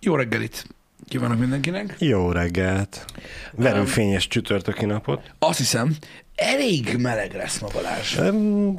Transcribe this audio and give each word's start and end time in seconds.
Jó 0.00 0.14
reggelit 0.14 0.66
kívánok 1.08 1.38
mindenkinek. 1.38 1.96
Jó 1.98 2.32
reggelt. 2.32 3.04
Verőfényes 3.52 4.26
csütörtöki 4.26 4.84
napot. 4.84 5.30
Azt 5.38 5.58
hiszem, 5.58 5.96
elég 6.34 6.96
meleg 6.98 7.34
lesz 7.34 7.58
ma 7.58 7.68
Balázs. 7.72 8.18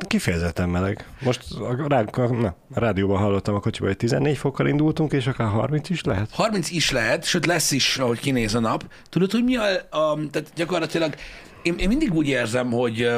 Kifejezetten 0.07 0.69
meleg. 0.69 1.05
Most 1.21 1.41
a, 1.53 1.87
rád, 1.87 2.17
na, 2.17 2.55
a 2.73 2.79
rádióban 2.79 3.17
hallottam 3.17 3.55
a 3.55 3.59
kocsiban, 3.59 3.87
hogy 3.87 3.97
14 3.97 4.37
fokkal 4.37 4.67
indultunk, 4.67 5.11
és 5.11 5.27
akár 5.27 5.47
30 5.47 5.89
is 5.89 6.03
lehet. 6.03 6.29
30 6.31 6.71
is 6.71 6.91
lehet, 6.91 7.25
sőt 7.25 7.45
lesz 7.45 7.71
is, 7.71 7.97
ahogy 7.97 8.19
kinéz 8.19 8.55
a 8.55 8.59
nap. 8.59 8.83
Tudod, 9.09 9.31
hogy 9.31 9.43
mi 9.43 9.55
a, 9.55 9.65
a 9.89 10.19
tehát 10.31 10.51
gyakorlatilag 10.55 11.15
én, 11.61 11.75
én 11.77 11.87
mindig 11.87 12.13
úgy 12.13 12.27
érzem, 12.27 12.71
hogy 12.71 13.09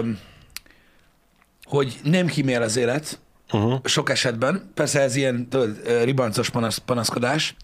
hogy 1.64 2.00
nem 2.04 2.28
kimél 2.28 2.62
az 2.62 2.76
élet, 2.76 3.20
uh-huh. 3.52 3.80
sok 3.84 4.10
esetben, 4.10 4.72
persze 4.74 5.00
ez 5.00 5.16
ilyen 5.16 5.50
tudod, 5.50 5.80
ribancos 6.04 6.50
panasz, 6.50 6.78
panaszkodás, 6.78 7.56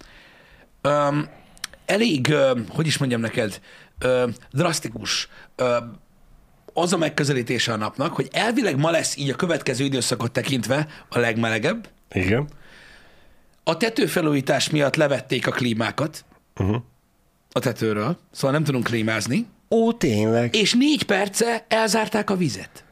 Öm, 0.81 1.29
elég, 1.85 2.29
öm, 2.29 2.65
hogy 2.69 2.87
is 2.87 2.97
mondjam 2.97 3.21
neked, 3.21 3.61
öm, 3.99 4.33
drasztikus 4.51 5.27
öm, 5.55 5.97
az 6.73 6.93
a 6.93 6.97
megközelítése 6.97 7.73
a 7.73 7.75
napnak, 7.75 8.13
hogy 8.15 8.27
elvileg 8.31 8.77
ma 8.77 8.89
lesz 8.91 9.17
így 9.17 9.29
a 9.29 9.35
következő 9.35 9.83
időszakot 9.83 10.31
tekintve 10.31 10.87
a 11.09 11.19
legmelegebb, 11.19 11.89
Igen. 12.11 12.47
a 13.63 13.77
tetőfelújítás 13.77 14.69
miatt 14.69 14.95
levették 14.95 15.47
a 15.47 15.51
klímákat 15.51 16.25
Uh-huh. 16.59 16.81
a 17.51 17.59
tetőről, 17.59 18.17
szóval 18.31 18.51
nem 18.51 18.63
tudunk 18.63 18.83
klímázni, 18.83 19.45
Ó, 19.69 19.93
tényleg. 19.93 20.55
és 20.55 20.73
négy 20.73 21.03
perce 21.03 21.65
elzárták 21.67 22.29
a 22.29 22.35
vizet 22.35 22.83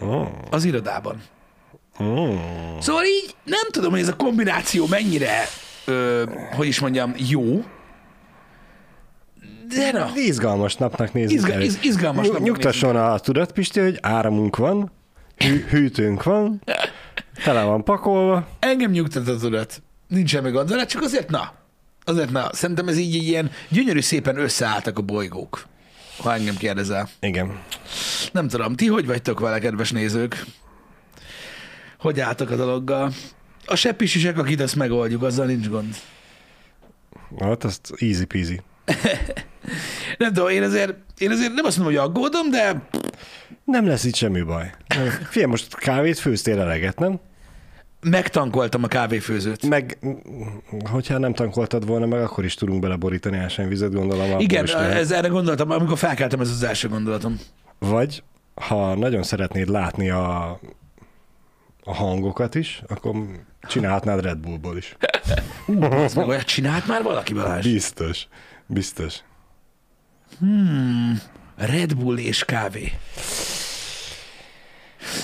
Oh. 0.00 0.28
az 0.50 0.64
irodában. 0.64 1.22
Oh. 1.98 2.38
Szóval 2.80 3.04
így 3.04 3.34
nem 3.44 3.68
tudom, 3.70 3.90
hogy 3.90 4.00
ez 4.00 4.08
a 4.08 4.16
kombináció 4.16 4.86
mennyire, 4.86 5.44
ö, 5.88 6.24
hogy 6.56 6.66
is 6.66 6.80
mondjam, 6.80 7.14
jó, 7.16 7.64
de 9.68 9.90
na, 9.92 10.10
Izgalmas 10.14 10.74
napnak 10.76 11.12
nézzük 11.12 11.36
Izga- 11.36 11.52
el. 11.54 11.62
iz- 11.62 11.84
izgalmas 11.84 12.26
napnak 12.26 12.42
Nyugtasson 12.42 12.96
a 12.96 13.18
tudat, 13.18 13.52
Pisti, 13.52 13.80
hogy 13.80 13.98
áramunk 14.02 14.56
van, 14.56 14.92
hű- 15.36 15.68
hűtőnk 15.68 16.22
van, 16.22 16.62
tele 17.44 17.62
van 17.62 17.84
pakolva. 17.84 18.48
engem 18.58 18.90
nyugtat 18.90 19.28
a 19.28 19.36
tudat. 19.36 19.82
Nincs 20.08 20.30
semmi 20.30 20.50
gond 20.50 20.68
vele, 20.68 20.84
csak 20.86 21.02
azért 21.02 21.30
na, 21.30 21.52
azért 22.04 22.30
na, 22.30 22.48
szerintem 22.52 22.88
ez 22.88 22.96
így 22.98 23.14
ilyen 23.14 23.50
gyönyörű 23.68 24.00
szépen 24.00 24.38
összeálltak 24.38 24.98
a 24.98 25.02
bolygók, 25.02 25.66
ha 26.22 26.34
engem 26.34 26.56
kérdezel. 26.56 27.08
Igen. 27.20 27.58
Nem 28.32 28.48
tudom, 28.48 28.74
ti 28.74 28.86
hogy 28.86 29.06
vagytok 29.06 29.40
vele, 29.40 29.58
kedves 29.58 29.90
nézők? 29.92 30.44
Hogy 31.98 32.20
álltak 32.20 32.50
a 32.50 32.56
dologgal? 32.56 33.12
A 33.68 33.76
seppisisek, 33.76 34.38
akit 34.38 34.60
azt 34.60 34.76
megoldjuk, 34.76 35.22
azzal 35.22 35.46
nincs 35.46 35.68
gond. 35.68 35.94
Hát 37.38 37.64
azt 37.64 37.92
easy 37.96 38.24
peasy. 38.24 38.60
Nem 40.18 40.32
tudom, 40.32 40.48
én 40.48 40.62
azért, 40.62 40.94
én 41.18 41.30
azért 41.30 41.52
nem 41.52 41.64
azt 41.64 41.78
mondom, 41.78 41.96
hogy 41.96 42.04
aggódom, 42.04 42.50
de 42.50 42.88
Nem 43.64 43.86
lesz 43.86 44.04
itt 44.04 44.14
semmi 44.14 44.42
baj. 44.42 44.74
Figyelj, 45.30 45.50
most 45.50 45.76
kávét 45.76 46.18
főztél 46.18 46.60
eleget, 46.60 46.98
nem? 46.98 47.20
megtankoltam 48.00 48.82
a 48.82 48.86
kávéfőzőt. 48.86 49.68
Meg, 49.68 49.98
hogyha 50.90 51.18
nem 51.18 51.34
tankoltad 51.34 51.86
volna 51.86 52.06
meg, 52.06 52.20
akkor 52.20 52.44
is 52.44 52.54
tudunk 52.54 52.80
beleborítani 52.80 53.38
ásványvizet, 53.38 53.92
gondolom. 53.92 54.40
Igen, 54.40 54.64
is 54.64 54.72
lehet. 54.72 54.96
ez, 54.96 55.10
erre 55.10 55.28
gondoltam, 55.28 55.70
amikor 55.70 55.98
felkeltem, 55.98 56.40
ez 56.40 56.50
az 56.50 56.62
első 56.62 56.88
gondolatom. 56.88 57.38
Vagy, 57.78 58.22
ha 58.54 58.94
nagyon 58.94 59.22
szeretnéd 59.22 59.68
látni 59.68 60.10
a, 60.10 60.60
a 61.88 61.94
hangokat 61.94 62.54
is, 62.54 62.82
akkor 62.88 63.14
csinálhatnád 63.68 64.20
Red 64.20 64.38
Bullból 64.38 64.76
is. 64.76 64.96
Ez 65.80 66.14
meg 66.14 66.26
olyat 66.26 66.44
csinált 66.44 66.86
már 66.86 67.02
valaki, 67.02 67.32
Balázs? 67.32 67.72
Biztos. 67.72 68.26
Biztos. 68.66 69.18
Red 71.56 71.94
Bull 71.94 72.18
és 72.18 72.44
kávé. 72.44 72.92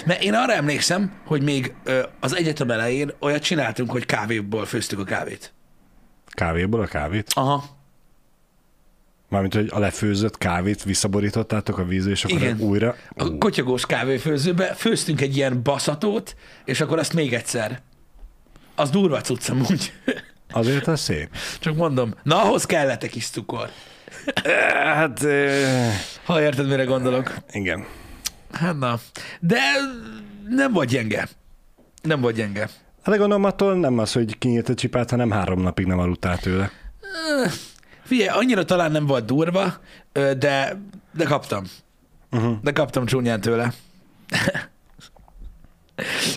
Mert 0.07 0.23
én 0.23 0.35
arra 0.35 0.53
emlékszem, 0.53 1.13
hogy 1.25 1.43
még 1.43 1.75
az 2.21 2.37
egyetem 2.37 2.71
elején 2.71 3.13
olyat 3.21 3.43
csináltunk, 3.43 3.91
hogy 3.91 4.07
kávéból 4.07 4.67
főztük 4.67 4.99
a 4.99 5.05
kávét. 5.05 5.53
Kávéból 6.27 6.81
a 6.81 6.87
kávét? 6.87 7.33
Aha, 7.35 7.65
Mármint, 9.29 9.55
hogy 9.55 9.69
a 9.73 9.79
lefőzött 9.79 10.39
kávét 10.39 10.83
visszaborítottátok 10.83 11.79
a 11.79 11.85
vízbe, 11.85 12.11
és 12.11 12.25
akkor 12.25 12.37
Igen. 12.37 12.61
újra... 12.61 12.97
a 13.17 13.39
kotyogós 13.39 13.87
kávéfőzőbe 13.87 14.75
főztünk 14.75 15.21
egy 15.21 15.37
ilyen 15.37 15.63
baszatót, 15.63 16.37
és 16.65 16.81
akkor 16.81 16.99
azt 16.99 17.13
még 17.13 17.33
egyszer. 17.35 17.81
Az 18.75 18.91
durva 18.91 19.21
cucc 19.21 19.49
amúgy. 19.49 19.93
Azért 20.51 20.87
az 20.87 21.01
szép. 21.01 21.29
Csak 21.61 21.77
mondom, 21.77 22.15
na 22.23 22.43
ahhoz 22.43 22.65
kellett 22.67 23.03
egy 23.03 23.11
kis 23.11 23.29
cukor. 23.29 23.69
Hát, 24.75 25.21
Ha 26.25 26.41
érted, 26.41 26.69
mire 26.69 26.85
gondolok. 26.85 27.35
igen. 27.53 27.87
Hát 28.53 28.79
na. 28.79 28.99
De 29.41 29.59
nem 30.49 30.73
vagy 30.73 30.89
gyenge. 30.89 31.29
Nem 32.03 32.21
vagy 32.21 32.35
gyenge. 32.35 32.61
Hát 33.03 33.15
de 33.15 33.17
gondolom 33.17 33.45
attól 33.45 33.75
nem 33.79 33.99
az, 33.99 34.13
hogy 34.13 34.39
kinyílt 34.39 34.69
a 34.69 34.75
csipát, 34.75 35.11
hanem 35.11 35.31
három 35.31 35.61
napig 35.61 35.87
nem 35.87 35.99
aludtál 35.99 36.39
tőle. 36.39 36.71
Figyelj, 38.05 38.29
annyira 38.29 38.65
talán 38.65 38.93
nem 38.93 39.07
volt 39.07 39.25
durva, 39.25 39.75
de, 40.13 40.81
de 41.13 41.25
kaptam. 41.25 41.65
Uh-huh. 42.31 42.57
De 42.63 42.73
kaptam 42.73 43.07
csúnyán 43.07 43.41
tőle. 43.41 43.73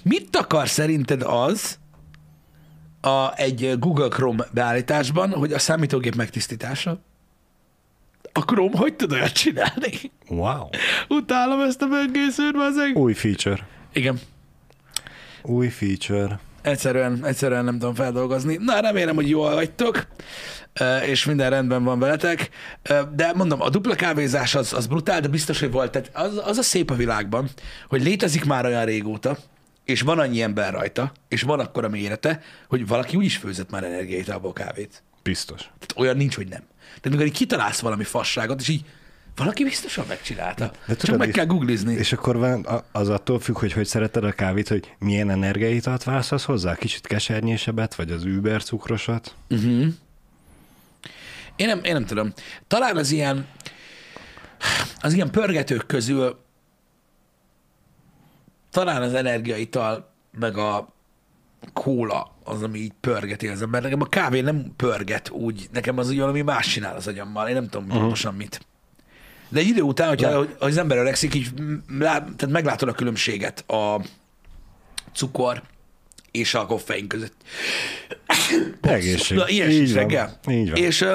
Mit 0.03 0.35
akar 0.35 0.67
szerinted 0.67 1.22
az 1.22 1.79
a, 3.01 3.35
egy 3.35 3.79
Google 3.79 4.07
Chrome 4.07 4.45
beállításban, 4.53 5.31
hogy 5.31 5.53
a 5.53 5.59
számítógép 5.59 6.16
megtisztítása? 6.16 7.00
A 8.33 8.39
Chrome 8.39 8.77
hogy 8.77 8.95
tud 8.95 9.11
olyat 9.11 9.31
csinálni? 9.31 10.11
Wow. 10.27 10.67
Utálom 11.07 11.61
ezt 11.61 11.81
a 11.81 11.88
böngészőt, 11.88 12.53
bazeg. 12.53 12.95
Új 12.95 13.13
feature. 13.13 13.67
Igen, 13.94 14.19
Új 15.47 15.69
feature. 15.69 16.39
Egyszerűen, 16.67 17.25
egyszerűen 17.25 17.63
nem 17.63 17.79
tudom 17.79 17.94
feldolgozni. 17.94 18.57
Na, 18.59 18.79
remélem, 18.79 19.16
hogy 19.16 19.29
jól 19.29 19.53
vagytok, 19.53 20.07
és 21.05 21.25
minden 21.25 21.50
rendben 21.50 21.83
van 21.83 22.00
veletek. 22.00 22.50
De 23.16 23.31
mondom, 23.35 23.61
a 23.61 23.69
dupla 23.69 23.95
kávézás 23.95 24.55
az, 24.55 24.73
az 24.73 24.88
brutál, 24.88 25.22
de 25.22 25.27
biztos, 25.27 25.59
hogy 25.59 25.72
volt. 25.72 25.91
Tehát 25.91 26.09
az, 26.13 26.41
az 26.45 26.57
a 26.57 26.61
szép 26.61 26.91
a 26.91 26.95
világban, 26.95 27.50
hogy 27.88 28.03
létezik 28.03 28.45
már 28.45 28.66
olyan 28.66 28.85
régóta, 28.85 29.38
és 29.85 30.01
van 30.01 30.19
annyi 30.19 30.41
ember 30.41 30.73
rajta, 30.73 31.11
és 31.27 31.41
van 31.41 31.59
akkora 31.59 31.89
mérete, 31.89 32.41
hogy 32.67 32.88
valaki 32.88 33.16
úgy 33.16 33.25
is 33.25 33.38
főzött 33.38 33.69
már 33.69 33.83
energiaitalból 33.83 34.53
kávét. 34.53 35.03
Biztos. 35.23 35.59
Tehát 35.59 35.94
olyan 35.95 36.17
nincs, 36.17 36.35
hogy 36.35 36.47
nem. 36.47 36.63
Tehát 36.88 37.06
amikor 37.06 37.25
így 37.25 37.33
kitalálsz 37.33 37.79
valami 37.79 38.03
fasságot, 38.03 38.59
és 38.59 38.67
így 38.67 38.85
valaki 39.38 39.64
biztosan 39.64 40.06
megcsinálta. 40.08 40.66
De 40.66 40.72
Csak 40.88 40.98
tudod, 40.98 41.20
meg 41.20 41.30
kell 41.30 41.46
googlizni. 41.46 41.94
És 41.94 42.14
akkor 42.14 42.38
van, 42.38 42.68
az 42.92 43.09
attól 43.09 43.40
függ, 43.40 43.58
hogy 43.58 43.74
hogy 43.74 43.86
szereted 43.86 44.24
a 44.24 44.31
kávét, 44.31 44.68
hogy 44.68 44.96
milyen 45.00 45.30
energiaitalt 45.30 46.03
választasz 46.03 46.44
hozzá? 46.44 46.75
Kicsit 46.75 47.08
kesernyésebbet, 47.08 47.96
vagy 47.96 48.12
az 48.12 48.24
Uber 48.24 48.64
cukrosat? 48.64 49.36
Uh-huh. 49.50 49.86
Én 51.56 51.68
nem, 51.68 51.84
én 51.84 51.94
nem 51.94 52.06
tudom. 52.06 52.34
Talán 52.68 52.98
az 52.98 53.12
ilyen, 53.12 53.48
az 55.02 55.14
ilyen 55.14 55.31
pörgetők 55.31 55.86
közül 55.86 56.46
talán 58.72 59.02
az 59.02 59.14
energiaital, 59.14 60.12
meg 60.40 60.58
a 60.58 60.94
kóla 61.74 62.36
az, 62.44 62.64
ami 62.64 62.80
így 62.80 62.94
pörgeti 63.00 63.48
az 63.48 63.62
ember. 63.62 63.81
Nekem 63.81 64.02
a 64.02 64.06
kávé 64.06 64.42
nem 64.42 64.74
pörget 64.75 65.30
úgy, 65.30 65.69
nekem 65.72 65.98
az 65.98 66.09
úgy 66.09 66.19
valami 66.19 66.42
más 66.42 66.68
csinál 66.68 66.96
az 66.96 67.08
agyammal. 67.08 67.48
Én 67.48 67.54
nem 67.54 67.69
tudom 67.69 67.86
uh-huh. 67.86 68.02
pontosan 68.02 68.34
mit. 68.34 68.66
De 69.50 69.59
egy 69.59 69.68
idő 69.68 69.81
után, 69.81 70.08
hogyha 70.08 70.40
Le- 70.40 70.47
az 70.59 70.78
ember 70.78 70.97
öregszik, 70.97 71.34
így 71.34 71.50
lá, 72.00 72.13
tehát 72.13 72.50
meglátod 72.50 72.90
a 72.90 72.94
különbséget 72.94 73.69
a 73.69 74.02
cukor 75.13 75.62
és 76.31 76.54
a 76.54 76.66
koffein 76.66 77.07
között. 77.07 77.36
Egészség. 78.81 79.38
Na, 79.38 79.50
ilyen 79.50 79.69
Így 79.69 79.94
van. 79.94 80.04
reggel. 80.04 80.39
Így 80.50 80.69
van. 80.69 80.81
És 80.81 81.06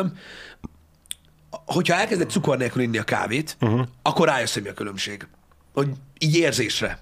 hogyha 1.51 1.95
elkezded 1.95 2.31
cukor 2.31 2.56
nélkül 2.56 2.83
inni 2.83 2.99
a 2.99 3.03
kávét, 3.03 3.56
uh-huh. 3.61 3.87
akkor 4.03 4.29
rájössz, 4.29 4.55
hogy 4.55 4.62
mi 4.62 4.69
a 4.69 4.75
különbség. 4.75 5.27
Hogy 5.73 5.89
így 6.19 6.37
érzésre. 6.37 6.99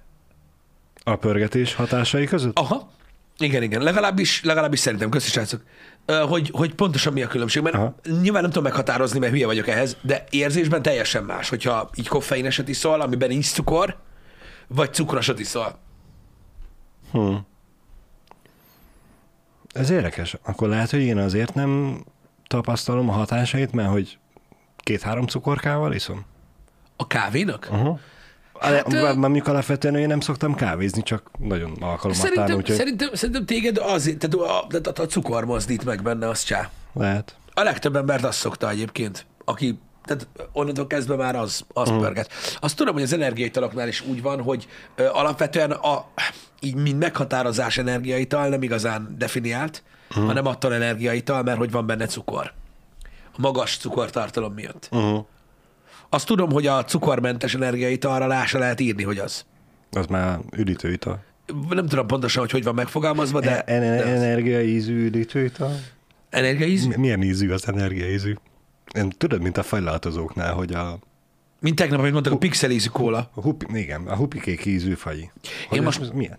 A 1.02 1.16
pörgetés 1.16 1.74
hatásai 1.74 2.26
között? 2.26 2.58
Aha. 2.58 2.92
Igen, 3.38 3.62
igen. 3.62 3.82
Legalábbis, 3.82 4.44
legalábbis 4.44 4.78
szerintem, 4.78 5.10
köszi 5.10 5.30
srácok, 5.30 5.62
hogy, 6.06 6.50
hogy 6.52 6.74
pontosan 6.74 7.12
mi 7.12 7.22
a 7.22 7.26
különbség. 7.26 7.62
Mert 7.62 7.74
Aha. 7.74 7.94
nyilván 8.20 8.42
nem 8.42 8.50
tudom 8.50 8.62
meghatározni, 8.62 9.18
mert 9.18 9.32
hülye 9.32 9.46
vagyok 9.46 9.68
ehhez, 9.68 9.96
de 10.02 10.24
érzésben 10.30 10.82
teljesen 10.82 11.24
más, 11.24 11.48
hogyha 11.48 11.90
így 11.94 12.08
koffeineset 12.08 12.68
iszol, 12.68 13.00
amiben 13.00 13.28
nincs 13.28 13.52
cukor, 13.52 13.96
vagy 14.66 14.94
cukrosat 14.94 15.38
iszol. 15.38 15.78
Hm. 17.12 17.34
Ez 19.72 19.90
érdekes. 19.90 20.36
Akkor 20.42 20.68
lehet, 20.68 20.90
hogy 20.90 21.00
én 21.00 21.18
azért 21.18 21.54
nem 21.54 22.02
tapasztalom 22.46 23.08
a 23.08 23.12
hatásait, 23.12 23.72
mert 23.72 23.90
hogy 23.90 24.18
két-három 24.76 25.26
cukorkával 25.26 25.92
iszom. 25.92 26.24
A 26.96 27.06
kávénak? 27.06 27.68
Uh-huh. 27.70 27.98
Hát, 28.60 28.92
ö- 28.92 29.16
mondjuk 29.16 29.46
alapvetően 29.46 29.96
én 29.96 30.06
nem 30.06 30.20
szoktam 30.20 30.54
kávézni, 30.54 31.02
csak 31.02 31.30
nagyon 31.38 31.70
alkalomattán, 31.70 32.14
Szerintem, 32.14 32.56
úgyhogy... 32.56 32.76
szerintem, 32.76 33.08
szerintem 33.14 33.44
téged 33.46 33.78
azért, 33.78 34.18
tehát 34.18 34.50
a, 34.50 34.66
a, 35.00 35.02
a, 35.02 35.06
cukor 35.06 35.44
mozdít 35.44 35.84
meg 35.84 36.02
benne, 36.02 36.28
az 36.28 36.42
csá. 36.42 36.70
lehet. 36.92 37.36
A 37.54 37.62
legtöbb 37.62 37.96
embert 37.96 38.24
azt 38.24 38.38
szokta 38.38 38.70
egyébként, 38.70 39.26
aki, 39.44 39.78
tehát 40.04 40.28
onnantól 40.52 40.86
kezdve 40.86 41.16
már 41.16 41.36
az, 41.36 41.64
az 41.72 41.90
mm. 41.90 41.98
pörget. 41.98 42.30
Azt 42.60 42.76
tudom, 42.76 42.94
hogy 42.94 43.02
az 43.02 43.12
energiaitaloknál 43.12 43.88
is 43.88 44.00
úgy 44.00 44.22
van, 44.22 44.42
hogy 44.42 44.68
ö, 44.94 45.06
alapvetően 45.06 45.70
a, 45.70 46.06
így 46.60 46.74
mind 46.74 46.98
meghatározás 46.98 47.78
energiaital 47.78 48.48
nem 48.48 48.62
igazán 48.62 49.14
definiált, 49.18 49.82
mm. 50.18 50.26
hanem 50.26 50.46
attól 50.46 50.74
energiaital, 50.74 51.42
mert 51.42 51.58
hogy 51.58 51.70
van 51.70 51.86
benne 51.86 52.06
cukor. 52.06 52.52
A 53.32 53.40
magas 53.40 53.76
cukortartalom 53.76 54.52
miatt. 54.52 54.88
Uh-huh. 54.92 55.26
Azt 56.12 56.26
tudom, 56.26 56.50
hogy 56.50 56.66
a 56.66 56.84
cukormentes 56.84 57.54
energiaitalra 57.54 58.26
rá 58.26 58.44
se 58.46 58.58
lehet 58.58 58.80
írni, 58.80 59.02
hogy 59.02 59.18
az. 59.18 59.44
Az 59.90 60.06
már 60.06 60.38
üdítőital. 60.56 61.22
Nem 61.68 61.86
tudom 61.86 62.06
pontosan, 62.06 62.42
hogy 62.42 62.50
hogy 62.50 62.64
van 62.64 62.74
megfogalmazva, 62.74 63.40
de, 63.40 63.62
En- 63.62 64.00
az. 64.00 64.06
energiaízű 64.22 65.04
üdítőital? 65.04 65.80
energiaíz, 66.30 66.86
Mi- 66.86 66.96
Milyen 66.96 67.22
ízű 67.22 67.50
az 67.50 67.68
energiaízű? 67.68 68.34
Én 68.94 69.10
tudod, 69.16 69.40
mint 69.42 69.56
a 69.56 69.62
fajláltozóknál, 69.62 70.52
hogy 70.54 70.72
a, 70.72 70.98
mint 71.60 71.76
tegnap, 71.76 71.98
amit 71.98 72.12
mondtak, 72.12 72.32
a 72.32 72.36
pixelízű 72.38 72.88
kóla. 72.88 73.30
a 73.34 73.40
hupi, 73.40 73.78
igen, 73.78 74.06
a 74.06 74.16
hupikék 74.16 74.64
ízű 74.64 74.94
faji. 74.94 75.30
Hogy 75.68 75.78
Én 75.78 75.84
most- 75.84 76.00
ez 76.00 76.08
milyen? 76.10 76.38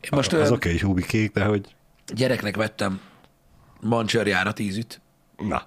Én 0.00 0.08
most 0.10 0.32
az 0.32 0.50
ö, 0.50 0.52
oké, 0.54 0.70
hogy 0.70 0.80
hupikék, 0.80 1.32
de 1.32 1.44
hogy 1.44 1.74
gyereknek 2.14 2.56
vettem 2.56 3.00
mancsörjárat 3.80 4.58
ízűt. 4.58 5.00
na, 5.48 5.62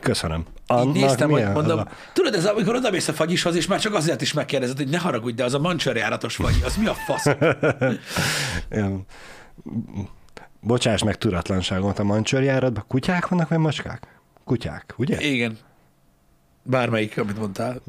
köszönöm. 0.00 0.44
Így 0.80 0.80
Annak 0.80 0.94
néztem, 0.94 1.30
hogy 1.30 1.48
mondom, 1.52 1.78
a- 1.78 1.88
tudod, 2.12 2.34
ez 2.34 2.44
amikor 2.46 2.74
odamész 2.74 3.08
a 3.08 3.12
fagyishoz, 3.12 3.54
és 3.54 3.66
már 3.66 3.80
csak 3.80 3.94
azért 3.94 4.20
is 4.20 4.32
megkérdezed, 4.32 4.76
hogy 4.76 4.88
ne 4.88 4.98
haragudj, 4.98 5.34
de 5.34 5.44
az 5.44 5.54
a 5.54 5.58
mancsörjáratos 5.58 6.34
fagy, 6.34 6.62
az 6.64 6.76
mi 6.76 6.86
a 6.86 6.94
fasz? 6.94 7.24
Bocsáss 10.60 11.02
meg 11.02 11.16
tudatlanságot 11.18 11.98
a 11.98 12.04
mancsörjáratban. 12.04 12.84
Kutyák 12.88 13.28
vannak, 13.28 13.48
vagy 13.48 13.58
macskák? 13.58 14.20
Kutyák, 14.44 14.94
ugye? 14.96 15.20
Igen. 15.20 15.58
Bármelyik, 16.62 17.18
amit 17.18 17.38
mondtál. 17.38 17.82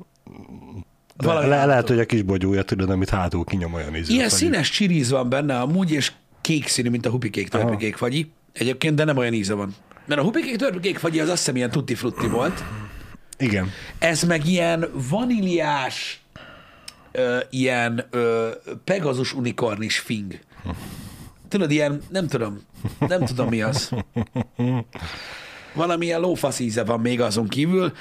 Le, 1.17 1.27
Valami 1.27 1.47
le, 1.47 1.65
lehet, 1.65 1.87
hogy 1.87 1.99
a 1.99 2.05
kis 2.05 2.21
bogyója, 2.21 2.63
tudod, 2.63 2.89
amit 2.89 3.09
hátul 3.09 3.43
kinyom 3.43 3.73
olyan 3.73 3.95
ízű. 3.95 4.13
Ilyen 4.13 4.29
színes 4.29 4.69
csiriz 4.69 5.09
van 5.09 5.29
benne 5.29 5.59
amúgy, 5.59 5.91
és 5.91 6.11
kék 6.41 6.67
színű, 6.67 6.89
mint 6.89 7.05
a 7.05 7.09
hupikék 7.09 7.49
törpikék 7.49 7.95
fagyi. 7.95 8.31
Egyébként, 8.53 8.95
de 8.95 9.03
nem 9.03 9.17
olyan 9.17 9.33
íze 9.33 9.53
van. 9.53 9.75
Mert 10.05 10.21
a 10.21 10.23
hupikék 10.23 10.55
törpikék 10.55 10.97
fagyi 10.97 11.19
az 11.19 11.29
azt 11.29 11.37
hiszem 11.37 11.55
ilyen 11.55 11.71
tutti 11.71 11.95
frutti 11.95 12.27
volt. 12.27 12.63
Igen. 13.37 13.71
Ez 13.99 14.23
meg 14.23 14.47
ilyen 14.47 14.89
vaníliás, 15.09 16.21
ö, 17.11 17.37
ilyen 17.49 18.05
ö, 18.09 18.49
pegazus 18.83 19.33
unikornis 19.33 19.99
fing. 19.99 20.39
Tudod, 21.47 21.71
ilyen, 21.71 22.01
nem 22.09 22.27
tudom, 22.27 22.61
nem 22.99 23.25
tudom 23.25 23.47
mi 23.47 23.61
az. 23.61 23.89
Valamilyen 25.73 26.19
lófasz 26.19 26.59
íze 26.59 26.83
van 26.83 26.99
még 26.99 27.21
azon 27.21 27.47
kívül. 27.47 27.93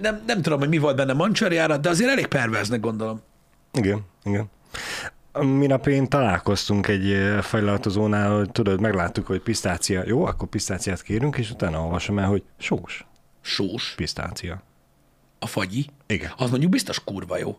Nem, 0.00 0.22
nem 0.26 0.42
tudom, 0.42 0.58
hogy 0.58 0.68
mi 0.68 0.78
volt 0.78 0.96
benne 0.96 1.12
mancsarjára, 1.12 1.76
de 1.76 1.88
azért 1.88 2.10
elég 2.10 2.26
perverznek 2.26 2.80
gondolom. 2.80 3.20
Igen, 3.72 4.00
igen. 4.24 4.50
Minap 5.42 5.86
én 5.86 6.08
találkoztunk 6.08 6.86
egy 6.88 7.16
fejlaltozónál, 7.40 8.36
hogy 8.36 8.50
tudod, 8.50 8.80
megláttuk, 8.80 9.26
hogy 9.26 9.40
pisztácia. 9.40 10.02
Jó, 10.06 10.24
akkor 10.24 10.48
pisztáciát 10.48 11.02
kérünk, 11.02 11.36
és 11.36 11.50
utána 11.50 11.80
olvasom 11.84 12.18
el, 12.18 12.26
hogy 12.28 12.42
sós 12.58 13.06
Sós, 13.40 13.92
pisztácia. 13.96 14.62
a 15.38 15.46
fagyi, 15.46 15.86
Igen. 16.06 16.30
az 16.36 16.50
mondjuk 16.50 16.70
biztos 16.70 17.04
kurva 17.04 17.38
jó. 17.38 17.56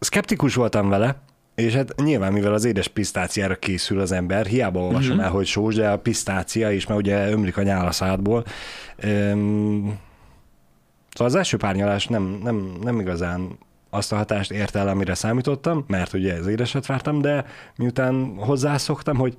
Skeptikus 0.00 0.54
voltam 0.54 0.88
vele, 0.88 1.16
és 1.54 1.74
hát 1.74 1.94
nyilván, 2.02 2.32
mivel 2.32 2.52
az 2.54 2.64
édes 2.64 2.88
pisztáciára 2.88 3.54
készül 3.56 4.00
az 4.00 4.12
ember, 4.12 4.46
hiába 4.46 4.80
olvasom 4.80 5.14
Mhm. 5.16 5.24
el, 5.24 5.30
hogy 5.30 5.46
sós, 5.46 5.74
de 5.74 5.90
a 5.90 5.98
pisztácia 5.98 6.70
is, 6.70 6.86
mert 6.86 7.00
ugye 7.00 7.30
ömlik 7.30 7.56
a 7.56 7.62
nyál 7.62 7.86
a 7.86 7.92
szádból. 7.92 8.44
Üm, 9.04 9.98
szóval 11.12 11.26
az 11.26 11.34
első 11.34 11.56
párnyalás 11.56 12.06
nem, 12.06 12.22
nem, 12.42 12.72
nem 12.82 13.00
igazán 13.00 13.58
azt 13.96 14.12
a 14.12 14.16
hatást 14.16 14.50
ért 14.50 14.76
el, 14.76 14.88
amire 14.88 15.14
számítottam, 15.14 15.84
mert 15.86 16.12
ugye 16.12 16.34
ez 16.34 16.46
édeset 16.46 16.86
vártam, 16.86 17.20
de 17.20 17.44
miután 17.76 18.36
hozzászoktam, 18.36 19.16
hogy 19.16 19.36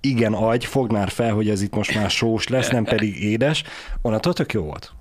igen, 0.00 0.32
agy, 0.32 0.64
fogd 0.64 0.92
már 0.92 1.08
fel, 1.08 1.32
hogy 1.32 1.50
ez 1.50 1.62
itt 1.62 1.74
most 1.74 1.94
már 1.94 2.10
sós 2.10 2.48
lesz, 2.48 2.68
nem 2.68 2.84
pedig 2.84 3.22
édes, 3.22 3.62
onnantól 4.02 4.32
tök 4.32 4.52
jó 4.52 4.62
volt. 4.62 4.92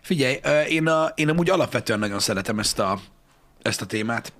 Figyelj, 0.00 0.40
én, 0.68 0.86
a, 0.86 1.12
én 1.14 1.28
amúgy 1.28 1.50
alapvetően 1.50 1.98
nagyon 1.98 2.18
szeretem 2.18 2.58
ezt 2.58 2.78
a, 2.78 2.98
ezt 3.62 3.82
a 3.82 3.86
témát. 3.86 4.32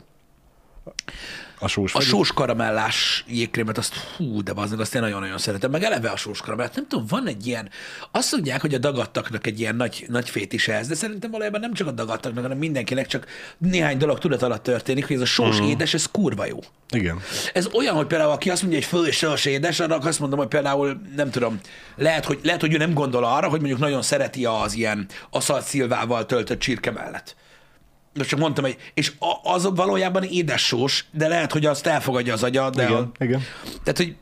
A 1.62 1.69
sós 1.69 1.95
A 1.95 2.01
sós 2.01 2.33
karamellás 2.33 3.25
jégkrémet, 3.29 3.79
azt 3.79 3.95
hú, 3.95 4.43
de 4.43 4.53
az 4.55 4.75
azt 4.79 4.95
én 4.95 5.01
nagyon-nagyon 5.01 5.39
szeretem. 5.39 5.71
Meg 5.71 5.83
eleve 5.83 6.09
a 6.11 6.17
sós 6.17 6.41
karamellát. 6.41 6.75
Nem 6.75 6.87
tudom, 6.89 7.07
van 7.09 7.27
egy 7.27 7.47
ilyen, 7.47 7.71
azt 8.11 8.33
mondják, 8.33 8.61
hogy 8.61 8.75
a 8.75 8.79
dagadtaknak 8.79 9.47
egy 9.47 9.61
ilyen 9.61 9.77
nagy, 9.77 10.05
nagy 10.09 10.31
fétise 10.31 10.75
ez, 10.75 10.89
de 10.89 10.95
szerintem 10.95 11.31
valójában 11.31 11.61
nem 11.61 11.73
csak 11.73 11.87
a 11.87 11.91
dagadtaknak, 11.91 12.43
hanem 12.43 12.59
mindenkinek 12.59 13.07
csak 13.07 13.27
néhány 13.59 13.99
dolog 13.99 14.19
tudat 14.19 14.43
alatt 14.43 14.62
történik, 14.62 15.07
hogy 15.07 15.17
ez 15.17 15.23
a 15.23 15.27
sós 15.27 15.59
Mhm. 15.59 15.67
édes, 15.69 15.95
ez 15.95 16.07
kurva 16.07 16.47
jó. 16.47 16.59
Igen. 16.91 17.21
Ez 17.55 17.67
olyan, 17.73 17.95
hogy 17.95 18.07
például 18.07 18.31
aki 18.31 18.51
azt 18.51 18.62
mondja, 18.62 18.79
hogy 18.81 18.89
föl 18.89 19.07
és 19.07 19.17
sós 19.17 19.45
édes, 19.45 19.81
annak 19.81 20.05
azt 20.07 20.21
mondom, 20.21 20.39
hogy 20.39 20.49
például 20.49 21.01
nem 21.17 21.31
tudom, 21.31 21.61
lehet, 21.97 22.25
hogy, 22.25 22.39
lehet, 22.43 22.61
hogy 22.61 22.75
ő 22.75 22.77
nem 22.77 22.95
gondol 22.95 23.25
arra, 23.25 23.49
hogy 23.49 23.59
mondjuk 23.61 23.81
nagyon 23.81 24.03
szereti 24.03 24.45
az 24.45 24.75
ilyen 24.75 25.07
aszalt 25.31 25.65
szilvával 25.65 26.27
töltött 26.27 26.59
csirke 26.59 26.91
mellett. 26.91 27.37
Most 28.15 28.29
csak 28.29 28.39
mondtam, 28.39 28.65
hogy, 28.65 28.77
és 28.95 29.12
az 29.43 29.69
valójában 29.75 30.23
édes 30.23 30.67
sós, 30.67 31.05
de 31.12 31.29
lehet, 31.29 31.53
hogy 31.53 31.67
azt 31.67 31.87
elfogadja 31.87 32.33
az 32.33 32.43
agya, 32.43 32.71
de 32.71 32.83
Igen, 32.83 32.97
a, 33.19 33.25
igen. 33.25 33.41
tehát, 33.83 33.97
hogy 33.97 34.17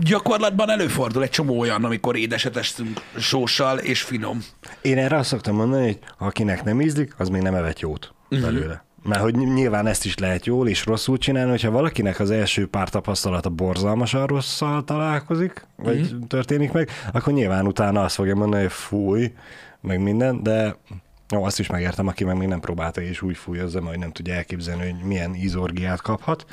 gyakorlatban 0.00 0.70
előfordul 0.70 1.22
egy 1.22 1.30
csomó 1.30 1.58
olyan, 1.58 1.84
amikor 1.84 2.16
édeset 2.16 2.56
eszünk 2.56 3.00
sóssal, 3.18 3.78
és 3.78 4.02
finom. 4.02 4.42
Én 4.82 4.98
erre 4.98 5.16
azt 5.16 5.28
szoktam 5.28 5.54
mondani, 5.56 5.84
hogy 5.84 5.98
akinek 6.18 6.64
nem 6.64 6.80
ízlik, 6.80 7.14
az 7.18 7.28
még 7.28 7.42
nem 7.42 7.54
evett 7.54 7.80
jót 7.80 8.14
Mhm. 8.28 8.40
belőle. 8.40 8.84
Mert 9.02 9.20
hogy 9.20 9.34
nyilván 9.34 9.86
ezt 9.86 10.04
is 10.04 10.18
lehet 10.18 10.46
jól 10.46 10.68
és 10.68 10.84
rosszul 10.86 11.18
csinálni, 11.18 11.50
hogyha 11.50 11.70
valakinek 11.70 12.20
az 12.20 12.30
első 12.30 12.66
pár 12.66 12.88
tapasztalata 12.88 13.48
borzalmasan 13.48 14.26
rosszal 14.26 14.84
találkozik, 14.84 15.66
vagy 15.76 16.00
Mhm. 16.00 16.22
történik 16.22 16.72
meg, 16.72 16.90
akkor 17.12 17.32
nyilván 17.32 17.66
utána 17.66 18.02
azt 18.04 18.14
fogja 18.14 18.34
mondani, 18.34 18.62
hogy 18.62 18.72
fúj, 18.72 19.32
meg 19.80 20.00
minden, 20.02 20.42
de 20.42 20.76
jó, 21.30 21.44
azt 21.44 21.58
is 21.58 21.66
megértem, 21.66 22.06
aki 22.06 22.24
meg 22.24 22.36
még 22.36 22.48
nem 22.48 22.60
próbálta 22.60 23.00
és 23.00 23.22
úgy 23.22 23.36
fújozza, 23.36 23.80
majd 23.80 23.98
nem 23.98 24.12
tudja 24.12 24.34
elképzelni, 24.34 24.90
hogy 24.90 25.02
milyen 25.04 25.34
ízorgiát 25.34 26.02
kaphat. 26.02 26.46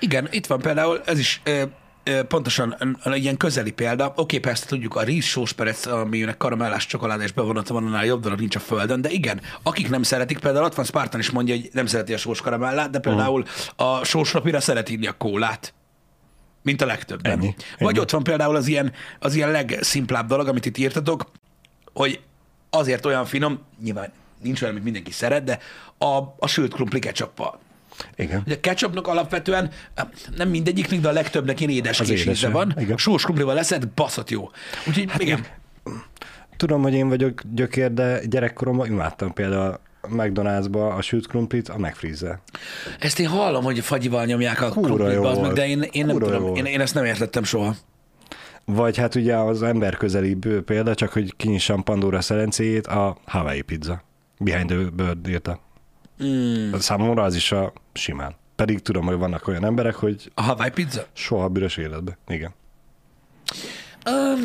Igen, 0.00 0.28
itt 0.30 0.46
van 0.46 0.60
például, 0.60 1.00
ez 1.04 1.18
is 1.18 1.40
ö, 1.44 1.62
ö, 2.04 2.22
pontosan 2.22 2.96
ilyen 3.14 3.36
közeli 3.36 3.70
példa. 3.70 4.12
Oké, 4.16 4.38
persze 4.38 4.66
tudjuk, 4.66 4.96
a 4.96 5.02
rizs 5.02 5.26
sósperec, 5.28 5.86
aminek 5.86 6.36
karamellás 6.36 6.86
csokoládés 6.86 7.32
bevonata 7.32 7.74
van, 7.74 7.86
annál 7.86 8.04
jobb 8.04 8.22
dolog 8.22 8.38
nincs 8.38 8.56
a 8.56 8.60
földön, 8.60 9.00
de 9.00 9.10
igen, 9.10 9.40
akik 9.62 9.90
nem 9.90 10.02
szeretik, 10.02 10.38
például 10.38 10.64
ott 10.64 10.74
van 10.74 10.84
Spartan 10.84 11.20
is 11.20 11.30
mondja, 11.30 11.54
hogy 11.54 11.68
nem 11.72 11.86
szereti 11.86 12.12
a 12.12 12.16
sós 12.18 12.40
karamellát, 12.40 12.90
de 12.90 12.98
például 12.98 13.44
a 13.76 14.04
sósrapira 14.04 14.60
szeret 14.60 14.88
írni 14.88 15.06
a 15.06 15.12
kólát. 15.12 15.74
Mint 16.62 16.82
a 16.82 16.86
legtöbben. 16.86 17.32
Ennyi, 17.32 17.54
Vagy 17.78 17.88
ennyi. 17.88 17.98
ott 17.98 18.10
van 18.10 18.22
például 18.22 18.56
az 18.56 18.66
ilyen, 18.66 18.92
az 19.18 19.34
ilyen 19.34 19.50
legszimplább 19.50 20.28
dolog, 20.28 20.48
amit 20.48 20.66
itt 20.66 20.76
írtatok, 20.78 21.30
hogy 21.92 22.20
azért 22.70 23.06
olyan 23.06 23.24
finom, 23.24 23.58
nyilván 23.82 24.12
nincs 24.42 24.60
olyan, 24.60 24.72
amit 24.72 24.84
mindenki 24.84 25.10
szeret, 25.10 25.44
de 25.44 25.58
a, 25.98 26.34
a 26.38 26.46
sült 26.46 26.74
krumpli 26.74 26.98
ketchuppal. 26.98 27.58
Igen. 28.16 28.42
Ugye 28.46 28.54
a 28.54 28.60
ketchupnak 28.60 29.06
alapvetően 29.06 29.70
nem 30.36 30.48
mindegyiknek, 30.48 31.00
de 31.00 31.08
a 31.08 31.12
legtöbbnek 31.12 31.60
ilyen 31.60 31.72
édes 31.72 32.00
Az 32.00 32.08
kis 32.08 32.26
íze 32.26 32.48
van. 32.48 32.74
igen. 32.78 32.96
Sós 32.96 33.22
krumplival 33.22 33.54
leszed, 33.54 33.86
baszott 33.86 34.30
jó. 34.30 34.50
Úgyhogy 34.86 35.10
hát 35.10 35.22
igen. 35.22 35.46
Tudom, 36.56 36.82
hogy 36.82 36.94
én 36.94 37.08
vagyok 37.08 37.42
gyökér, 37.54 37.92
de 37.94 38.20
gyerekkoromban 38.26 38.86
imádtam 38.86 39.32
például 39.32 39.80
a 40.02 40.06
McDonald'sba 40.06 40.96
a 40.96 41.00
sült 41.02 41.26
krumplit 41.26 41.68
a 41.68 41.78
megfrizzel. 41.78 42.42
Ezt 42.98 43.20
én 43.20 43.26
hallom, 43.26 43.64
hogy 43.64 43.78
fagyival 43.78 44.24
nyomják 44.24 44.60
a 44.62 44.68
Kurva 44.68 44.94
krumplit, 44.94 45.40
meg, 45.40 45.52
de 45.52 45.66
én, 45.68 45.82
én 45.90 46.06
nem 46.06 46.18
tudom, 46.18 46.56
én, 46.56 46.64
én, 46.64 46.80
ezt 46.80 46.94
nem 46.94 47.04
értettem 47.04 47.44
soha. 47.44 47.74
Vagy 48.70 48.96
hát 48.96 49.14
ugye 49.14 49.36
az 49.36 49.62
ember 49.62 49.96
közelibb 49.96 50.60
példa, 50.60 50.94
csak 50.94 51.12
hogy 51.12 51.36
kinyissam 51.36 51.82
Pandora 51.82 52.20
szerencéjét, 52.20 52.86
a 52.86 53.16
Hawaii 53.26 53.60
pizza. 53.62 54.02
Behind 54.38 54.68
the 54.68 54.76
bird 54.76 55.28
írta. 55.28 55.58
Mm. 56.24 56.72
Számomra 56.74 57.22
az 57.22 57.34
is 57.34 57.52
a 57.52 57.72
simán. 57.92 58.34
Pedig 58.56 58.80
tudom, 58.80 59.04
hogy 59.06 59.16
vannak 59.18 59.48
olyan 59.48 59.64
emberek, 59.64 59.94
hogy 59.94 60.30
A 60.34 60.42
Hawaii 60.42 60.70
pizza? 60.70 61.02
soha 61.12 61.48
büdös 61.48 61.76
életbe. 61.76 62.18
Igen. 62.28 62.50
Um, 64.06 64.40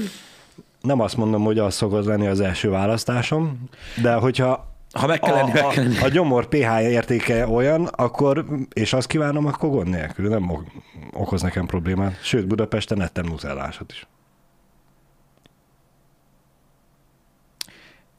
Nem 0.82 1.00
azt 1.00 1.18
mondom, 1.18 1.44
hogy 1.44 1.60
az 1.60 1.74
szokott 1.74 2.06
lenni 2.06 2.28
az 2.28 2.40
első 2.40 2.70
választásom, 2.70 3.64
de 4.02 4.14
hogyha 4.14 4.72
ha 4.94 5.08
meg 5.08 5.20
kell 5.20 5.34
lenni, 5.36 5.52
meg 5.52 5.64
a, 5.64 5.68
kell 5.68 5.84
lenni. 5.84 5.98
a, 5.98 6.04
a 6.04 6.08
gyomor 6.08 6.48
pH 6.48 6.82
értéke 6.82 7.48
olyan, 7.48 7.86
akkor, 7.86 8.46
és 8.74 8.94
azt 8.94 9.08
kívánom, 9.08 9.46
akkor 9.46 9.70
gond 9.70 9.90
nélkül. 9.90 10.30
Nem 10.30 10.50
ok- 10.50 10.72
okoz 11.14 11.42
nekem 11.42 11.66
problémát. 11.66 12.24
Sőt, 12.24 12.48
Budapesten 12.48 13.02
ettem 13.02 13.26
nutellásot 13.26 13.92
is. 13.92 14.08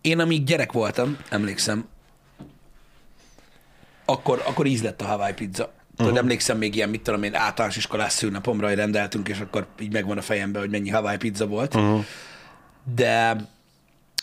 Én 0.04 0.18
amíg 0.18 0.44
gyerek 0.44 0.72
voltam, 0.72 1.16
emlékszem, 1.28 1.88
akkor, 4.04 4.42
akkor 4.46 4.66
íz 4.66 4.82
lett 4.82 5.00
a 5.00 5.04
Hawaii 5.04 5.32
pizza. 5.32 5.72
Tudod, 5.96 6.16
emlékszem 6.16 6.58
még 6.58 6.74
ilyen, 6.74 6.88
mit 6.88 7.02
tudom 7.02 7.22
én, 7.22 7.34
általános 7.34 7.76
iskolás 7.76 8.12
szülnapomra, 8.12 8.74
rendeltünk, 8.74 9.28
és 9.28 9.40
akkor 9.40 9.66
így 9.80 9.92
megvan 9.92 10.18
a 10.18 10.20
fejemben, 10.20 10.62
hogy 10.62 10.70
mennyi 10.70 10.88
Hawaii 10.90 11.16
pizza 11.16 11.46
volt. 11.46 11.74
Uh-huh. 11.74 12.04
De 12.94 13.36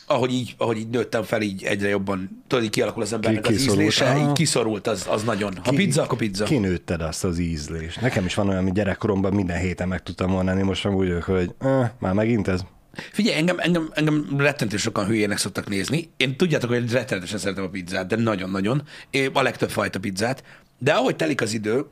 ahogy 0.05 0.33
így, 0.33 0.55
ahogy 0.57 0.77
így 0.77 0.89
nőttem 0.89 1.23
fel, 1.23 1.41
így 1.41 1.63
egyre 1.63 1.87
jobban, 1.87 2.43
tudod, 2.47 2.63
így 2.63 2.69
kialakul 2.69 3.01
az 3.01 3.13
embernek 3.13 3.41
Ki- 3.41 3.53
az 3.53 3.61
ízlése, 3.61 4.09
Aha. 4.09 4.19
így 4.19 4.31
kiszorult 4.31 4.87
az, 4.87 5.07
az 5.09 5.23
nagyon. 5.23 5.57
Ha 5.63 5.71
pizza, 5.71 6.03
akkor 6.03 6.17
pizza. 6.17 6.45
Kinőtted 6.45 7.01
azt 7.01 7.23
az 7.23 7.37
ízlést. 7.37 8.01
Nekem 8.01 8.25
is 8.25 8.35
van 8.35 8.49
olyan, 8.49 8.63
hogy 8.63 8.71
gyerekkoromban 8.73 9.33
minden 9.33 9.57
héten 9.57 9.87
meg 9.87 10.03
tudtam 10.03 10.29
mondani, 10.29 10.61
most 10.61 10.83
meg 10.83 10.95
úgy 10.95 11.07
vagyok, 11.07 11.23
hogy 11.23 11.55
eh, 11.59 11.89
már 11.99 12.13
megint 12.13 12.47
ez. 12.47 12.61
Figyelj, 12.93 13.37
engem, 13.37 13.59
engem, 13.59 13.89
engem 13.93 14.37
rettentő 14.37 14.77
sokan 14.77 15.05
hülyének 15.05 15.37
szoktak 15.37 15.67
nézni. 15.67 16.09
Én 16.17 16.37
tudjátok, 16.37 16.69
hogy 16.69 16.91
rettenetesen 16.91 17.39
szeretem 17.39 17.63
a 17.63 17.69
pizzát, 17.69 18.07
de 18.07 18.15
nagyon-nagyon. 18.15 18.83
Én 19.09 19.29
a 19.33 19.41
legtöbb 19.41 19.69
fajta 19.69 19.99
pizzát. 19.99 20.43
De 20.77 20.93
ahogy 20.93 21.15
telik 21.15 21.41
az 21.41 21.53
idő, 21.53 21.85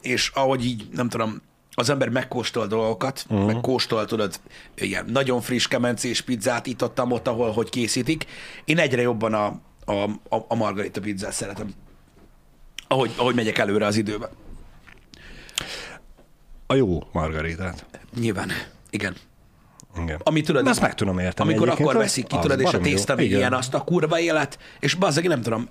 és 0.00 0.30
ahogy 0.34 0.64
így, 0.64 0.88
nem 0.92 1.08
tudom, 1.08 1.42
az 1.70 1.90
ember 1.90 2.08
megkóstol 2.08 2.66
dolgokat, 2.66 3.26
uh-huh. 3.28 3.46
megkóstol, 3.46 4.04
tudod, 4.04 4.40
ilyen 4.74 5.04
nagyon 5.08 5.40
friss 5.40 5.66
kemencés 5.66 6.20
pizzát 6.20 6.66
itt 6.66 6.82
ott, 6.82 7.00
ott, 7.00 7.26
ahol 7.26 7.50
hogy 7.50 7.70
készítik. 7.70 8.26
Én 8.64 8.78
egyre 8.78 9.02
jobban 9.02 9.34
a, 9.34 9.60
a, 9.84 9.92
a, 10.28 10.44
a 10.48 10.54
margarita 10.54 11.00
pizzát 11.00 11.32
szeretem. 11.32 11.74
Ahogy, 12.88 13.12
ahogy 13.16 13.34
megyek 13.34 13.58
előre 13.58 13.86
az 13.86 13.96
időben. 13.96 14.30
A 16.66 16.74
jó 16.74 17.02
margaritát. 17.12 17.86
Nyilván. 18.20 18.50
Igen. 18.90 19.16
Igen. 20.02 20.20
Ami 20.22 20.40
tudod, 20.40 20.66
Azt 20.66 20.80
meg 20.80 20.94
tudom 20.94 21.18
érteni 21.18 21.48
Amikor 21.48 21.68
akkor 21.68 21.96
az- 21.96 22.02
veszik 22.02 22.26
ki, 22.26 22.36
tudod, 22.38 22.60
és 22.60 22.72
a 22.72 22.78
tészta 22.78 23.14
még 23.14 23.30
ilyen 23.30 23.52
azt 23.52 23.74
a 23.74 23.80
kurva 23.80 24.20
élet, 24.20 24.58
és 24.80 24.94
bazzeg, 24.94 25.26
nem 25.26 25.42
tudom. 25.42 25.68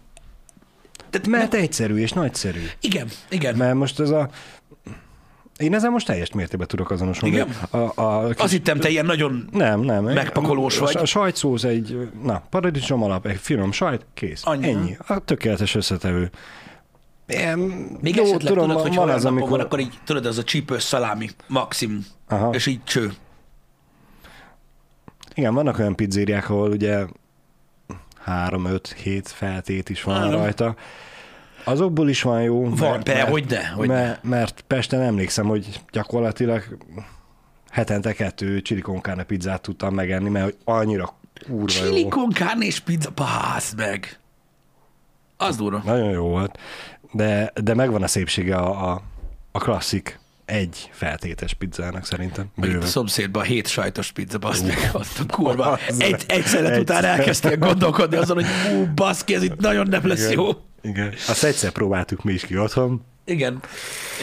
Tehát, 1.10 1.28
Mert 1.28 1.54
egyszerű 1.54 1.96
és 1.96 2.12
nagyszerű. 2.12 2.60
igen, 2.80 3.08
igen. 3.30 3.56
Mert 3.56 3.76
most 3.76 4.00
ez 4.00 4.10
a... 4.10 4.30
Én 5.58 5.74
ezzel 5.74 5.90
most 5.90 6.06
teljes 6.06 6.32
mértékben 6.32 6.68
tudok 6.68 6.92
azonosulni. 6.92 7.36
Igen? 7.36 7.50
A, 7.70 7.78
a, 8.02 8.30
Azt 8.38 8.52
hittem, 8.52 8.80
te 8.80 8.90
ilyen 8.90 9.06
nagyon... 9.06 9.50
nem, 9.52 9.80
nem. 9.80 10.04
megpakolós 10.04 10.78
vagy. 10.78 10.98
A 10.98 11.06
sajtszósz 11.06 11.64
egy, 11.64 12.10
na, 12.24 12.44
paradicsom 12.50 13.04
alap, 13.04 13.26
egy 13.26 13.40
finom 13.40 13.72
sajt, 13.72 14.06
kész. 14.14 14.42
Annyi. 14.46 14.68
Ennyi. 14.70 14.98
A 15.08 15.20
tökéletes 15.20 15.76
összetevő. 15.76 16.30
Ilyen, 17.28 17.60
Még 18.02 18.16
jó, 18.16 18.24
esetleg 18.24 18.54
tudom, 18.54 18.68
tudod, 18.68 18.82
hogy 18.82 18.96
van 18.96 19.10
az, 19.10 19.26
amikor... 19.26 19.50
van, 19.50 19.60
akkor 19.60 19.80
így, 19.80 20.00
tudod, 20.04 20.26
az 20.26 20.38
a 20.38 20.44
csípős 20.44 20.84
szalámi 20.84 21.30
maximum, 21.48 22.06
Aha. 22.28 22.50
és 22.54 22.66
így 22.66 22.84
cső. 22.84 23.14
Igen, 25.36 25.54
vannak 25.54 25.80
olyan 25.80 25.96
pizzériák, 25.96 26.50
ahol 26.50 26.72
ugye 26.72 27.06
3, 28.18 28.66
5, 28.66 28.94
7 29.04 29.28
feltét 29.28 29.90
is 29.90 30.04
van 30.04 30.22
Tudom. 30.22 30.40
rajta. 30.40 30.76
Azokból 31.64 32.10
is 32.10 32.22
van 32.22 32.42
jó. 32.42 32.70
Van, 32.70 33.02
be, 33.04 33.22
hogyne, 33.22 33.68
hogyne. 33.68 33.94
Mert, 33.94 34.24
mert 34.24 34.64
Pesten 34.68 35.02
emlékszem, 35.02 35.46
hogy 35.46 35.82
gyakorlatilag 35.92 36.78
hetente 37.70 38.14
kettő 38.14 38.62
carne 39.02 39.24
pizzát 39.24 39.62
tudtam 39.62 39.94
megenni, 39.94 40.30
mert 40.30 40.46
hogy 40.46 40.58
annyira 40.64 41.14
kurva 41.46 41.68
Chili 41.68 42.02
jó. 42.02 42.10
és 42.60 42.80
pizza, 42.80 43.10
bász 43.16 43.74
meg. 43.78 44.20
Az 45.38 45.56
durva. 45.56 45.82
Nagyon 45.86 46.10
jó 46.10 46.28
volt. 46.28 46.60
De, 47.12 47.52
de 47.54 47.74
megvan 47.74 48.04
a 48.04 48.08
szépsége 48.08 48.56
a, 48.56 48.92
a, 48.92 49.02
a 49.52 49.60
klasszik 49.60 50.20
egy 50.46 50.90
feltétes 50.92 51.54
pizzának 51.54 52.06
szerintem. 52.06 52.46
Meg 52.56 52.66
itt 52.70 52.72
a 52.72 52.78
Bőven. 52.78 52.90
szomszédban 52.92 53.42
a 53.42 53.46
hét 53.46 53.68
sajtos 53.68 54.12
pizza, 54.12 54.38
baszd 54.38 54.66
meg, 54.68 54.90
azt 54.94 55.20
a 55.20 55.26
kurva. 55.26 55.66
Az- 55.90 56.00
Egy, 56.02 56.24
egy 56.28 56.46
szelet 56.46 56.80
után 56.80 57.04
elkezdtél 57.06 57.58
gondolkodni 57.58 58.16
azon, 58.18 58.36
hogy 58.36 58.74
ú, 58.76 58.86
baszki, 58.96 59.36
ez 59.36 59.44
itt 59.44 59.60
nagyon 59.60 59.88
nem 59.88 60.08
lesz 60.08 60.32
jó. 60.32 60.50
Igen. 60.82 61.14
Azt 61.28 61.44
egyszer 61.44 61.72
próbáltuk 61.72 62.24
mi 62.24 62.34
is 62.34 62.46
ki 62.46 62.58
otthon. 62.58 63.02
Igen, 63.28 63.60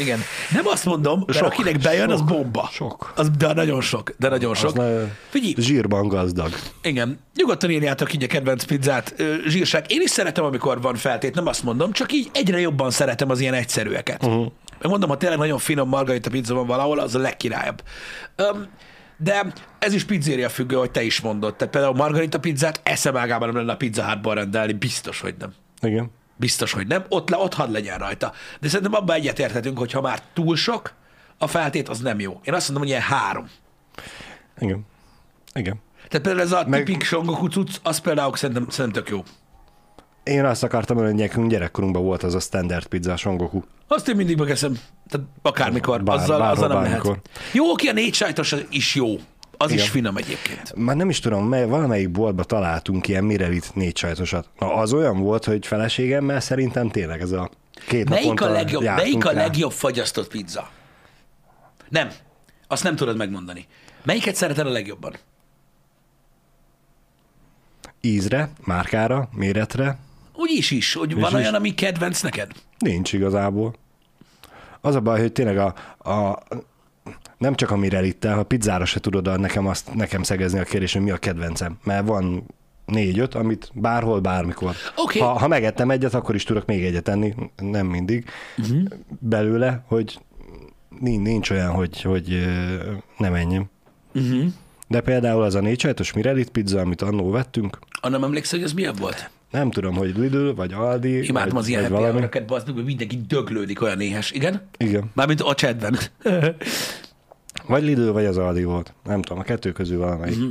igen. 0.01 0.19
Nem 0.53 0.67
azt 0.67 0.85
mondom, 0.85 1.23
mert 1.27 1.39
Sok, 1.39 1.47
akinek 1.47 1.79
bejön, 1.79 2.11
az 2.11 2.19
sok, 2.19 2.29
bomba. 2.29 2.69
sok. 2.73 3.13
Az, 3.17 3.31
de 3.39 3.53
nagyon 3.53 3.81
sok, 3.81 4.15
de 4.19 4.29
nagyon 4.29 4.55
sok. 4.55 4.79
Az 4.79 4.85
Figyelj, 5.29 5.55
zsírban 5.59 6.09
gazdag. 6.09 6.53
igen, 6.83 7.19
nyugodtan 7.37 7.71
írjátok 7.71 8.15
így 8.15 8.23
a 8.23 8.27
kedvenc 8.27 8.65
pizzát, 8.65 9.15
zsírság. 9.49 9.85
Én 9.89 10.01
is 10.01 10.11
szeretem, 10.11 10.45
amikor 10.45 10.81
van 10.81 10.95
feltét, 10.95 11.35
nem 11.35 11.47
azt 11.47 11.63
mondom, 11.63 11.93
csak 11.93 12.13
így 12.13 12.31
egyre 12.33 12.61
jobban 12.61 12.91
szeretem 12.91 13.31
az 13.31 13.41
ilyen 13.41 13.55
egyszerűeket. 13.55 14.25
Uh-huh. 14.25 14.53
Megmondom, 14.83 15.09
ha 15.09 15.17
tényleg 15.17 15.39
nagyon 15.39 15.59
finom 15.59 15.89
margarita 15.89 16.31
pizza 16.31 16.55
van 16.55 16.67
valahol, 16.67 16.99
az 16.99 17.15
a 17.15 17.19
legkirályabb. 17.19 17.83
Öm, 18.37 18.67
de 19.17 19.53
ez 19.79 19.93
is 19.93 20.05
pizzéria 20.05 20.49
függő, 20.49 20.77
hogy 20.77 20.91
te 20.91 21.03
is 21.03 21.21
mondod. 21.21 21.57
Tehát 21.57 21.73
például 21.73 21.95
margarita 21.95 22.41
pizzát 22.41 22.81
eszem 22.83 23.17
ágában 23.17 23.49
nem 23.49 23.57
lenne 23.57 23.73
a 23.73 23.77
pizza 23.77 24.03
hátban 24.03 24.35
rendelni, 24.35 24.73
biztos, 24.73 25.21
hogy 25.21 25.35
nem. 25.39 25.53
Igen. 25.81 26.11
Biztos, 26.37 26.73
hogy 26.73 26.87
nem. 26.87 27.05
Ott, 27.09 27.29
le, 27.31 27.37
ott 27.37 27.55
hadd 27.55 27.73
legyen 27.73 27.99
rajta. 27.99 28.33
De 28.61 28.69
szerintem 28.69 28.95
abban 28.95 29.17
egyetérthetünk, 29.17 29.79
hogy 29.79 29.93
ha 29.93 30.01
már 30.01 30.23
túl 30.33 30.57
sok, 30.57 30.93
a 31.39 31.47
feltét 31.47 31.89
az 31.89 31.99
nem 31.99 32.21
jó. 32.21 32.41
Én 32.45 32.55
azt 32.55 32.69
mondom, 32.69 32.83
hogy 32.83 32.93
ilyen 32.93 33.09
három. 33.09 33.49
Igen. 34.59 34.87
Igen. 35.55 35.81
Tehát 36.09 36.27
például 36.27 36.41
ez 36.41 36.53
a 36.53 36.65
Meg- 36.69 36.85
tipik 36.85 37.03
songoku 37.03 37.47
cucc, 37.47 37.77
az 37.83 37.99
például 37.99 38.37
szerintem, 38.37 38.67
szerintem 38.69 39.03
tök 39.03 39.13
jó. 39.13 39.23
Én 40.25 40.45
azt 40.45 40.63
akartam 40.63 40.97
hogy 40.97 41.15
nekünk 41.15 41.51
gyerekkorunkban 41.51 42.03
volt 42.03 42.23
az 42.23 42.35
a 42.35 42.41
standard 42.41 42.87
pizza, 42.87 43.13
a 43.13 43.17
songoku. 43.17 43.63
Azt 43.89 44.09
én 44.09 44.17
mindig 44.17 44.39
megeszem. 44.39 44.79
Tehát 45.09 45.27
akármikor, 45.43 46.03
Bár- 46.03 46.17
azzal, 46.19 46.39
bárhol, 46.39 46.57
azzal 46.57 46.69
nem 46.69 46.83
bármikor. 46.83 47.07
lehet. 47.11 47.55
Jó, 47.55 47.71
oké, 47.71 47.89
a 47.89 47.93
négy 47.93 48.15
sajtos 48.15 48.55
is 48.71 48.95
jó. 48.95 49.15
Az 49.57 49.71
Igen. 49.71 49.83
is 49.85 49.91
finom 49.91 50.17
egyébként. 50.17 50.75
Már 50.77 50.97
nem 50.97 51.09
is 51.09 51.19
tudom, 51.21 51.49
mely, 51.49 51.67
valamelyik 51.67 52.11
boltba 52.11 52.45
találtunk 52.45 53.09
ilyen 53.09 53.25
Mirelit 53.25 53.75
négy 53.75 53.97
sajtosat. 53.97 54.49
Na, 54.59 54.75
az 54.75 54.93
olyan 54.93 55.21
volt, 55.21 55.45
hogy 55.45 55.67
feleségemmel 55.67 56.41
szerintem 56.41 56.89
tényleg 56.91 57.21
ez 57.21 57.31
a 57.33 57.51
két 57.89 58.09
Melyik 58.09 58.41
a 58.41 58.49
legjobb, 58.51 58.83
melyik 58.83 59.25
a 59.25 59.31
rá. 59.31 59.43
legjobb 59.43 59.73
fagyasztott 59.73 60.29
pizza? 60.29 60.71
Nem. 61.89 62.09
Azt 62.69 62.83
nem 62.83 62.97
tudod 62.97 63.17
megmondani. 63.17 63.67
Melyiket 64.05 64.35
szereted 64.35 64.67
a 64.67 64.71
legjobban? 64.71 65.15
Ízre, 68.01 68.51
márkára, 68.65 69.29
méretre 69.33 69.99
Úgy 70.35 70.51
is 70.51 70.71
is, 70.71 70.95
hogy 70.95 71.15
van 71.15 71.31
is. 71.31 71.35
olyan, 71.35 71.55
ami 71.55 71.75
kedvenc 71.75 72.21
neked? 72.21 72.53
nincs 72.83 73.13
igazából. 73.13 73.75
Az 74.81 74.95
a 74.95 75.01
baj, 75.01 75.21
hogy 75.21 75.33
tényleg 75.33 75.59
a, 75.59 75.75
a 76.11 76.39
nem 77.39 77.55
csak 77.55 77.71
a 77.71 77.77
Mirelittel, 77.77 78.35
ha 78.35 78.43
pizzára 78.43 78.85
se 78.85 79.01
tudod 79.01 79.41
nekem, 79.41 79.67
azt, 79.67 79.95
nekem 79.95 80.23
szegezni 80.23 80.59
a 80.59 80.65
kérdés, 80.65 80.93
hogy 80.93 81.03
mi 81.03 81.11
a 81.11 81.17
kedvencem. 81.17 81.79
Mert 81.85 82.07
van 82.07 82.47
négy-öt, 82.87 83.35
amit 83.35 83.71
bárhol, 83.75 84.21
bármikor. 84.21 84.75
Oké. 84.97 85.19
Ha, 85.19 85.39
ha 85.39 85.49
megettem 85.49 85.91
egyet, 85.91 86.15
akkor 86.15 86.35
is 86.35 86.45
tudok 86.45 86.67
még 86.67 86.85
egyet 86.85 87.09
enni, 87.09 87.35
nem 87.57 87.87
mindig. 87.87 88.25
Uh-huh. 88.59 88.83
Belőle, 89.19 89.85
hogy 89.87 90.19
nincs, 91.01 91.23
nincs 91.23 91.51
olyan, 91.51 91.71
hogy, 91.71 92.03
hogy 92.03 92.33
ö, 92.33 92.93
ne 93.19 93.29
menjem. 93.29 93.65
Uh-huh. 94.15 94.45
De 94.89 95.01
például 95.01 95.43
az 95.43 95.55
a 95.55 95.61
négy 95.61 95.81
sajtos 95.81 96.13
Mirelit 96.13 96.51
pizza, 96.51 96.81
amit 96.81 97.03
annó 97.03 97.31
vettünk, 97.31 97.79
Annak 98.01 98.23
emlékszel, 98.23 98.59
hogy 98.59 98.69
az 98.69 98.75
milyen 98.75 98.95
volt? 98.95 99.31
Nem 99.53 99.71
tudom, 99.71 99.95
hogy 99.95 100.17
Lidl, 100.17 100.51
vagy 100.51 100.73
Aldi, 100.73 101.27
Imádtam 101.27 101.53
vagy, 101.53 101.63
az 101.63 101.69
ilyen 101.69 101.91
happy 101.91 102.03
hour-öket, 102.03 102.47
bazd 102.47 102.71
hogy 102.71 102.85
mindenki 102.85 103.21
döglődik 103.27 103.83
olyan 103.83 104.01
éhes. 104.01 104.31
Igen? 104.31 104.69
Igen. 104.77 105.11
Mármint 105.15 105.41
a 105.41 105.55
chatben. 105.55 105.99
Vagy 107.67 107.83
Lidl, 107.83 108.11
vagy 108.11 108.25
az 108.25 108.37
Aldi 108.37 108.65
volt. 108.65 108.95
Nem 109.05 109.23
tudom, 109.23 109.39
a 109.39 109.43
kettő 109.43 109.73
közül 109.73 109.99
valamelyik. 109.99 110.37
Mhm. 110.37 110.51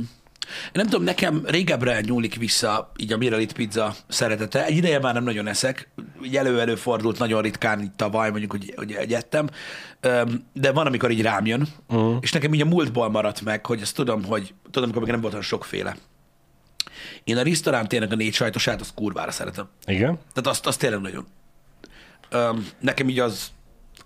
Én 0.52 0.72
nem 0.72 0.86
tudom, 0.86 1.04
nekem 1.04 1.42
régebbre 1.46 2.00
nyúlik 2.00 2.36
vissza 2.36 2.92
így 2.96 3.12
a 3.12 3.16
Miralit 3.16 3.52
pizza 3.52 3.94
szeretete. 4.08 4.64
Egy 4.64 4.76
ideje 4.76 4.98
már 4.98 5.14
nem 5.14 5.24
nagyon 5.24 5.46
eszek, 5.46 5.88
így 6.24 6.36
elő-elő 6.36 6.74
fordult 6.74 7.18
nagyon 7.18 7.42
ritkán 7.42 7.80
így 7.80 7.92
tavaly, 7.92 8.30
mondjuk, 8.30 8.50
hogy, 8.50 8.72
hogy 8.76 8.92
egyettem, 8.92 9.48
de 10.52 10.72
van, 10.72 10.86
amikor 10.86 11.10
így 11.10 11.22
rám 11.22 11.46
jön, 11.46 11.68
uh-huh. 11.88 12.16
és 12.20 12.32
nekem 12.32 12.54
így 12.54 12.60
a 12.60 12.64
múltból 12.64 13.10
maradt 13.10 13.44
meg, 13.44 13.66
hogy 13.66 13.80
azt 13.82 13.94
tudom, 13.94 14.24
hogy 14.24 14.54
tudom, 14.64 14.82
amikor 14.82 15.02
még 15.02 15.10
nem 15.10 15.20
volt 15.20 15.32
olyan 15.32 15.44
sokféle. 15.44 15.96
Én 17.24 17.36
a 17.36 17.42
restaurant 17.42 17.88
tényleg 17.88 18.12
a 18.12 18.16
négy 18.16 18.34
sajtosát, 18.34 18.80
azt 18.80 18.94
kurvára 18.94 19.30
szeretem. 19.30 19.68
Igen? 19.86 20.18
Tehát 20.32 20.46
azt, 20.46 20.66
azt 20.66 20.78
tényleg 20.78 21.00
nagyon. 21.00 21.26
Öm, 22.30 22.68
nekem 22.80 23.08
így 23.08 23.18
az, 23.18 23.50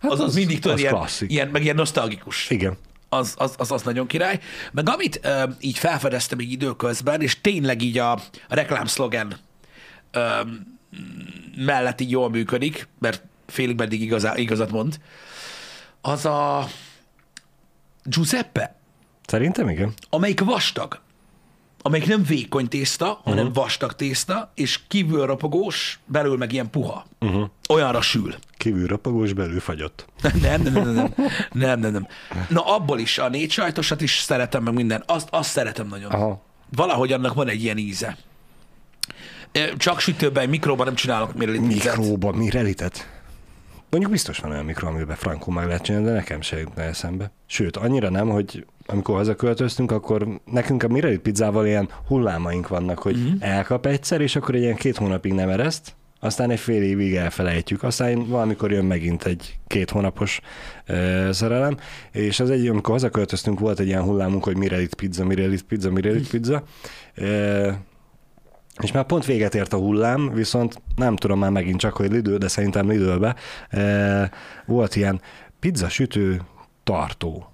Hát 0.00 0.10
az, 0.10 0.20
az, 0.20 0.26
az- 0.26 0.34
mindig 0.34 0.58
tudod, 0.58 0.78
ilyen, 0.78 0.92
klasszik. 0.92 1.30
ilyen, 1.30 1.48
meg 1.48 1.62
ilyen 1.62 1.74
nosztalgikus 1.76 2.50
Igen. 2.50 2.76
az, 3.08 3.34
az, 3.36 3.54
az, 3.58 3.70
az 3.70 3.82
nagyon 3.82 4.06
király. 4.06 4.40
Meg 4.72 4.88
amit 4.88 5.20
ö, 5.22 5.42
így 5.60 5.78
felfedeztem 5.78 6.40
így 6.40 6.52
időközben, 6.52 7.20
és 7.20 7.40
tényleg 7.40 7.82
így 7.82 7.98
a, 7.98 8.12
a 8.12 8.20
reklámszlogen 8.48 9.36
ö, 10.10 10.40
mellett 11.56 12.00
így 12.00 12.10
jól 12.10 12.30
működik, 12.30 12.88
mert 12.98 13.22
félig 13.46 13.76
meddig 13.76 14.02
igazá, 14.02 14.36
igazat 14.36 14.70
mond, 14.70 15.00
az 16.00 16.24
a 16.24 16.68
Giuseppe, 18.04 18.74
Szerintem 19.26 19.68
igen. 19.68 19.92
amelyik 20.10 20.40
vastag. 20.40 21.00
Amelyik 21.86 22.06
nem 22.06 22.22
vékony 22.22 22.68
tészta, 22.68 23.20
hanem 23.24 23.46
uh-huh. 23.46 23.62
vastag 23.62 23.92
tészta, 23.92 24.52
és 24.54 24.80
kívül 24.88 25.26
ropogós, 25.26 26.00
belül 26.06 26.36
meg 26.36 26.52
ilyen 26.52 26.70
puha. 26.70 27.06
Uh-huh. 27.20 27.48
Olyanra 27.68 28.00
sül. 28.00 28.34
Kívül 28.56 28.86
rapagós, 28.86 29.32
belül 29.32 29.60
fagyott. 29.60 30.06
Nem, 30.42 30.62
nem, 30.62 30.72
nem, 30.72 30.94
nem, 30.94 31.14
nem, 31.52 31.80
nem, 31.80 31.92
nem. 31.92 32.06
Na 32.48 32.60
abból 32.60 32.98
is, 32.98 33.18
a 33.18 33.28
négy 33.28 33.50
sajtosat 33.50 34.00
is 34.00 34.18
szeretem, 34.18 34.62
meg 34.62 34.74
minden. 34.74 35.02
Azt, 35.06 35.28
azt 35.30 35.50
szeretem 35.50 35.88
nagyon. 35.88 36.10
Aha. 36.10 36.42
Valahogy 36.76 37.12
annak 37.12 37.34
van 37.34 37.48
egy 37.48 37.62
ilyen 37.62 37.78
íze. 37.78 38.16
Csak 39.76 40.00
sütőben, 40.00 40.48
mikróban 40.48 40.86
nem 40.86 40.94
csinálok 40.94 41.34
mirelit 41.34 41.66
pizzát. 41.66 41.96
Mikróba, 41.96 42.32
mi 42.32 42.50
relitet? 42.50 43.08
Mondjuk 43.90 44.12
biztos 44.12 44.38
van 44.38 44.50
olyan 44.50 44.64
mikro, 44.64 44.88
amiben 44.88 45.16
frankó 45.16 45.52
meg 45.52 45.66
lehet 45.66 45.82
csinálni, 45.82 46.06
de 46.06 46.12
nekem 46.12 46.40
se 46.40 46.58
jutna 46.58 46.82
eszembe. 46.82 47.30
Sőt, 47.46 47.76
annyira 47.76 48.08
nem, 48.10 48.28
hogy 48.28 48.66
amikor 48.86 49.16
hazaköltöztünk, 49.16 49.90
akkor 49.90 50.40
nekünk 50.44 50.82
a 50.82 50.88
Mirelit 50.88 51.20
pizzával 51.20 51.66
ilyen 51.66 51.88
hullámaink 52.06 52.68
vannak, 52.68 52.98
hogy 52.98 53.16
Mhm. 53.16 53.24
uh-huh. 53.26 53.50
elkap 53.54 53.86
egyszer, 53.86 54.20
és 54.20 54.36
akkor 54.36 54.54
egy 54.54 54.60
ilyen 54.62 54.74
két 54.74 54.96
hónapig 54.96 55.32
nem 55.32 55.48
ereszt, 55.48 55.94
aztán 56.20 56.50
egy 56.50 56.58
fél 56.60 56.82
évig 56.82 57.14
elfelejtjük, 57.14 57.82
aztán 57.82 58.28
valamikor 58.28 58.72
jön 58.72 58.84
megint 58.84 59.24
egy 59.24 59.58
két 59.66 59.90
hónapos 59.90 60.40
ö, 60.86 61.28
szerelem, 61.32 61.76
és 62.12 62.40
az 62.40 62.50
egy, 62.50 62.66
amikor 62.66 62.92
hazaköltöztünk, 62.92 63.58
volt 63.60 63.78
egy 63.80 63.86
ilyen 63.86 64.02
hullámunk, 64.02 64.44
hogy 64.44 64.56
Mirelit 64.56 64.94
pizza, 64.94 65.24
Mirelit 65.24 65.62
pizza, 65.62 65.90
Mirelit 65.90 66.28
pizza, 66.28 66.62
ö, 67.14 67.70
és 68.82 68.92
már 68.92 69.04
pont 69.04 69.24
véget 69.24 69.54
ért 69.54 69.72
a 69.72 69.76
hullám, 69.76 70.30
viszont 70.34 70.82
nem 70.96 71.16
tudom 71.16 71.38
már 71.38 71.50
megint 71.50 71.78
csak, 71.80 71.96
hogy 71.96 72.10
Lidl, 72.10 72.34
de 72.36 72.48
szerintem 72.48 72.88
Lidlbe 72.88 73.34
e, 73.68 74.30
volt 74.66 74.96
ilyen 74.96 75.20
pizza 75.60 75.88
sütő 75.88 76.40
tartó. 76.84 77.50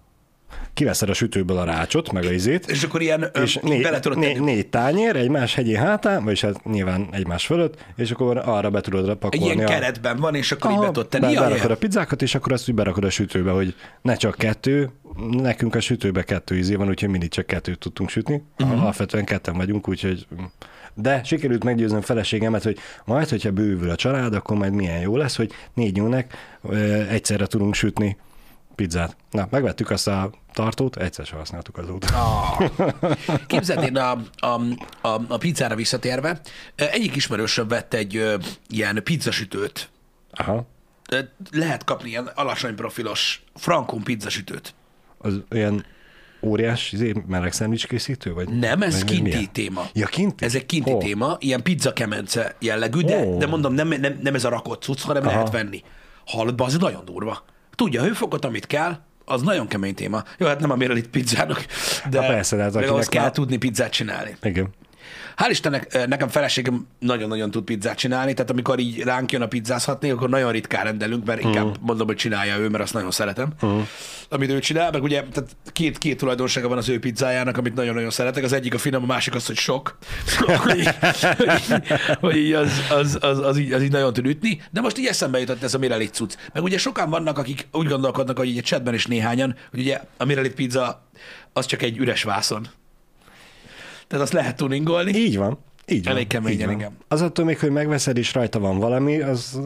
Kiveszed 0.75 1.09
a 1.09 1.14
sütőből 1.14 1.59
a 1.59 1.64
rácsot, 1.64 2.12
meg 2.12 2.25
a 2.25 2.33
izét, 2.33 2.67
És 2.67 2.83
akkor 2.83 3.02
ilyen 3.02 3.31
és 3.43 3.59
négy, 3.62 3.83
bele 3.83 4.00
tudod 4.00 4.19
né, 4.19 4.33
tenni. 4.33 4.45
négy 4.45 4.67
tányér, 4.67 5.17
egymás 5.17 5.55
hegyén 5.55 5.79
hátán, 5.79 6.25
vagyis 6.25 6.41
hát 6.41 6.64
nyilván 6.64 7.09
egymás 7.11 7.47
fölött, 7.47 7.85
és 7.97 8.11
akkor 8.11 8.43
arra 8.45 8.71
be 8.71 8.81
tudod 8.81 9.17
pakolni 9.17 9.55
ilyen 9.55 9.67
a... 9.67 9.69
keretben 9.69 10.17
van, 10.17 10.35
és 10.35 10.52
akkor 10.52 10.71
így 10.71 10.76
Aha, 10.76 10.87
be 10.87 10.93
tudod 10.93 11.09
tenni. 11.09 11.35
be, 11.35 11.41
berakod 11.41 11.71
a 11.71 11.76
pizzákat, 11.76 12.23
és 12.23 12.35
akkor 12.35 12.52
azt 12.52 12.69
úgy 12.69 12.75
berakod 12.75 13.05
a 13.05 13.11
sütőbe, 13.11 13.50
hogy 13.50 13.75
ne 14.02 14.17
csak 14.17 14.35
kettő, 14.35 14.91
nekünk 15.31 15.75
a 15.75 15.81
sütőbe 15.81 16.23
kettő 16.23 16.57
izé 16.57 16.75
van, 16.75 16.88
úgyhogy 16.88 17.09
mindig 17.09 17.31
csak 17.31 17.47
kettőt 17.47 17.79
tudtunk 17.79 18.11
sütni. 18.11 18.43
Uh-huh. 18.59 18.83
Alapvetően 18.83 19.25
ketten 19.25 19.57
vagyunk, 19.57 19.88
úgyhogy... 19.88 20.26
De 20.95 21.21
sikerült 21.25 21.64
meggyőznöm 21.64 22.00
feleségemet, 22.00 22.62
hogy 22.62 22.79
majd, 23.05 23.29
hogyha 23.29 23.50
bővül 23.50 23.91
a 23.91 23.97
család, 23.97 24.35
akkor 24.35 24.57
majd 24.57 24.73
milyen 24.73 25.00
jó 25.00 25.17
lesz, 25.17 25.37
hogy 25.37 25.52
négy 25.75 26.02
ö, 26.62 27.02
egyszerre 27.09 27.47
tudunk 27.47 27.75
sütni 27.75 28.17
pizzát. 28.75 29.17
Na, 29.31 29.47
megvettük 29.50 29.91
azt 29.91 30.09
a 30.09 30.31
tartót, 30.52 30.97
egyszer 30.97 31.26
sem 31.26 31.38
használtuk 31.38 31.79
azóta. 31.79 32.07
Ah. 32.07 32.71
Képzeld, 33.47 33.83
én 33.83 33.97
a, 33.97 34.11
a, 34.37 34.61
a, 35.00 35.21
a 35.29 35.37
pizzára 35.38 35.75
visszatérve, 35.75 36.41
egyik 36.75 37.17
ismerősöm 37.17 37.69
vett 37.69 37.95
egy 37.95 38.17
ö, 38.17 38.37
ilyen 38.69 39.00
pizzasütőt. 39.05 39.91
Aha. 40.31 40.67
Lehet 41.50 41.85
kapni 41.85 42.09
ilyen 42.09 42.31
alacsony 42.35 42.75
profilos 42.75 43.43
frankon 43.55 44.02
pizzasütőt. 44.02 44.75
Az 45.19 45.41
olyan 45.50 45.85
óriás 46.43 46.93
izé, 46.93 47.14
meleg 47.26 47.52
készítő? 47.88 48.33
Vagy, 48.33 48.49
Nem, 48.49 48.83
ez 48.83 48.93
vagy 48.95 49.05
kinti 49.05 49.23
milyen? 49.23 49.52
téma. 49.52 49.87
Ja, 49.93 50.07
kinti? 50.07 50.45
Ez 50.45 50.55
egy 50.55 50.67
kinti 50.67 50.93
Ó. 50.93 50.99
téma, 50.99 51.37
ilyen 51.38 51.62
pizza 51.62 51.93
kemence 51.93 52.57
jellegű, 52.59 53.00
de, 53.00 53.25
Ó. 53.26 53.38
de 53.38 53.47
mondom, 53.47 53.75
nem, 53.75 53.88
nem, 53.88 54.19
nem 54.23 54.35
ez 54.35 54.45
a 54.45 54.49
rakott 54.49 54.83
cucc, 54.83 55.00
hanem 55.00 55.23
Aha. 55.23 55.33
lehet 55.33 55.50
venni. 55.50 55.83
Hallod, 56.26 56.61
az 56.61 56.76
nagyon 56.79 57.05
durva. 57.05 57.45
Tudja 57.75 58.00
a 58.00 58.05
hőfokot, 58.05 58.45
amit 58.45 58.67
kell, 58.67 58.97
az 59.25 59.43
nagyon 59.43 59.67
kemény 59.67 59.95
téma. 59.95 60.23
Jó, 60.38 60.47
hát 60.47 60.61
nem 60.61 60.71
a 60.71 60.76
Mirelit 60.76 61.09
pizzának, 61.09 61.67
de 62.11 62.21
Hát 62.21 62.31
persze, 62.31 62.57
de 62.57 62.62
hát 62.62 62.75
akinek 62.75 63.07
kell 63.07 63.23
már- 63.23 63.33
tudni 63.33 63.57
pizzát 63.57 63.91
csinálni. 63.93 64.37
Igen. 64.43 64.69
Hál' 65.42 65.50
Istennek, 65.50 65.94
eh, 65.94 66.06
nekem 66.06 66.28
feleségem 66.28 66.87
nagyon-nagyon 66.99 67.50
tud 67.50 67.64
pizzát 67.64 67.96
csinálni, 67.99 68.34
tehát 68.34 68.50
amikor 68.50 68.78
így 68.78 68.99
ránk 69.02 69.32
jön 69.32 69.42
a 69.42 69.46
pizzázhatni, 69.46 70.11
akkor 70.11 70.28
nagyon 70.28 70.52
ritkán 70.52 70.84
rendelünk, 70.84 71.25
mert 71.25 71.42
inkább 71.42 71.66
Mhm. 71.66 71.75
mondom, 71.80 72.06
hogy 72.06 72.16
csinálja 72.16 72.56
ő, 72.56 72.68
mert 72.68 72.82
azt 72.82 72.92
nagyon 72.94 73.11
szeretem, 73.11 73.52
uh-huh. 73.61 73.87
amit 74.28 74.50
ő 74.50 74.58
csinál, 74.58 74.90
meg 74.90 75.02
ugye 75.02 75.22
tehát 75.32 75.56
két, 75.72 75.99
két 75.99 76.16
tulajdonsága 76.18 76.68
van 76.68 76.78
az 76.78 76.88
ő 76.88 76.99
pizzájának, 76.99 77.56
amit 77.56 77.75
nagyon-nagyon 77.75 78.11
szeretek, 78.11 78.44
az 78.44 78.52
egyik 78.52 78.75
a 78.75 78.78
finom, 78.78 79.02
a 79.02 79.06
másik 79.06 79.34
az, 79.34 79.46
hogy 79.46 79.56
sok, 79.56 79.99
hogy, 80.64 80.78
így- 80.78 80.94
hogy 82.20 82.37
így 82.37 82.52
az, 82.52 82.70
az, 82.90 83.18
az, 83.20 83.38
az, 83.38 83.58
így, 83.58 83.72
az 83.72 83.82
így 83.82 83.90
nagyon 83.92 84.12
tud 84.12 84.26
ütni, 84.26 84.61
de 84.70 84.80
most 84.80 84.99
így 84.99 85.06
eszembe 85.06 85.38
jutott 85.38 85.62
ez 85.62 85.75
a 85.75 85.78
Mirelit 85.78 86.14
cucc. 86.14 86.34
Meg 86.52 86.62
ugye 86.62 86.78
sokan 86.78 87.11
vannak, 87.11 87.38
akik 87.38 87.66
úgy 87.72 87.87
gondolkodnak, 87.87 88.38
hogy 88.38 88.49
így 88.49 88.58
a 88.58 88.62
chatben 88.62 88.94
is 88.94 89.06
néhányan, 89.06 89.56
hogy 89.70 89.80
ugye 89.80 90.00
a 90.16 90.25
Mirelit 90.25 90.54
pizza 90.54 91.06
az 91.52 91.67
csak 91.67 91.82
egy 91.82 91.97
üres 91.99 92.23
vászon. 92.23 92.67
Tehát 94.12 94.26
azt 94.26 94.36
lehet 94.36 94.56
tuningolni. 94.56 95.12
Így 95.14 95.36
van. 95.36 95.58
Így 95.86 96.04
van. 96.04 96.12
Elég 96.14 96.26
keményen, 96.26 96.70
igen. 96.70 96.96
Az 97.08 97.22
attól 97.22 97.44
még, 97.44 97.58
hogy 97.58 97.70
megveszed 97.70 98.16
és 98.16 98.34
rajta 98.34 98.58
van 98.58 98.78
valami, 98.78 99.20
az 99.20 99.60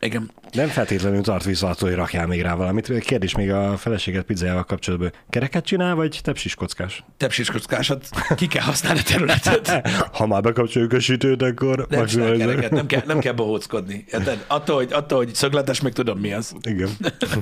Igen. 0.00 0.30
nem 0.52 0.68
feltétlenül 0.68 1.22
tart 1.22 1.44
vissza 1.44 1.68
attól, 1.68 1.88
hogy 1.88 1.98
rakjál 1.98 2.26
még 2.26 2.40
rá 2.42 2.54
valamit. 2.54 2.98
Kérdés 2.98 3.36
még 3.36 3.50
a 3.50 3.76
feleséget 3.76 4.24
pizzájával 4.24 4.64
kapcsolatban. 4.64 5.12
Kereket 5.30 5.64
csinál, 5.64 5.94
vagy 5.94 6.20
tepsis 6.22 6.54
kockás? 6.54 7.04
Tepsiskockásat, 7.16 8.08
ki 8.36 8.46
kell 8.46 8.62
használni 8.62 8.98
a 8.98 9.02
területet. 9.02 9.70
Ha 10.18 10.26
már 10.26 10.42
bekapcsoljuk 10.42 10.92
a 10.92 11.00
sütőt, 11.00 11.42
akkor 11.42 11.86
Nem 11.88 12.06
kereket, 12.06 12.70
nem 12.70 12.86
kell, 12.86 13.02
nem 13.06 13.18
kell 13.18 13.32
bohóckodni. 13.32 14.04
Attól, 14.46 14.76
hogy, 14.76 14.92
attól, 14.92 15.18
hogy 15.18 15.34
szögletes, 15.34 15.80
még 15.80 15.92
tudom 15.92 16.18
mi 16.18 16.32
az. 16.32 16.54
Igen. 16.62 16.88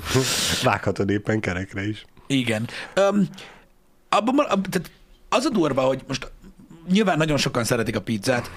Vághatod 0.63 1.11
éppen 1.11 1.41
kerekre 1.41 1.89
is. 1.89 2.05
Igen. 2.27 2.69
Um, 3.11 3.29
abban, 4.09 4.35
ma- 4.35 4.47
ab, 4.47 4.67
tehát 4.67 4.91
az 5.29 5.45
a 5.45 5.49
durva, 5.51 5.83
hogy 5.83 6.01
most 6.07 6.33
nyilván 6.91 7.19
nagyon 7.19 7.37
sokan 7.37 7.65
szeretik 7.65 7.97
a 7.97 8.01
pizzát. 8.01 8.51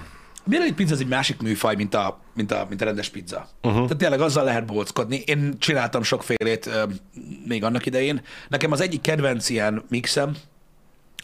Miért 0.45 0.63
egy 0.63 0.73
pizza 0.73 0.93
az 0.93 0.99
egy 0.99 1.07
másik 1.07 1.41
műfaj, 1.41 1.75
mint 1.75 1.93
a, 1.93 2.19
mint 2.35 2.51
a, 2.51 2.65
mint 2.69 2.81
a 2.81 2.85
rendes 2.85 3.09
pizza. 3.09 3.47
Uh-huh. 3.61 3.81
Tehát 3.81 3.97
tényleg 3.97 4.21
azzal 4.21 4.43
lehet 4.43 4.65
bóckodni. 4.65 5.23
Én 5.25 5.55
csináltam 5.59 6.03
sokfélét 6.03 6.65
um, 6.65 6.95
még 7.47 7.63
annak 7.63 7.85
idején. 7.85 8.21
Nekem 8.49 8.71
az 8.71 8.81
egyik 8.81 9.01
kedvenc 9.01 9.49
ilyen 9.49 9.83
mixem, 9.89 10.35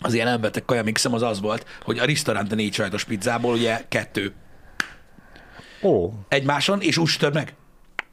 az 0.02 0.14
ilyen 0.14 0.28
elbeteg 0.28 0.66
kaja 0.66 0.84
mixem 0.84 1.14
az 1.14 1.22
az 1.22 1.42
volt, 1.42 1.66
hogy 1.84 2.00
a 2.00 2.06
restaurant 2.06 2.52
a 2.52 2.56
négy 2.56 2.74
sajtos 2.74 3.04
pizzából 3.04 3.54
ugye 3.54 3.82
kettő 3.90 4.34
Ó, 5.84 6.12
egymáson, 6.28 6.82
és 6.82 6.98
úgy 6.98 7.08
sütöd 7.08 7.34
meg. 7.34 7.54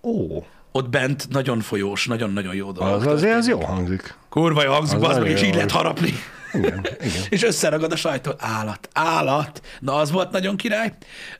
ó. 0.02 0.44
Ott 0.72 0.88
bent 0.88 1.28
nagyon 1.28 1.61
folyós, 1.61 2.06
nagyon-nagyon 2.06 2.54
jó 2.54 2.72
dolog. 2.72 2.92
Az 2.94 3.06
azért 3.06 3.37
az 3.37 3.48
jó 3.48 3.61
hangzik. 3.61 4.14
Kurva 4.28 4.62
jó 4.62 4.72
hangzik, 4.72 4.96
Az 4.96 5.09
az 5.09 5.18
meg, 5.18 5.30
és 5.30 5.42
így 5.42 5.54
lehet 5.54 5.70
harapni. 5.70 6.12
Igen, 6.58 6.86
igen. 7.00 7.22
és 7.28 7.42
összeragad 7.42 7.92
a 7.92 7.96
sajtó. 7.96 8.32
Állat, 8.38 8.88
állat. 8.92 9.62
Na, 9.80 9.94
az 9.94 10.10
volt 10.10 10.30
nagyon 10.30 10.56
király. 10.56 10.92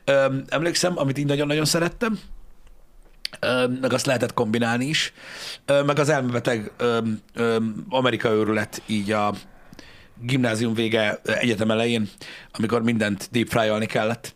Öm, 0.05 0.43
emlékszem, 0.49 0.97
amit 0.97 1.17
így 1.17 1.25
nagyon-nagyon 1.25 1.65
szerettem. 1.65 2.19
Öm, 3.39 3.71
meg 3.71 3.93
azt 3.93 4.05
lehetett 4.05 4.33
kombinálni 4.33 4.85
is. 4.85 5.13
Öm, 5.65 5.85
meg 5.85 5.99
az 5.99 6.09
elmebeteg 6.09 6.71
öm, 6.77 7.21
öm, 7.33 7.85
Amerika 7.89 8.29
őrület 8.29 8.81
így 8.85 9.11
a 9.11 9.33
gimnázium 10.21 10.73
vége 10.73 11.19
egyetem 11.23 11.71
elején, 11.71 12.09
amikor 12.51 12.83
mindent 12.83 13.27
deep 13.31 13.47
fry 13.47 13.85
kellett. 13.85 14.35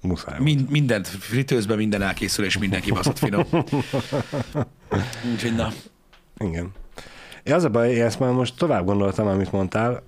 Muszáj. 0.00 0.34
volt. 0.34 0.38
Mind, 0.38 0.70
mindent 0.70 1.08
fritőzbe, 1.08 1.74
minden 1.74 2.02
elkészül, 2.02 2.44
és 2.44 2.58
minden 2.58 2.80
kibaszott 2.80 3.18
finom. 3.18 3.46
Úgyhogy 5.32 5.54
na. 5.54 5.72
Igen. 6.38 6.72
Az 7.44 7.64
a 7.64 7.68
baj, 7.68 7.92
én 7.92 8.02
ezt 8.02 8.18
már 8.18 8.30
most 8.30 8.56
tovább 8.56 8.84
gondoltam, 8.84 9.26
amit 9.26 9.52
mondtál, 9.52 10.02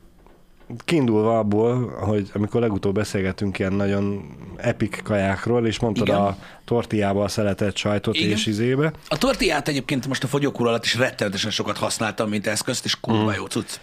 kiindulva 0.85 1.39
abból, 1.39 1.89
hogy 1.89 2.31
amikor 2.35 2.61
legutóbb 2.61 2.95
beszélgettünk 2.95 3.59
ilyen 3.59 3.73
nagyon 3.73 4.37
epik 4.57 5.01
kajákról, 5.05 5.67
és 5.67 5.81
mondtad 5.81 6.07
Igen. 6.07 6.21
a 6.21 6.37
tortillába 6.65 7.25
a 7.25 7.29
szeletett 7.29 7.77
sajtot 7.77 8.15
Igen. 8.15 8.31
és 8.31 8.47
izébe. 8.47 8.93
A 9.09 9.19
tortillát 9.19 9.69
egyébként 9.69 10.07
most 10.07 10.25
a 10.25 10.27
fogyókúr 10.27 10.67
alatt 10.67 10.85
is 10.85 10.95
rettenetesen 10.95 11.51
sokat 11.51 11.77
használtam, 11.77 12.29
mint 12.29 12.47
eszközt, 12.47 12.85
és 12.85 13.01
kurva 13.01 13.35
jó 13.35 13.47
cucc. 13.47 13.81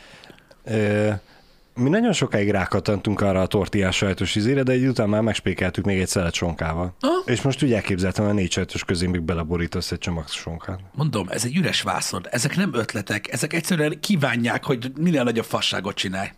Mi 1.82 1.90
nagyon 1.90 2.14
sokáig 2.14 2.50
rákattantunk 2.50 3.22
arra 3.22 3.42
a 3.42 3.48
tortillás 3.48 3.96
sajtos 3.96 4.36
izére, 4.36 4.64
de 4.64 4.72
egy 4.72 4.86
után 4.86 5.10
már 5.10 5.22
megspékeltük 5.22 5.86
még 5.86 6.00
egy 6.00 6.08
szelet 6.08 6.34
sonkával. 6.34 6.96
Aha. 7.00 7.22
És 7.26 7.42
most 7.42 7.64
úgy 7.64 7.74
elképzeltem, 7.74 8.24
hogy 8.24 8.34
a 8.34 8.36
négy 8.36 8.52
sajtos 8.52 8.84
közé 8.84 9.08
még 9.08 9.22
beleborítasz 9.22 9.92
egy 9.92 9.98
csomag 9.98 10.28
sonkát. 10.28 10.80
Mondom, 10.94 11.28
ez 11.30 11.46
egy 11.46 11.56
üres 11.56 11.82
vászon. 11.82 12.26
Ezek 12.30 12.56
nem 12.56 12.74
ötletek, 12.74 13.32
ezek 13.32 13.54
egyszerűen 13.54 14.00
kívánják, 14.00 14.64
hogy 14.64 14.92
minél 14.98 15.24
nagyobb 15.24 15.46
fasságot 15.46 15.96
csinálj. 15.96 16.30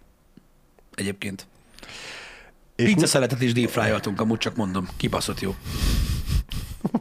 Egyébként. 0.95 1.47
És 2.75 2.85
Pizza 2.85 3.07
szeletet 3.07 3.41
is 3.41 3.53
deep 3.53 3.69
fryoltunk, 3.69 4.21
amúgy 4.21 4.37
csak 4.37 4.55
mondom, 4.55 4.87
kibaszott 4.97 5.39
jó. 5.39 5.55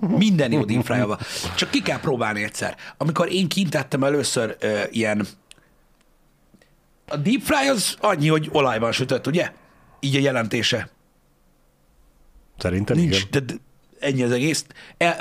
Minden 0.00 0.52
jó 0.52 0.64
deep 0.64 0.84
fryolva. 0.84 1.18
Csak 1.56 1.70
ki 1.70 1.82
kell 1.82 2.00
próbálni 2.00 2.42
egyszer. 2.42 2.76
Amikor 2.96 3.32
én 3.32 3.48
kint 3.48 3.74
ettem 3.74 4.04
először 4.04 4.56
ö, 4.60 4.80
ilyen... 4.90 5.26
A 7.12 7.16
deep 7.16 7.40
fry 7.40 7.68
az 7.68 7.96
annyi, 8.00 8.28
hogy 8.28 8.48
olajban 8.52 8.92
sütött, 8.92 9.26
ugye? 9.26 9.52
Így 10.00 10.16
a 10.16 10.20
jelentése. 10.20 10.88
Szerintem 12.58 12.96
Nincs, 12.96 13.16
igen. 13.16 13.30
tehát 13.30 13.60
ennyi 14.00 14.22
az 14.22 14.30
egész. 14.30 14.66
El, 14.96 15.16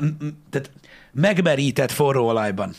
tehát 0.50 0.72
megmerített 1.12 1.92
forró 1.92 2.28
olajban. 2.28 2.74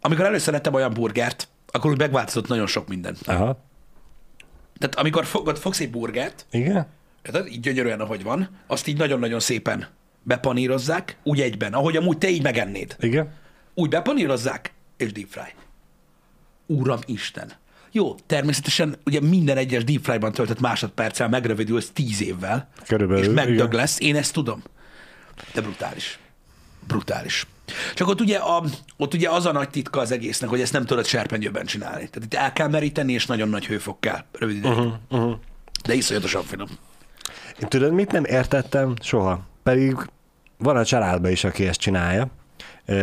Amikor 0.00 0.24
először 0.24 0.54
ettem 0.54 0.74
olyan 0.74 0.92
burgert, 0.92 1.48
akkor 1.70 1.90
úgy 1.90 1.98
megváltozott 1.98 2.48
nagyon 2.48 2.66
sok 2.66 2.88
minden. 2.88 3.16
Aha. 3.24 3.64
Tehát 4.78 4.94
amikor 4.94 5.24
fogod, 5.24 5.58
fogsz 5.58 5.80
egy 5.80 5.90
burgert, 5.90 6.46
Igen? 6.50 6.86
érted, 7.22 7.46
így 7.46 7.60
gyönyörűen, 7.60 8.00
ahogy 8.00 8.22
van, 8.22 8.48
azt 8.66 8.86
így 8.86 8.98
nagyon-nagyon 8.98 9.40
szépen 9.40 9.88
bepanírozzák, 10.22 11.16
úgy 11.22 11.40
egyben, 11.40 11.72
ahogy 11.72 11.96
amúgy 11.96 12.18
te 12.18 12.28
így 12.28 12.42
megennéd. 12.42 12.96
Igen? 13.00 13.34
Úgy 13.74 13.88
bepanírozzák, 13.88 14.72
és 14.96 15.12
deep 15.12 15.28
fry. 15.28 15.54
Uram 16.66 17.00
Isten. 17.06 17.52
Jó, 17.98 18.14
természetesen 18.26 18.96
ugye 19.04 19.20
minden 19.20 19.56
egyes 19.56 19.84
deep 19.84 20.02
fryban 20.02 20.32
töltött 20.32 20.60
másodperccel 20.60 21.28
megrövidülsz 21.28 21.90
tíz 21.90 22.22
évvel, 22.22 22.68
Körülbelül, 22.86 23.22
és 23.22 23.30
megdög 23.34 23.72
lesz, 23.72 24.00
én 24.00 24.16
ezt 24.16 24.32
tudom. 24.32 24.62
De 25.54 25.60
brutális. 25.60 26.18
Brutális. 26.86 27.46
Csak 27.94 28.08
ott 28.08 28.20
ugye, 28.20 28.36
a, 28.36 28.64
ott 28.96 29.14
ugye 29.14 29.30
az 29.30 29.46
a 29.46 29.52
nagy 29.52 29.68
titka 29.68 30.00
az 30.00 30.10
egésznek, 30.10 30.50
hogy 30.50 30.60
ezt 30.60 30.72
nem 30.72 30.84
tudod 30.84 31.06
serpenyőben 31.06 31.66
csinálni. 31.66 32.08
Tehát 32.08 32.24
itt 32.24 32.34
el 32.34 32.52
kell 32.52 32.68
meríteni, 32.68 33.12
és 33.12 33.26
nagyon 33.26 33.48
nagy 33.48 33.66
hőfok 33.66 34.00
kell 34.00 34.24
rövid 34.32 34.56
ideig. 34.56 34.76
Uh-huh, 34.76 34.92
uh-huh. 35.10 35.34
De 35.86 35.94
iszonyatosan 35.94 36.42
finom. 36.42 36.68
Én 37.62 37.68
tudod, 37.68 37.92
mit 37.92 38.12
nem 38.12 38.24
értettem 38.24 38.94
soha? 39.00 39.40
Pedig 39.62 39.96
van 40.56 40.76
a 40.76 40.84
családban 40.84 41.30
is, 41.30 41.44
aki 41.44 41.66
ezt 41.66 41.80
csinálja. 41.80 42.28
E, 42.84 42.94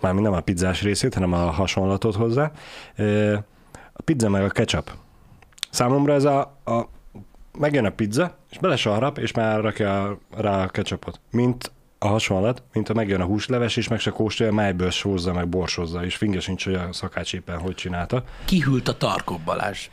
mármint 0.00 0.24
nem 0.24 0.34
a 0.34 0.40
pizzás 0.40 0.82
részét, 0.82 1.14
hanem 1.14 1.32
a 1.32 1.50
hasonlatot 1.50 2.14
hozzá. 2.14 2.52
E, 2.96 3.44
a 3.96 4.02
pizza 4.02 4.28
meg 4.28 4.44
a 4.44 4.48
ketchup. 4.48 4.90
Számomra 5.70 6.12
ez 6.12 6.24
a, 6.24 6.40
a 6.64 6.88
megjön 7.58 7.84
a 7.84 7.90
pizza, 7.90 8.36
és 8.50 8.58
bele 8.58 8.76
harap, 8.82 9.18
és 9.18 9.32
már 9.32 9.60
rakja 9.60 10.18
rá 10.36 10.62
a 10.62 10.68
ketchupot. 10.68 11.20
Mint 11.30 11.72
a 11.98 12.06
hasonlat, 12.06 12.62
mint 12.72 12.88
a 12.88 12.94
megjön 12.94 13.20
a 13.20 13.24
húsleves, 13.24 13.76
és 13.76 13.88
meg 13.88 14.00
se 14.00 14.10
kóstolja, 14.10 14.52
májből 14.52 14.90
sózza, 14.90 15.32
meg 15.32 15.48
borsozza, 15.48 16.04
és 16.04 16.16
finge 16.16 16.40
sincs, 16.40 16.64
hogy 16.64 16.74
a 16.74 16.88
szakács 16.92 17.34
éppen 17.34 17.58
hogy 17.58 17.74
csinálta. 17.74 18.24
Kihűlt 18.44 18.88
a 18.88 18.96
tarkok, 18.96 19.40
Balázs. 19.40 19.88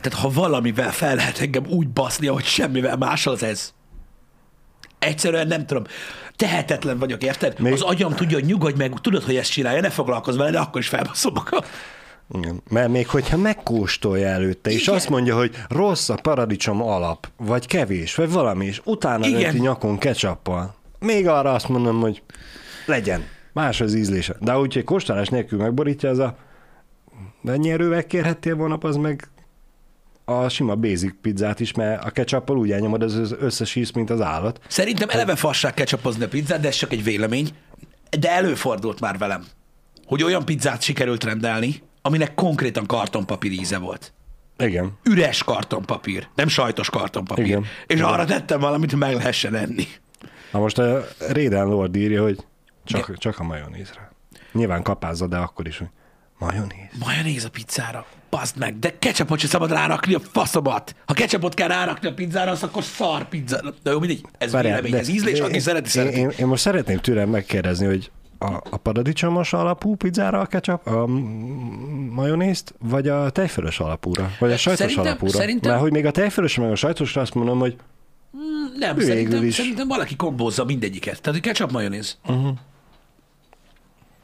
Tehát 0.00 0.18
ha 0.18 0.30
valamivel 0.30 0.92
fel 0.92 1.14
lehet 1.14 1.38
engem 1.38 1.66
úgy 1.66 1.88
baszni, 1.88 2.26
hogy 2.26 2.44
semmivel 2.44 2.96
mással 2.96 3.32
az 3.32 3.42
ez. 3.42 3.74
Egyszerűen 4.98 5.46
nem 5.46 5.66
tudom. 5.66 5.84
Tehetetlen 6.36 6.98
vagyok, 6.98 7.22
érted? 7.22 7.60
Még... 7.60 7.72
Az 7.72 7.82
agyam 7.82 8.14
tudja, 8.14 8.38
hogy 8.38 8.46
nyugodj 8.46 8.76
meg, 8.76 8.92
tudod, 9.00 9.22
hogy 9.22 9.36
ezt 9.36 9.50
csinálja, 9.50 9.80
ne 9.80 9.90
foglalkozz 9.90 10.36
vele, 10.36 10.50
de 10.50 10.58
akkor 10.58 10.80
is 10.80 10.88
felbaszom 10.88 11.32
magam. 11.34 11.60
Igen. 12.30 12.62
Mert 12.70 12.88
még 12.88 13.08
hogyha 13.08 13.36
megkóstolja 13.36 14.28
előtte, 14.28 14.70
Igen. 14.70 14.82
és 14.82 14.88
azt 14.88 15.08
mondja, 15.08 15.36
hogy 15.36 15.54
rossz 15.68 16.08
a 16.08 16.14
paradicsom 16.14 16.82
alap, 16.82 17.28
vagy 17.36 17.66
kevés, 17.66 18.14
vagy 18.14 18.30
valami, 18.30 18.66
és 18.66 18.80
utána 18.84 19.26
Igen. 19.26 19.44
önti 19.44 19.58
nyakon 19.58 19.98
ketchuppal, 19.98 20.74
még 20.98 21.28
arra 21.28 21.52
azt 21.52 21.68
mondom, 21.68 22.00
hogy 22.00 22.22
legyen. 22.86 23.24
Más 23.52 23.80
az 23.80 23.94
ízlése. 23.94 24.36
De 24.40 24.58
úgyhogy 24.58 24.84
kóstolás 24.84 25.28
nélkül 25.28 25.58
megborítja, 25.58 26.10
az 26.10 26.18
a 26.18 26.36
ennyi 27.44 27.70
erővel 27.70 28.04
kérhettél 28.04 28.56
volna, 28.56 28.76
az 28.80 28.96
meg 28.96 29.28
a 30.24 30.48
sima 30.48 30.74
basic 30.74 31.14
pizzát 31.22 31.60
is, 31.60 31.72
mert 31.72 32.04
a 32.04 32.10
ketchuppal 32.10 32.58
úgy 32.58 32.72
elnyomod 32.72 33.02
az 33.02 33.34
összes 33.40 33.74
íz, 33.74 33.90
mint 33.90 34.10
az 34.10 34.20
állat. 34.20 34.60
Szerintem 34.68 35.08
eleve 35.08 35.36
fasság 35.36 35.74
ketchupozni 35.74 36.24
a 36.24 36.28
pizzát, 36.28 36.60
de 36.60 36.68
ez 36.68 36.74
csak 36.74 36.92
egy 36.92 37.04
vélemény. 37.04 37.48
De 38.18 38.30
előfordult 38.30 39.00
már 39.00 39.18
velem, 39.18 39.44
hogy 40.06 40.22
olyan 40.22 40.44
pizzát 40.44 40.82
sikerült 40.82 41.24
rendelni, 41.24 41.82
aminek 42.06 42.34
konkrétan 42.34 42.86
kartonpapír 42.86 43.52
íze 43.52 43.78
volt. 43.78 44.12
Igen. 44.58 44.98
Üres 45.02 45.42
kartonpapír, 45.44 46.28
nem 46.34 46.48
sajtos 46.48 46.90
kartonpapír. 46.90 47.44
Igen. 47.44 47.64
És 47.86 47.94
Igen. 47.94 48.06
arra 48.06 48.24
tettem 48.24 48.60
valamit, 48.60 48.90
hogy 48.90 48.98
meg 48.98 49.14
lehessen 49.14 49.54
enni. 49.54 49.86
Na 50.52 50.58
most 50.58 50.78
a 50.78 51.06
Réden 51.28 51.66
Lord 51.66 51.96
írja, 51.96 52.22
hogy 52.22 52.38
csak, 52.84 53.18
csak 53.18 53.38
a 53.38 53.42
majonézre. 53.42 54.10
Nyilván 54.52 54.82
kapázza, 54.82 55.26
de 55.26 55.36
akkor 55.36 55.66
is, 55.66 55.78
hogy 55.78 55.88
majonéz. 56.38 56.88
Majonéz 56.98 57.44
a 57.44 57.50
pizzára. 57.50 58.06
Baszd 58.30 58.58
meg, 58.58 58.78
de 58.78 58.98
ketchupot 58.98 59.38
sem 59.38 59.48
szabad 59.48 59.70
rárakni 59.70 60.14
a 60.14 60.20
faszomat. 60.20 60.94
Ha 61.06 61.14
ketchupot 61.14 61.54
kell 61.54 61.68
rárakni 61.68 62.08
a 62.08 62.14
pizzára, 62.14 62.50
az 62.50 62.62
akkor 62.62 62.82
szar 62.82 63.28
pizza. 63.28 63.60
De 63.82 63.90
jó, 63.90 63.98
mindegy, 63.98 64.20
ez 64.38 64.52
Várjál, 64.52 64.80
vélemény, 64.80 65.00
ez 65.00 65.08
ízlés, 65.08 65.40
aki 65.40 65.58
szereti, 65.58 65.88
szereti. 65.88 66.18
Én, 66.18 66.32
én, 66.38 66.46
most 66.46 66.62
szeretném 66.62 66.98
tőlem 66.98 67.28
megkérdezni, 67.28 67.86
hogy 67.86 68.10
a, 68.38 68.54
a 68.70 68.76
paradicsomos 68.76 69.52
alapú 69.52 69.94
pizzára 69.94 70.40
a 70.40 70.46
ketchup, 70.46 70.86
a 70.86 71.06
majonézt, 72.10 72.74
vagy 72.78 73.08
a 73.08 73.30
tejfölös 73.30 73.80
alapúra, 73.80 74.30
vagy 74.38 74.52
a 74.52 74.56
sajtos 74.56 74.80
szerintem, 74.80 75.04
alapúra? 75.06 75.38
Szerintem... 75.38 75.70
Mert 75.70 75.82
hogy 75.82 75.92
még 75.92 76.06
a 76.06 76.10
tejfölös, 76.10 76.56
meg 76.56 76.70
a 76.70 76.74
sajtosra 76.74 77.20
azt 77.20 77.34
mondom, 77.34 77.58
hogy 77.58 77.76
mm, 78.36 78.78
nem, 78.78 78.98
szerintem, 78.98 79.44
is. 79.44 79.54
szerintem 79.54 79.88
valaki 79.88 80.16
kombózza 80.16 80.64
mindegyiket. 80.64 81.20
Tehát 81.20 81.40
ketchup 81.40 81.70
majonéz. 81.72 82.18
Uh-huh. 82.26 82.56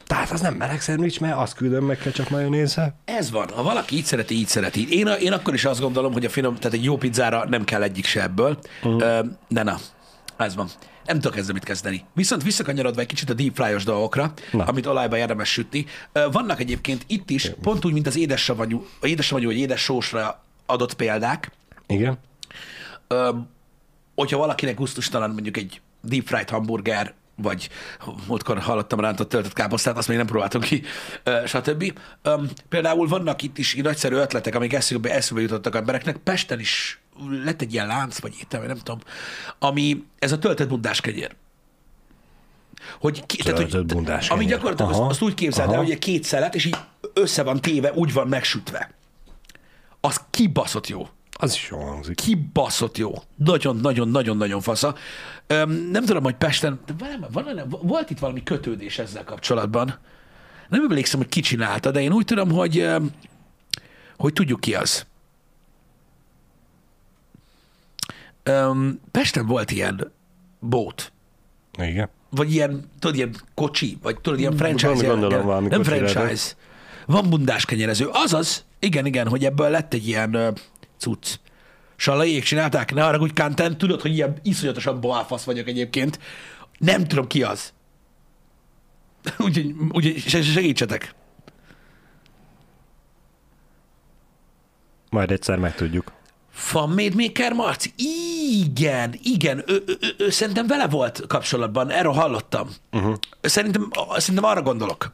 Tehát 0.07 0.31
az 0.31 0.41
nem 0.41 0.53
meleg 0.53 0.81
szendvics, 0.81 1.19
mert 1.19 1.37
azt 1.37 1.55
küldöm 1.55 1.85
meg 1.85 1.97
ketchup 1.97 2.29
majonézzel. 2.29 2.95
Ez 3.05 3.31
van. 3.31 3.49
Ha 3.49 3.63
valaki 3.63 3.95
így 3.95 4.05
szereti, 4.05 4.35
így 4.35 4.47
szereti. 4.47 4.97
Én, 4.97 5.07
én 5.07 5.31
akkor 5.31 5.53
is 5.53 5.65
azt 5.65 5.79
gondolom, 5.79 6.13
hogy 6.13 6.25
a 6.25 6.29
finom, 6.29 6.55
tehát 6.55 6.73
egy 6.73 6.83
jó 6.83 6.97
pizzára 6.97 7.45
nem 7.49 7.63
kell 7.63 7.81
egyik 7.81 8.05
se 8.05 8.21
ebből. 8.21 8.57
Uh-huh. 8.83 9.25
De 9.47 9.63
na, 9.63 9.77
ez 10.37 10.55
van. 10.55 10.69
Nem 11.05 11.19
tudok 11.19 11.37
ezzel 11.37 11.53
mit 11.53 11.63
kezdeni. 11.63 12.05
Viszont 12.13 12.43
visszakanyarodva 12.43 13.01
egy 13.01 13.07
kicsit 13.07 13.29
a 13.29 13.33
deep 13.33 13.55
fry-os 13.55 13.83
dolgokra, 13.83 14.33
Na. 14.51 14.63
amit 14.63 14.85
olajba 14.85 15.17
érdemes 15.17 15.51
sütni. 15.51 15.85
Vannak 16.31 16.59
egyébként 16.59 17.03
itt 17.07 17.29
is, 17.29 17.51
pont 17.61 17.85
úgy, 17.85 17.93
mint 17.93 18.07
az 18.07 18.17
édessavanyú, 18.17 18.87
édessavanyú 19.01 19.47
vagy 19.47 19.57
édes 19.57 19.81
sósra 19.81 20.43
adott 20.65 20.93
példák. 20.93 21.51
Igen. 21.87 22.17
Ö, 23.07 23.29
hogyha 24.15 24.37
valakinek 24.37 24.75
gusztustalan 24.75 25.29
mondjuk 25.29 25.57
egy 25.57 25.81
deep 26.01 26.25
fried 26.25 26.49
hamburger, 26.49 27.13
vagy 27.35 27.69
múltkor 28.27 28.59
hallottam 28.59 28.99
rántott 28.99 29.29
töltött 29.29 29.53
káposztát, 29.53 29.97
azt 29.97 30.07
még 30.07 30.17
nem 30.17 30.25
próbáltam 30.25 30.61
ki, 30.61 30.83
stb. 31.45 31.99
Például 32.69 33.07
vannak 33.07 33.41
itt 33.41 33.57
is 33.57 33.75
nagyszerű 33.75 34.15
ötletek, 34.15 34.55
amik 34.55 34.73
eszükbe, 34.73 35.13
eszükbe 35.13 35.41
jutottak 35.41 35.75
embereknek. 35.75 36.17
Pesten 36.17 36.59
is 36.59 37.02
lett 37.43 37.61
egy 37.61 37.73
ilyen 37.73 37.87
lánc, 37.87 38.19
vagy 38.19 38.33
étel, 38.39 38.61
nem 38.61 38.77
tudom, 38.77 38.99
ami 39.59 40.03
ez 40.19 40.31
a 40.31 40.39
töltött 40.39 40.69
bundás 40.69 41.01
kenyér. 41.01 41.35
Hogy, 42.99 43.25
ki, 43.25 43.37
tehát, 43.37 43.71
hogy, 43.71 43.85
bundás 43.85 44.29
ami 44.29 44.45
gyakorlatilag 44.45 44.91
aha, 44.91 45.01
azt, 45.01 45.09
azt 45.09 45.21
úgy 45.21 45.33
képzeld 45.33 45.71
el, 45.71 45.77
hogy 45.77 45.91
egy 45.91 45.99
két 45.99 46.23
szelet, 46.23 46.55
és 46.55 46.65
így 46.65 46.77
össze 47.13 47.43
van 47.43 47.61
téve, 47.61 47.91
úgy 47.93 48.13
van 48.13 48.27
megsütve. 48.27 48.91
Az 50.01 50.21
kibaszott 50.29 50.87
jó. 50.87 51.07
Az 51.31 51.53
is 51.53 51.69
jó 51.69 51.79
hangzik. 51.79 52.15
Kibaszott 52.15 52.97
jó. 52.97 53.13
Nagyon-nagyon-nagyon-nagyon 53.35 54.61
fasza. 54.61 54.95
Öm, 55.47 55.71
nem 55.71 56.05
tudom, 56.05 56.23
hogy 56.23 56.35
Pesten, 56.35 56.79
de 56.85 56.93
van, 56.97 57.27
van, 57.31 57.43
van, 57.69 57.79
volt 57.81 58.09
itt 58.09 58.19
valami 58.19 58.43
kötődés 58.43 58.99
ezzel 58.99 59.23
kapcsolatban. 59.23 59.99
Nem 60.69 60.83
emlékszem, 60.83 61.19
hogy 61.19 61.29
ki 61.29 61.39
csinálta, 61.39 61.91
de 61.91 62.01
én 62.01 62.11
úgy 62.11 62.25
tudom, 62.25 62.51
hogy, 62.51 62.89
hogy 64.17 64.33
tudjuk 64.33 64.59
ki 64.59 64.75
az. 64.75 65.05
Um, 68.49 68.99
Pesten 69.11 69.45
volt 69.45 69.71
ilyen 69.71 70.11
bót. 70.59 71.11
Igen. 71.77 72.09
Vagy 72.29 72.53
ilyen, 72.53 72.91
tudod, 72.99 73.15
ilyen 73.15 73.35
kocsi, 73.53 73.97
vagy 74.01 74.21
tudod, 74.21 74.39
ilyen 74.39 74.57
franchise. 74.57 74.93
Van, 74.93 75.19
gondolom, 75.19 75.45
valami 75.45 75.67
Nem 75.67 75.83
franchise. 75.83 76.19
Lehet. 76.19 76.57
Van 77.05 77.29
bundás 77.29 77.65
kenyerező. 77.65 78.09
Azaz, 78.11 78.65
igen, 78.79 79.05
igen, 79.05 79.27
hogy 79.27 79.45
ebből 79.45 79.69
lett 79.69 79.93
egy 79.93 80.07
ilyen 80.07 80.35
uh, 80.35 80.53
cucc. 80.97 81.35
Salaiék 81.95 82.43
csinálták, 82.43 82.93
ne 82.93 83.05
arra 83.05 83.19
úgy 83.19 83.33
content, 83.33 83.77
tudod, 83.77 84.01
hogy 84.01 84.13
ilyen 84.13 84.37
iszonyatosan 84.41 84.99
boáfasz 84.99 85.43
vagyok 85.43 85.67
egyébként. 85.67 86.19
Nem 86.77 87.07
tudom 87.07 87.27
ki 87.27 87.43
az. 87.43 87.73
úgyhogy, 89.45 89.75
úgyhogy 89.91 90.43
segítsetek. 90.43 91.13
Majd 95.09 95.31
egyszer 95.31 95.57
megtudjuk. 95.57 96.11
Fan 96.53 96.89
Made 96.89 97.15
Maker 97.15 97.53
Marci? 97.53 97.93
Igen, 97.95 99.19
igen. 99.23 99.63
Ő, 99.67 99.83
ő, 99.87 99.97
ő, 100.01 100.15
ő 100.17 100.29
szerintem 100.29 100.67
vele 100.67 100.87
volt 100.87 101.27
kapcsolatban, 101.27 101.89
erről 101.89 102.11
hallottam. 102.11 102.69
Uh-huh. 102.91 103.15
Szerintem, 103.41 103.89
szerintem 104.15 104.43
arra 104.43 104.61
gondolok 104.61 105.13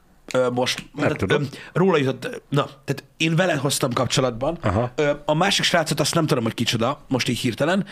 most, 0.53 0.89
mert 0.95 1.31
ö, 1.31 1.41
róla 1.73 1.97
jutott, 1.97 2.41
na, 2.49 2.65
tehát 2.65 3.03
én 3.17 3.35
vele 3.35 3.55
hoztam 3.55 3.93
kapcsolatban. 3.93 4.57
Aha. 4.61 4.91
A 5.25 5.33
másik 5.33 5.65
srácot 5.65 5.99
azt 5.99 6.13
nem 6.13 6.25
tudom, 6.25 6.43
hogy 6.43 6.53
kicsoda, 6.53 6.99
most 7.07 7.29
így 7.29 7.39
hirtelen, 7.39 7.85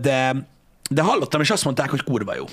de, 0.00 0.48
de 0.90 1.02
hallottam, 1.02 1.40
és 1.40 1.50
azt 1.50 1.64
mondták, 1.64 1.90
hogy 1.90 2.02
kurva 2.02 2.34
jó. 2.34 2.44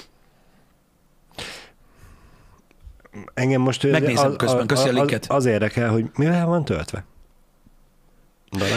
Engem 3.34 3.62
most 3.62 3.92
Megnézem 3.92 4.30
az, 4.30 4.36
közben, 4.38 4.68
köszi 4.68 4.90
a 4.90 4.92
linket. 4.92 5.26
Az, 5.28 5.36
az 5.36 5.46
érdekel, 5.46 5.90
hogy 5.90 6.06
mivel 6.16 6.46
van 6.46 6.66
töltve? 6.66 7.04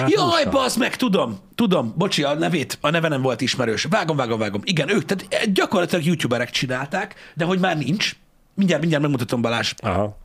Jaj, 0.06 0.44
bazd 0.50 0.78
meg, 0.78 0.96
tudom, 0.96 1.38
tudom, 1.54 1.94
bocsi, 1.96 2.22
a 2.22 2.34
nevét, 2.34 2.78
a 2.80 2.90
neve 2.90 3.08
nem 3.08 3.22
volt 3.22 3.40
ismerős. 3.40 3.84
Vágom, 3.84 4.16
vágom, 4.16 4.38
vágom. 4.38 4.60
Igen, 4.64 4.88
ők, 4.94 5.04
tehát 5.04 5.52
gyakorlatilag 5.52 6.04
youtuberek 6.04 6.50
csinálták, 6.50 7.32
de 7.34 7.44
hogy 7.44 7.58
már 7.58 7.78
nincs, 7.78 8.16
mindjárt, 8.54 8.80
mindjárt 8.80 9.04
megmutatom 9.04 9.42
Balázs. 9.42 9.72
Aha. 9.76 10.18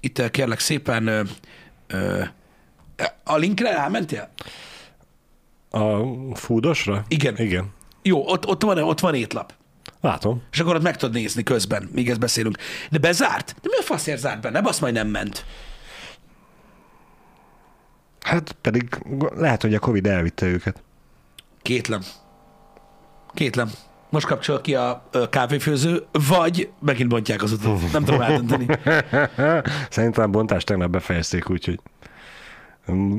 Itt 0.00 0.18
eh, 0.18 0.28
kérlek 0.28 0.58
szépen, 0.58 1.06
ö, 1.06 1.22
ö, 1.86 2.22
a 3.24 3.36
linkre 3.36 3.78
elmentél? 3.78 4.30
A 5.70 6.00
foodosra? 6.34 7.04
Igen. 7.08 7.36
Igen. 7.38 7.74
Jó, 8.02 8.28
ott, 8.28 8.46
ott, 8.46 8.62
van, 8.62 8.78
ott 8.78 9.00
van 9.00 9.14
étlap. 9.14 9.54
Látom. 10.00 10.42
És 10.52 10.60
akkor 10.60 10.74
ott 10.74 10.82
meg 10.82 10.96
tudod 10.96 11.14
nézni 11.14 11.42
közben, 11.42 11.88
míg 11.92 12.10
ezt 12.10 12.18
beszélünk. 12.20 12.58
De 12.90 12.98
bezárt? 12.98 13.54
De 13.62 13.68
mi 13.70 13.76
a 13.76 13.82
faszért 13.82 14.18
zárt 14.18 14.40
be? 14.40 14.50
Ne 14.50 14.60
basz 14.60 14.78
majd 14.78 14.94
nem 14.94 15.08
ment. 15.08 15.44
Hát 18.26 18.56
pedig 18.60 18.98
lehet, 19.36 19.62
hogy 19.62 19.74
a 19.74 19.78
Covid 19.78 20.06
elvitte 20.06 20.46
őket. 20.46 20.82
Kétlem. 21.62 22.02
Kétlem. 23.34 23.70
Most 24.10 24.26
kapcsol 24.26 24.60
ki 24.60 24.74
a 24.74 25.08
kávéfőző, 25.30 26.06
vagy 26.28 26.70
megint 26.80 27.08
bontják 27.08 27.42
az 27.42 27.52
utat. 27.52 27.92
Nem 27.92 28.04
tudom 28.04 28.20
eldönteni. 28.20 28.66
Szerintem 29.90 30.24
a 30.24 30.26
bontást 30.26 30.66
tegnap 30.66 30.90
befejezték, 30.90 31.50
úgyhogy 31.50 31.80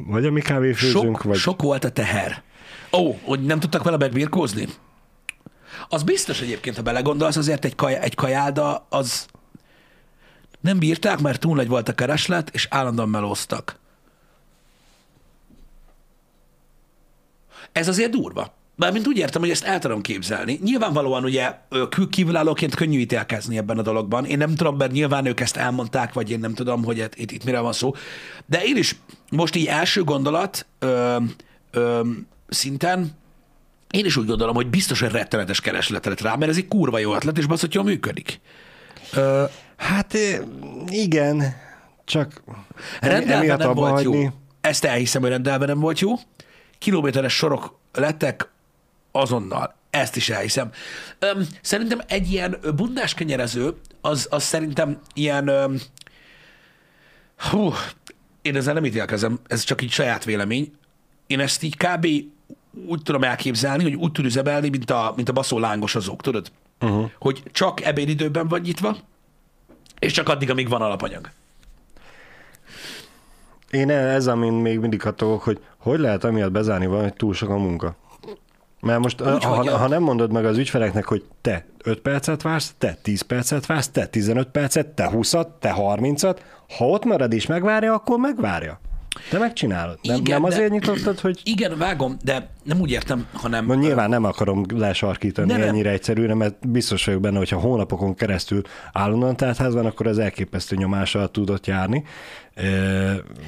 vagy 0.07 0.25
a 0.25 0.31
mi 0.31 0.41
kávéfőzőnk, 0.41 1.15
sok, 1.15 1.23
vagy... 1.23 1.37
Sok 1.37 1.61
volt 1.61 1.83
a 1.83 1.89
teher. 1.89 2.43
Ó, 2.91 3.13
hogy 3.21 3.45
nem 3.45 3.59
tudtak 3.59 3.83
vele 3.83 3.97
megbírkózni? 3.97 4.67
Az 5.89 6.03
biztos 6.03 6.41
egyébként, 6.41 6.75
ha 6.75 6.81
belegondolsz, 6.81 7.35
azért 7.35 7.65
egy, 7.65 7.75
kaj, 7.75 7.95
egy 7.95 8.15
kajáda 8.15 8.85
az 8.89 9.27
nem 10.61 10.79
bírták, 10.79 11.19
mert 11.19 11.39
túl 11.39 11.55
nagy 11.55 11.67
volt 11.67 11.89
a 11.89 11.93
kereslet, 11.93 12.49
és 12.53 12.67
állandóan 12.69 13.09
melóztak. 13.09 13.79
Ez 17.77 17.87
azért 17.87 18.11
durva. 18.11 18.55
Mármint 18.75 19.07
úgy 19.07 19.17
értem, 19.17 19.41
hogy 19.41 19.49
ezt 19.49 19.63
el 19.63 19.79
tudom 19.79 20.01
képzelni. 20.01 20.59
Nyilvánvalóan 20.63 21.23
ugye 21.23 21.53
kívülállóként 22.09 22.75
könnyű 22.75 22.99
ítélkezni 22.99 23.57
ebben 23.57 23.77
a 23.77 23.81
dologban. 23.81 24.25
Én 24.25 24.37
nem 24.37 24.55
tudom, 24.55 24.77
mert 24.77 24.91
nyilván 24.91 25.25
ők 25.25 25.39
ezt 25.39 25.57
elmondták, 25.57 26.13
vagy 26.13 26.31
én 26.31 26.39
nem 26.39 26.53
tudom, 26.53 26.83
hogy 26.83 26.97
itt, 26.97 27.15
itt, 27.15 27.31
itt 27.31 27.43
mire 27.43 27.59
van 27.59 27.73
szó. 27.73 27.93
De 28.45 28.63
én 28.63 28.77
is 28.77 28.95
most 29.31 29.55
így 29.55 29.65
első 29.65 30.03
gondolat 30.03 30.65
ö, 30.79 31.17
ö, 31.71 32.01
szinten 32.47 33.11
én 33.91 34.05
is 34.05 34.17
úgy 34.17 34.25
gondolom, 34.25 34.55
hogy 34.55 34.67
biztos, 34.67 34.99
hogy 34.99 35.11
rettenetes 35.11 35.61
kereslet 35.61 36.05
lett 36.05 36.21
rá, 36.21 36.35
mert 36.35 36.51
ez 36.51 36.57
egy 36.57 36.67
kurva 36.67 36.97
jó 36.97 37.15
ötlet, 37.15 37.37
és 37.37 37.45
basz, 37.45 37.61
hogy 37.61 37.73
jól 37.73 37.83
működik. 37.83 38.39
Ö, 39.13 39.43
Hát 39.77 40.17
igen, 40.87 41.55
csak 42.05 42.41
rendelve 43.01 43.55
nem 43.55 43.73
volt 43.73 43.91
hagyni. 43.91 44.21
jó. 44.21 44.29
Ezt 44.61 44.85
elhiszem, 44.85 45.21
hogy 45.21 45.29
rendelve 45.29 45.65
nem 45.65 45.79
volt 45.79 45.99
jó. 45.99 46.13
Kilométeres 46.77 47.33
sorok 47.33 47.79
lettek 47.93 48.49
azonnal. 49.11 49.75
Ezt 49.89 50.15
is 50.15 50.29
elhiszem. 50.29 50.71
Öm, 51.19 51.47
szerintem 51.61 52.01
egy 52.07 52.31
ilyen 52.31 52.57
bundás 52.75 53.13
kenyerező, 53.13 53.73
az, 54.01 54.27
az 54.29 54.43
szerintem 54.43 54.99
ilyen... 55.13 55.47
Öm, 55.47 55.79
hú, 57.37 57.73
én 58.41 58.55
ezzel 58.55 58.73
nem 58.73 58.85
ítélkezem, 58.85 59.39
ez 59.47 59.63
csak 59.63 59.81
így 59.81 59.91
saját 59.91 60.23
vélemény. 60.23 60.71
Én 61.27 61.39
ezt 61.39 61.63
így 61.63 61.77
kb. 61.77 62.07
úgy 62.85 63.01
tudom 63.01 63.23
elképzelni, 63.23 63.83
hogy 63.83 63.95
úgy 63.95 64.11
tud 64.11 64.25
üzebelni, 64.25 64.69
mint 64.69 64.91
a, 64.91 65.13
mint 65.15 65.29
a 65.29 65.33
baszó 65.33 65.59
lángosozók, 65.59 66.21
tudod? 66.21 66.51
Uh-huh. 66.79 67.11
Hogy 67.19 67.43
csak 67.51 67.81
ebédidőben 67.81 68.47
van 68.47 68.59
nyitva, 68.59 68.97
és 69.99 70.11
csak 70.11 70.29
addig, 70.29 70.49
amíg 70.49 70.69
van 70.69 70.81
alapanyag. 70.81 71.31
Én 73.71 73.89
ez, 73.89 74.27
amin 74.27 74.53
még 74.53 74.79
mindig 74.79 75.01
hatolok, 75.01 75.41
hogy 75.41 75.59
hogy 75.77 75.99
lehet 75.99 76.23
amiatt 76.23 76.51
bezárni 76.51 76.85
valamit, 76.85 77.09
hogy 77.09 77.17
túl 77.17 77.33
sok 77.33 77.49
a 77.49 77.57
munka. 77.57 77.95
Mert 78.81 78.99
most, 78.99 79.21
Úgy, 79.21 79.43
ha, 79.43 79.55
hogy 79.55 79.67
ha 79.67 79.87
nem 79.87 80.03
mondod 80.03 80.31
meg 80.31 80.45
az 80.45 80.57
ügyfeleknek, 80.57 81.05
hogy 81.05 81.23
te 81.41 81.65
5 81.83 81.99
percet 81.99 82.41
vársz, 82.41 82.73
te 82.77 82.97
10 83.01 83.21
percet 83.21 83.65
vársz, 83.65 83.87
te 83.89 84.05
15 84.05 84.47
percet, 84.47 84.87
te 84.87 85.09
20-at, 85.13 85.47
te 85.59 85.75
30-at, 85.77 86.37
ha 86.77 86.87
ott 86.87 87.05
marad 87.05 87.33
és 87.33 87.45
megvárja, 87.45 87.93
akkor 87.93 88.19
megvárja. 88.19 88.79
Te 89.29 89.37
megcsinálod. 89.37 89.99
Nem, 90.01 90.15
Igen, 90.15 90.41
nem 90.41 90.49
de- 90.49 90.55
azért 90.55 90.71
nyitottad, 90.71 91.19
hogy 91.19 91.41
Igen, 91.43 91.77
vágom, 91.77 92.17
de 92.23 92.49
nem 92.63 92.79
úgy 92.79 92.91
értem, 92.91 93.27
hanem... 93.33 93.65
Mondjuk 93.65 93.87
nyilván 93.87 94.09
nem 94.09 94.23
akarom 94.23 94.63
lesarkítani 94.75 95.51
Nem, 95.51 95.61
ennyire 95.61 95.89
egyszerűre, 95.89 96.33
mert 96.33 96.69
biztos 96.69 97.05
vagyok 97.05 97.21
benne, 97.21 97.37
hogy 97.37 97.49
ha 97.49 97.59
hónapokon 97.59 98.15
keresztül 98.15 98.61
állandóan 98.93 99.35
tártházban, 99.35 99.85
akkor 99.85 100.07
az 100.07 100.19
elképesztő 100.19 100.75
nyomással 100.75 101.31
tudott 101.31 101.67
járni. 101.67 102.03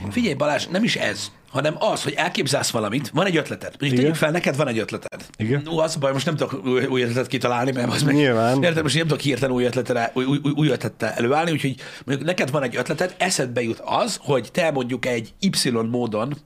Figyelj 0.09 0.33
Balázs, 0.33 0.67
nem 0.67 0.83
is 0.83 0.95
ez, 0.95 1.31
hanem 1.49 1.75
az, 1.79 2.03
hogy 2.03 2.13
elképzelsz 2.13 2.69
valamit, 2.69 3.09
van 3.09 3.25
egy 3.25 3.37
ötleted. 3.37 3.75
Mondjuk 3.79 4.01
tegyük 4.01 4.15
fel, 4.15 4.31
neked 4.31 4.55
van 4.55 4.67
egy 4.67 4.77
ötleted. 4.77 5.25
Igen. 5.37 5.61
No, 5.65 5.79
az 5.79 5.95
baj, 5.95 6.11
most 6.11 6.25
nem 6.25 6.35
tudok 6.35 6.65
új, 6.65 6.85
új 6.85 7.01
ötletet 7.01 7.27
kitalálni, 7.27 7.71
mert 7.71 7.93
az 7.93 8.03
meg... 8.03 8.15
Nyilván. 8.15 8.63
Érted, 8.63 8.83
most 8.83 8.95
nem 8.95 9.07
tudok 9.07 9.19
hirtelen 9.21 9.55
új 9.55 9.63
ötletre, 9.63 10.11
új, 10.13 10.25
új, 10.25 10.39
új 10.55 10.67
ötlettel 10.67 11.09
előállni, 11.09 11.51
úgyhogy 11.51 11.75
mondjuk 12.05 12.27
neked 12.27 12.51
van 12.51 12.63
egy 12.63 12.75
ötleted, 12.75 13.15
eszedbe 13.17 13.61
jut 13.61 13.81
az, 13.85 14.19
hogy 14.21 14.51
te 14.51 14.71
mondjuk 14.71 15.05
egy 15.05 15.33
Y 15.39 15.69
módon 15.69 16.37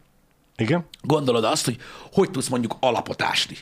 igen? 0.55 0.85
gondolod 1.01 1.43
azt, 1.43 1.65
hogy 1.65 1.77
hogy 2.11 2.31
tudsz 2.31 2.47
mondjuk 2.47 2.75
alapot 2.79 3.21
ásni. 3.21 3.55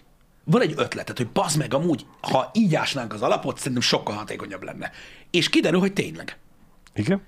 Van 0.44 0.62
egy 0.62 0.74
ötleted, 0.78 1.18
hogy 1.18 1.28
bazd 1.28 1.58
meg, 1.58 1.74
amúgy, 1.74 2.06
ha 2.22 2.50
így 2.54 2.76
ásnánk 2.76 3.14
az 3.14 3.22
alapot, 3.22 3.58
szerintem 3.58 3.82
sokkal 3.82 4.16
hatékonyabb 4.16 4.64
lenne. 4.64 4.92
És 5.32 5.50
kiderül, 5.50 5.80
hogy 5.80 5.94
tényleg. 5.94 6.38
Igen? 6.94 7.22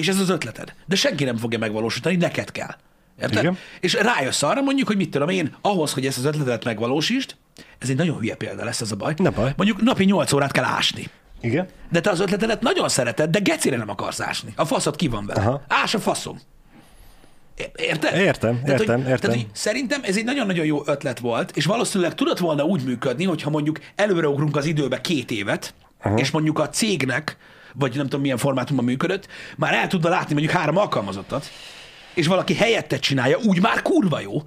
És 0.00 0.08
ez 0.08 0.20
az 0.20 0.28
ötleted. 0.28 0.74
De 0.86 0.96
senki 0.96 1.24
nem 1.24 1.36
fogja 1.36 1.58
megvalósítani, 1.58 2.16
neked 2.16 2.52
kell. 2.52 2.74
Érted? 3.20 3.42
Igen. 3.42 3.58
És 3.80 3.94
rájössz 3.94 4.42
arra 4.42 4.60
mondjuk, 4.60 4.86
hogy 4.86 4.96
mit 4.96 5.10
tudom 5.10 5.28
én, 5.28 5.54
ahhoz, 5.60 5.92
hogy 5.92 6.06
ezt 6.06 6.18
az 6.18 6.24
ötletet 6.24 6.64
megvalósítsd, 6.64 7.36
ez 7.78 7.88
egy 7.88 7.96
nagyon 7.96 8.18
hülye 8.18 8.34
példa 8.34 8.64
lesz 8.64 8.80
ez 8.80 8.92
a 8.92 8.96
baj. 8.96 9.14
Ne 9.16 9.30
baj. 9.30 9.52
Mondjuk 9.56 9.82
napi 9.82 10.04
8 10.04 10.32
órát 10.32 10.52
kell 10.52 10.64
ásni. 10.64 11.08
Igen? 11.40 11.68
De 11.90 12.00
te 12.00 12.10
az 12.10 12.20
ötletedet 12.20 12.62
nagyon 12.62 12.88
szereted, 12.88 13.30
de 13.30 13.38
gecire 13.38 13.76
nem 13.76 13.88
akarsz 13.88 14.20
ásni. 14.20 14.52
A 14.56 14.64
faszod 14.64 14.96
ki 14.96 15.08
van 15.08 15.26
vele. 15.26 15.40
Aha. 15.40 15.62
Ás 15.68 15.94
a 15.94 15.98
faszom. 15.98 16.40
Érted? 17.76 18.14
Értem, 18.14 18.60
tehát, 18.64 18.80
értem, 18.80 19.00
hogy, 19.00 19.10
értem. 19.10 19.30
Tehát, 19.30 19.36
hogy 19.36 19.46
szerintem 19.52 20.00
ez 20.02 20.16
egy 20.16 20.24
nagyon-nagyon 20.24 20.64
jó 20.64 20.82
ötlet 20.86 21.18
volt, 21.18 21.56
és 21.56 21.64
valószínűleg 21.64 22.14
tudott 22.14 22.38
volna 22.38 22.64
úgy 22.64 22.84
működni, 22.84 23.24
hogyha 23.24 23.50
mondjuk 23.50 23.80
előreugrunk 23.94 24.56
az 24.56 24.64
időbe 24.64 25.00
két 25.00 25.30
évet, 25.30 25.74
Aha. 26.02 26.16
és 26.18 26.30
mondjuk 26.30 26.58
a 26.58 26.68
cégnek, 26.68 27.36
vagy 27.78 27.94
nem 27.94 28.04
tudom 28.04 28.20
milyen 28.20 28.36
formátumban 28.36 28.84
működött, 28.84 29.28
már 29.56 29.74
el 29.74 29.86
tudna 29.86 30.08
látni 30.08 30.32
mondjuk 30.34 30.54
három 30.56 30.76
alkalmazottat, 30.76 31.50
és 32.14 32.26
valaki 32.26 32.54
helyettet 32.54 33.00
csinálja, 33.00 33.38
úgy 33.38 33.60
már 33.60 33.82
kurva 33.82 34.20
jó, 34.20 34.42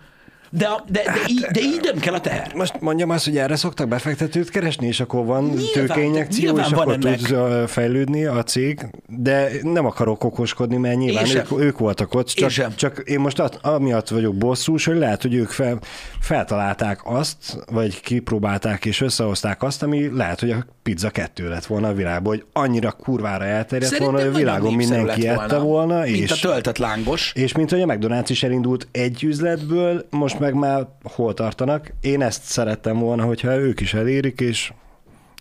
de, 0.52 0.66
a- 0.66 0.84
de, 0.92 1.02
de, 1.04 1.14
így, 1.28 1.40
de 1.52 1.60
így 1.60 1.80
nem 1.84 2.00
kell 2.00 2.14
a 2.14 2.22
teher. 2.22 2.52
Most 2.56 2.82
mondjam 2.82 3.10
azt, 3.10 3.26
hogy 3.26 3.38
erre 3.38 3.56
szoktak 3.56 3.88
befektetőt 3.88 4.50
keresni, 4.50 4.88
és 4.88 5.00
akkor 5.00 5.26
van 5.26 5.44
Nyilván, 5.76 6.00
nyilván 6.00 6.64
és 6.64 6.70
van 6.70 6.80
akkor 6.80 6.94
ennek. 6.94 7.18
tud 7.20 7.32
ö, 7.32 7.64
fejlődni 7.68 8.26
a 8.26 8.44
cég, 8.44 8.86
de 9.08 9.50
nem 9.62 9.86
akarok 9.86 10.24
okoskodni, 10.24 10.78
mert 10.78 10.98
nyilván 10.98 11.26
Én 11.26 11.30
sem. 11.32 11.46
ők, 11.52 11.60
ők 11.62 11.78
voltak 11.78 12.14
ott, 12.14 12.28
Én 12.28 12.34
csak, 12.36 12.50
sem. 12.50 12.76
csak 12.76 13.02
én 13.06 13.20
most 13.20 13.40
at, 13.40 13.60
amiatt 13.62 14.08
vagyok 14.08 14.36
bosszús, 14.36 14.86
hogy 14.86 14.98
lehet, 14.98 15.22
hogy 15.22 15.34
ők 15.34 15.50
fel, 15.50 15.80
feltalálták 16.22 17.00
azt, 17.04 17.58
vagy 17.72 18.02
kipróbálták 18.02 18.86
és 18.86 19.02
összehozták 19.02 19.64
azt, 19.64 19.84
ami 19.84 20.10
lehet, 20.14 20.40
hogy 20.40 20.52
a 20.52 20.66
pizza 20.84 21.10
kettő 21.10 21.50
lett 21.50 21.66
volna 21.66 21.88
a 21.88 21.94
világban, 21.94 22.34
hogy 22.34 22.44
annyira 22.54 22.92
kurvára 22.92 23.44
elterjedt 23.46 23.98
volna, 23.98 24.18
hogy 24.18 24.28
a 24.28 24.32
világon 24.32 24.74
mindenki 24.74 25.28
ette 25.28 25.58
volna, 25.58 26.00
Mint 26.00 26.16
és, 26.18 26.32
a 26.32 26.36
töltött 26.36 26.78
lángos. 26.78 27.32
és 27.36 27.54
mint 27.54 27.70
hogy 27.70 27.82
a 27.82 27.86
McDonald's 27.86 28.26
is 28.28 28.44
elindult 28.44 28.88
egy 28.92 29.24
üzletből, 29.24 30.06
most 30.10 30.39
meg 30.40 30.54
már 30.54 30.88
hol 31.04 31.34
tartanak. 31.34 31.94
Én 32.02 32.22
ezt 32.22 32.44
szerettem 32.44 33.00
volna, 33.00 33.24
hogyha 33.24 33.56
ők 33.56 33.80
is 33.80 33.94
elérik, 33.94 34.40
és 34.40 34.72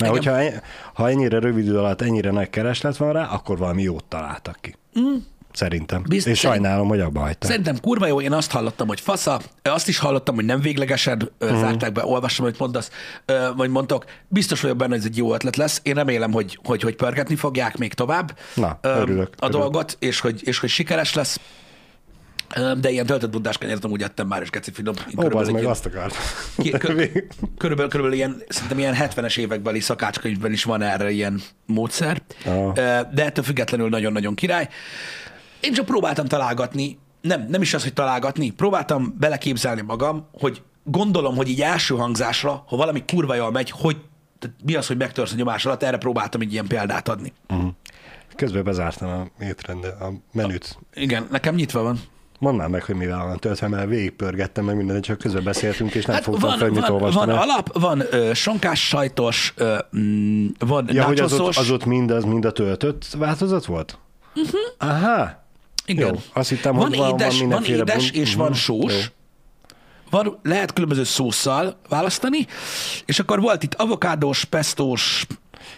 mert 0.00 0.14
Engem- 0.16 0.34
hogyha 0.34 0.60
ha 0.94 1.08
ennyire 1.10 1.38
rövid 1.38 1.64
idő 1.64 1.78
alatt 1.78 2.02
ennyire 2.02 2.30
nagy 2.30 2.50
kereslet 2.50 2.96
van 2.96 3.12
rá, 3.12 3.24
akkor 3.24 3.58
valami 3.58 3.82
jót 3.82 4.04
találtak 4.04 4.58
ki. 4.60 4.74
Mm. 5.00 5.14
Szerintem. 5.52 6.02
Biztos- 6.08 6.32
és 6.32 6.38
sajnálom, 6.38 6.88
hogy 6.88 7.00
abba 7.00 7.20
hagytam. 7.20 7.50
Szerintem 7.50 7.80
kurva 7.80 8.06
jó, 8.06 8.20
én 8.20 8.32
azt 8.32 8.50
hallottam, 8.50 8.86
hogy 8.86 9.00
fasza, 9.00 9.40
azt 9.62 9.88
is 9.88 9.98
hallottam, 9.98 10.34
hogy 10.34 10.44
nem 10.44 10.60
véglegesen 10.60 11.30
uh-huh. 11.40 11.58
zárták 11.58 11.92
be, 11.92 12.04
olvasom, 12.06 12.44
hogy 12.44 12.54
mondasz, 12.58 12.90
vagy 13.56 13.70
mondtok. 13.70 14.04
Biztos 14.28 14.60
vagyok 14.60 14.76
benne, 14.76 14.90
hogy 14.90 15.00
ez 15.00 15.04
egy 15.06 15.16
jó 15.16 15.34
ötlet 15.34 15.56
lesz. 15.56 15.80
Én 15.82 15.94
remélem, 15.94 16.32
hogy, 16.32 16.58
hogy, 16.64 16.82
hogy 16.82 16.96
pörgetni 16.96 17.36
fogják 17.36 17.76
még 17.78 17.94
tovább 17.94 18.38
Na, 18.54 18.78
örülök, 18.80 19.30
a 19.36 19.44
örülök. 19.44 19.60
dolgot, 19.60 19.96
és 19.98 20.20
hogy, 20.20 20.40
és 20.44 20.58
hogy 20.58 20.68
sikeres 20.68 21.14
lesz. 21.14 21.40
De 22.80 22.90
ilyen 22.90 23.06
töltött 23.06 23.30
bundás 23.30 23.58
kenyeret 23.58 23.84
amúgy 23.84 24.02
ettem 24.02 24.26
már, 24.26 24.42
és 24.42 24.50
geci 24.50 24.70
finom. 24.70 24.94
Ó, 25.16 25.22
egy 25.22 25.34
meg 25.34 25.48
ilyen- 25.48 25.64
azt 25.66 25.86
akart. 25.86 26.14
Ki- 26.56 26.70
kö- 26.70 27.10
körülbelül, 27.58 27.90
körülbelül 27.90 28.12
ilyen, 28.12 28.42
szerintem 28.48 28.78
ilyen 28.78 28.94
70-es 28.98 29.38
évekbeli 29.38 29.80
szakácskönyvben 29.80 30.52
is 30.52 30.64
van 30.64 30.82
erre 30.82 31.10
ilyen 31.10 31.40
módszer. 31.66 32.22
Ö, 32.46 32.70
de 33.12 33.24
ettől 33.24 33.44
függetlenül 33.44 33.88
nagyon-nagyon 33.88 34.34
király. 34.34 34.68
Én 35.60 35.72
csak 35.72 35.84
próbáltam 35.84 36.26
találgatni, 36.26 36.98
nem, 37.20 37.46
nem 37.48 37.62
is 37.62 37.74
az, 37.74 37.82
hogy 37.82 37.92
találgatni, 37.92 38.50
próbáltam 38.50 39.14
beleképzelni 39.18 39.80
magam, 39.80 40.28
hogy 40.32 40.62
gondolom, 40.84 41.36
hogy 41.36 41.48
így 41.48 41.60
első 41.62 41.94
hangzásra, 41.94 42.64
ha 42.68 42.76
valami 42.76 43.04
kurva 43.06 43.34
jól 43.34 43.50
megy, 43.50 43.70
hogy 43.70 43.96
tehát 44.38 44.56
mi 44.64 44.74
az, 44.74 44.86
hogy 44.86 44.96
megtörsz 44.96 45.32
a 45.32 45.36
nyomás 45.36 45.66
alatt, 45.66 45.82
erre 45.82 45.96
próbáltam 45.96 46.40
egy 46.40 46.52
ilyen 46.52 46.66
példát 46.66 47.08
adni. 47.08 47.32
Közben 48.36 48.64
bezártam 48.64 49.08
a 49.38 49.44
étrende, 49.44 49.88
a 49.88 50.12
menüt. 50.32 50.78
Igen, 50.94 51.26
nekem 51.30 51.54
nyitva 51.54 51.82
van. 51.82 51.98
Mondd 52.38 52.56
már 52.56 52.68
meg, 52.68 52.82
hogy 52.82 52.94
mivel 52.94 53.24
van 53.24 53.38
töltve, 53.38 53.68
mert 53.68 53.88
végigpörgettem 53.88 54.64
meg 54.64 54.76
mindent, 54.76 55.04
csak 55.04 55.18
közben 55.18 55.44
beszéltünk, 55.44 55.94
és 55.94 56.04
nem 56.04 56.14
hát 56.14 56.24
fogtam 56.24 56.48
van, 56.48 56.58
fel, 56.58 56.66
hogy 56.68 56.76
mit 56.76 56.86
van, 56.86 56.92
olvastam. 56.92 57.26
van 57.26 57.34
el. 57.34 57.42
alap, 57.42 57.78
van 57.80 58.02
ö, 58.10 58.34
sonkás 58.34 58.88
sajtos, 58.88 59.52
ö, 59.56 59.76
mm, 59.98 60.46
van 60.58 60.88
Ja, 60.92 61.04
hogy 61.04 61.20
az 61.20 61.32
ott, 61.40 61.56
az 61.56 61.70
ott 61.70 61.84
mind, 61.84 62.10
az 62.10 62.24
mind 62.24 62.44
a 62.44 62.50
töltött 62.52 63.06
változat 63.18 63.64
volt? 63.64 63.98
Uh-huh. 64.34 64.60
Aha. 64.78 65.46
Igen. 65.86 66.08
Jó, 66.08 66.20
azt 66.32 66.48
hittem, 66.48 66.74
van 66.76 66.86
hogy 66.88 66.96
van- 66.96 67.08
van 67.10 67.18
édes, 67.20 67.32
van, 67.32 67.40
mindenféle 67.40 67.76
édes 67.82 68.10
bun- 68.10 68.14
és 68.22 68.30
Mhm, 68.30 68.40
van 68.40 68.52
sós. 68.54 68.92
jó. 68.92 69.00
Van, 70.10 70.38
lehet 70.42 70.72
különböző 70.72 71.04
szószal 71.04 71.76
választani, 71.88 72.46
és 73.04 73.18
akkor 73.18 73.40
volt 73.40 73.62
itt 73.62 73.74
avokádós, 73.74 74.44
pestós, 74.44 75.26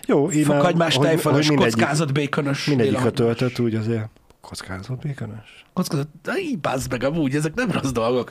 Jó, 0.07 0.31
így 0.31 0.45
fokhagymás, 0.45 0.99
tejfalos, 0.99 1.47
kockázat, 1.55 2.13
békönös. 2.13 2.65
Mindegyik 2.65 3.05
a 3.05 3.11
töltött 3.11 3.59
úgy 3.59 3.75
azért 3.75 4.09
kockázott 4.41 5.01
békönös. 5.03 5.65
Kockázat, 5.73 6.09
így 6.39 6.59
bázd 6.59 6.91
meg 6.91 7.05
amúgy, 7.05 7.35
ezek 7.35 7.55
nem 7.55 7.71
rossz 7.71 7.91
dolgok. 7.91 8.31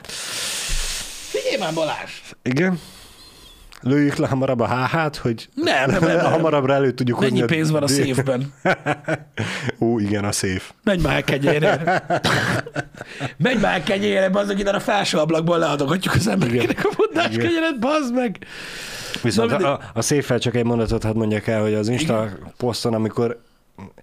Figyelj 1.31 1.57
már 1.59 1.73
Balázs! 1.73 2.11
Igen? 2.41 2.79
lőjük 3.81 4.15
le 4.15 4.27
hamarabb 4.27 4.59
a 4.59 4.65
háhát, 4.65 5.15
hogy 5.15 5.49
Nem, 5.53 5.89
nem, 5.89 6.03
nem, 6.07 6.15
nem. 6.15 6.31
hamarabbra 6.31 6.73
elő 6.73 6.91
tudjuk 6.91 7.19
Mennyi 7.19 7.43
pénz 7.43 7.71
van 7.71 7.83
a 7.83 7.87
széfben? 7.87 8.53
Ó, 9.79 9.99
igen, 9.99 10.25
a 10.25 10.31
széf. 10.31 10.71
Menj 10.83 11.01
már 11.01 11.23
kenyérre. 11.23 12.03
Menj 13.37 13.59
már 13.59 13.83
kenyérre, 13.83 14.29
bazd 14.29 14.47
meg, 14.47 14.59
innen 14.59 14.75
a 14.75 14.79
felső 14.79 15.17
ablakból 15.17 15.57
leadogatjuk 15.57 16.13
az 16.13 16.27
embereknek 16.27 16.85
a 16.85 16.89
mondás 16.97 17.33
Igen. 17.33 17.45
kenyeret, 17.45 17.79
bazd 17.79 18.13
meg. 18.13 18.37
Viszont 19.21 19.57
Na, 19.57 19.77
a, 19.77 19.79
a 19.93 20.01
széffel 20.01 20.39
csak 20.39 20.55
egy 20.55 20.65
mondatot 20.65 21.03
hadd 21.03 21.15
mondjak 21.15 21.47
el, 21.47 21.61
hogy 21.61 21.73
az 21.73 21.87
Insta 21.87 22.29
poszton, 22.57 22.93
amikor 22.93 23.41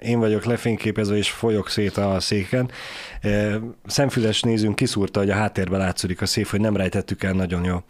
én 0.03 0.19
vagyok 0.19 0.45
lefényképezve 0.45 1.17
és 1.17 1.31
folyok 1.31 1.69
szét 1.69 1.97
a 1.97 2.21
széken, 2.21 2.71
eh, 3.21 3.55
szemfüles 3.87 4.43
nézünk 4.43 4.77
kiszúrta, 4.77 5.21
hogy 5.21 5.31
a 5.31 5.35
háttérben 5.35 5.81
látszódik 5.81 6.21
a 6.21 6.27
széf, 6.27 6.51
hogy 6.51 6.61
nem 6.61 6.77
rejtettük 6.77 7.23
el 7.23 7.33
nagyon 7.33 7.65
jó. 7.65 7.83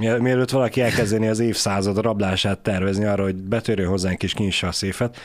Miel- 0.00 0.18
Mielőtt 0.18 0.50
valaki 0.50 0.80
elkezdeni 0.80 1.28
az 1.28 1.38
évszázad 1.38 1.98
rablását 1.98 2.58
tervezni 2.58 3.04
arra, 3.04 3.22
hogy 3.22 3.34
betörjön 3.34 3.88
hozzánk 3.88 4.22
és 4.22 4.34
kinyissa 4.34 4.66
a 4.66 4.72
széfet, 4.72 5.16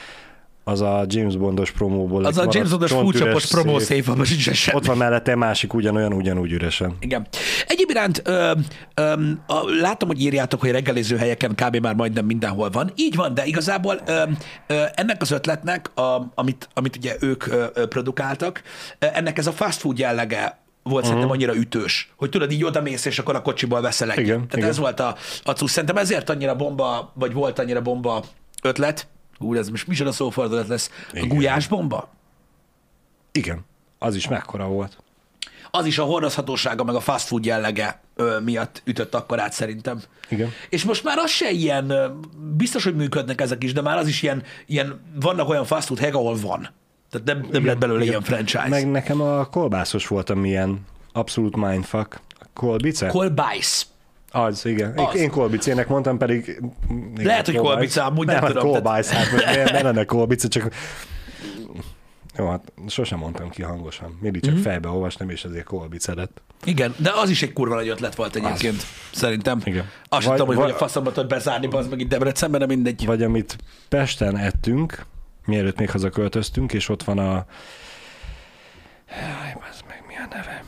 az 0.64 0.82
a 0.82 1.06
James 1.08 1.38
Bondos 1.38 1.72
promóból. 1.72 2.26
Az 2.26 2.38
a 2.38 2.48
James 2.50 2.70
Bond-os 2.70 2.92
fúcsapos 2.92 3.46
promó 3.46 3.80
szép, 3.80 4.08
abban 4.08 4.26
sincsen 4.26 4.54
semmi. 4.54 4.78
Ott 4.78 4.86
van 4.86 4.98
mellette 4.98 5.36
másik 5.36 5.74
ugyanolyan, 5.74 6.14
ugyanúgy 6.14 6.52
üresen. 6.52 6.96
Igen. 7.00 7.28
Egyéb 7.68 7.90
iránt 7.90 8.22
ö, 8.26 8.52
ö, 8.94 9.14
a, 9.48 9.62
látom, 9.82 10.08
hogy 10.08 10.22
írjátok, 10.22 10.60
hogy 10.60 10.72
reggeliző 10.72 11.18
helyeken 11.18 11.56
kb. 11.56 11.76
már 11.76 11.96
majdnem 11.96 12.26
mindenhol 12.26 12.70
van. 12.70 12.92
Így 12.96 13.16
van, 13.16 13.34
de 13.34 13.46
igazából 13.46 14.00
ö, 14.06 14.24
ö, 14.68 14.84
ennek 14.94 15.22
az 15.22 15.32
ötletnek, 15.32 15.98
a, 15.98 16.32
amit, 16.36 16.68
amit 16.74 16.96
ugye 16.96 17.16
ők 17.20 17.48
ö, 17.48 17.66
ö, 17.74 17.88
produkáltak, 17.88 18.62
ennek 19.00 19.38
ez 19.38 19.48
a 19.48 19.52
fast 19.52 19.80
food 19.80 19.98
jellege 19.98 20.60
volt 20.84 21.06
uh-huh. 21.06 21.20
szerintem 21.22 21.32
annyira 21.32 21.56
ütős, 21.56 22.14
hogy 22.18 22.30
tudod, 22.30 22.52
így 22.52 22.64
odamész, 22.64 23.06
és 23.06 23.20
akkor 23.20 23.36
a 23.36 23.42
kocsiból 23.42 23.82
veszel 23.82 24.12
egyet. 24.12 24.24
Igen, 24.24 24.38
Tehát 24.38 24.56
igen. 24.56 24.70
ez 24.70 24.78
volt 24.78 25.00
a, 25.00 25.16
a 25.44 25.52
cusz. 25.52 25.72
Szerintem 25.72 25.98
ezért 25.98 26.30
annyira 26.30 26.56
bomba, 26.56 27.12
vagy 27.16 27.34
volt 27.34 27.60
annyira 27.60 27.82
bomba 27.82 28.24
ötlet. 28.62 29.08
Ú, 29.42 29.56
ez 29.56 29.70
most 29.70 29.88
micsoda 29.88 30.12
szófordulat 30.12 30.68
lesz. 30.68 30.90
A 31.08 31.18
Igen. 31.18 31.28
gulyás 31.28 31.68
bomba? 31.68 32.10
Igen, 33.32 33.66
az 34.00 34.16
is 34.16 34.28
mekkora 34.28 34.68
volt. 34.68 34.98
az 35.72 35.86
is 35.86 35.98
a 35.98 36.04
hordozhatósága, 36.04 36.84
meg 36.84 36.96
a 36.96 37.00
fast 37.00 37.28
food 37.28 37.46
jellege 37.46 38.02
ö, 38.16 38.40
miatt 38.40 38.82
ütött 38.86 39.16
akkor 39.16 39.40
át 39.40 39.54
szerintem. 39.54 40.02
Igen. 40.30 40.50
És 40.70 40.84
most 40.84 41.04
már 41.04 41.18
az 41.18 41.30
se 41.30 41.50
ilyen, 41.50 41.94
biztos, 42.58 42.84
hogy 42.84 42.96
működnek 42.96 43.42
ezek 43.42 43.64
is, 43.64 43.74
de 43.74 43.82
már 43.82 43.98
az 43.98 44.08
is 44.08 44.22
ilyen, 44.22 44.44
ilyen 44.66 45.00
vannak 45.20 45.50
olyan 45.50 45.66
fast 45.66 45.88
food 45.88 46.00
helyek, 46.00 46.16
ahol 46.16 46.38
van. 46.42 46.70
Tehát 47.10 47.28
nem, 47.28 47.48
nem 47.52 47.66
lett 47.66 47.78
belőle 47.78 48.04
ilyen 48.04 48.22
franchise. 48.22 48.68
Meg 48.68 48.92
nekem 48.92 49.22
a 49.22 49.46
kolbászos 49.46 50.08
volt, 50.08 50.30
ami 50.30 50.48
ilyen 50.50 50.86
abszolút 51.14 51.56
mindfuck. 51.56 52.20
Kolbice? 52.54 53.08
Kolbász. 53.08 53.88
Az, 54.32 54.66
igen. 54.66 54.94
Az. 54.98 55.06
Az. 55.08 55.16
Én 55.16 55.30
kolbicének 55.30 55.88
mondtam, 55.88 56.18
pedig... 56.18 56.62
Igen, 56.90 57.26
Lehet, 57.26 57.46
hogy 57.46 57.56
kolbica, 57.56 58.06
amúgy 58.06 58.26
nem 58.26 58.36
nem, 58.36 58.46
tudom, 58.46 58.64
Hát 58.64 58.72
kolbász, 58.72 59.10
hát 59.10 59.32
most 59.32 59.46
ne, 59.46 59.64
ne 59.64 59.82
lenne 59.82 60.06
kolbica, 60.06 60.48
csak... 60.48 60.74
Jó, 62.38 62.50
hát 62.50 62.72
sosem 62.88 63.20
mondtam 63.20 63.50
ki 63.50 63.62
hangosan. 63.62 64.18
Mindig 64.22 64.42
csak 64.42 64.54
mm-hmm. 64.54 64.62
fejbe 64.62 64.90
olvastam, 64.90 65.30
és 65.30 65.44
ezért 65.44 65.66
kolbice 65.66 66.14
lett. 66.14 66.42
Igen, 66.64 66.94
de 66.98 67.12
az 67.16 67.30
is 67.30 67.42
egy 67.42 67.54
kurva 67.54 67.76
nagy 67.76 67.88
ötlet 67.88 68.16
volt 68.16 68.36
egyébként, 68.36 68.84
szerintem. 69.12 69.62
Igen. 69.64 69.90
Azt 70.10 70.26
Vagy- 70.26 70.38
tudom, 70.38 70.48
hogy 70.48 70.64
vagy- 70.64 70.72
a 70.72 70.76
faszomba 70.76 71.12
tudod 71.12 71.30
bezárni, 71.30 71.68
az 71.72 71.88
meg 71.88 72.00
itt 72.00 72.10
Debrecenben, 72.10 72.60
de 72.60 72.66
mindegy. 72.66 73.06
Vagy 73.06 73.24
amit 73.24 73.58
Pesten 73.90 74.38
ettünk, 74.38 75.06
mielőtt 75.46 75.78
még 75.80 75.90
hazaköltöztünk, 75.90 76.74
és 76.74 76.90
ott 76.90 77.04
van 77.04 77.18
a... 77.18 77.46
Jaj, 79.10 79.56
ez 79.70 79.80
meg 79.88 80.04
mi 80.08 80.14
a 80.16 80.28
neve? 80.36 80.64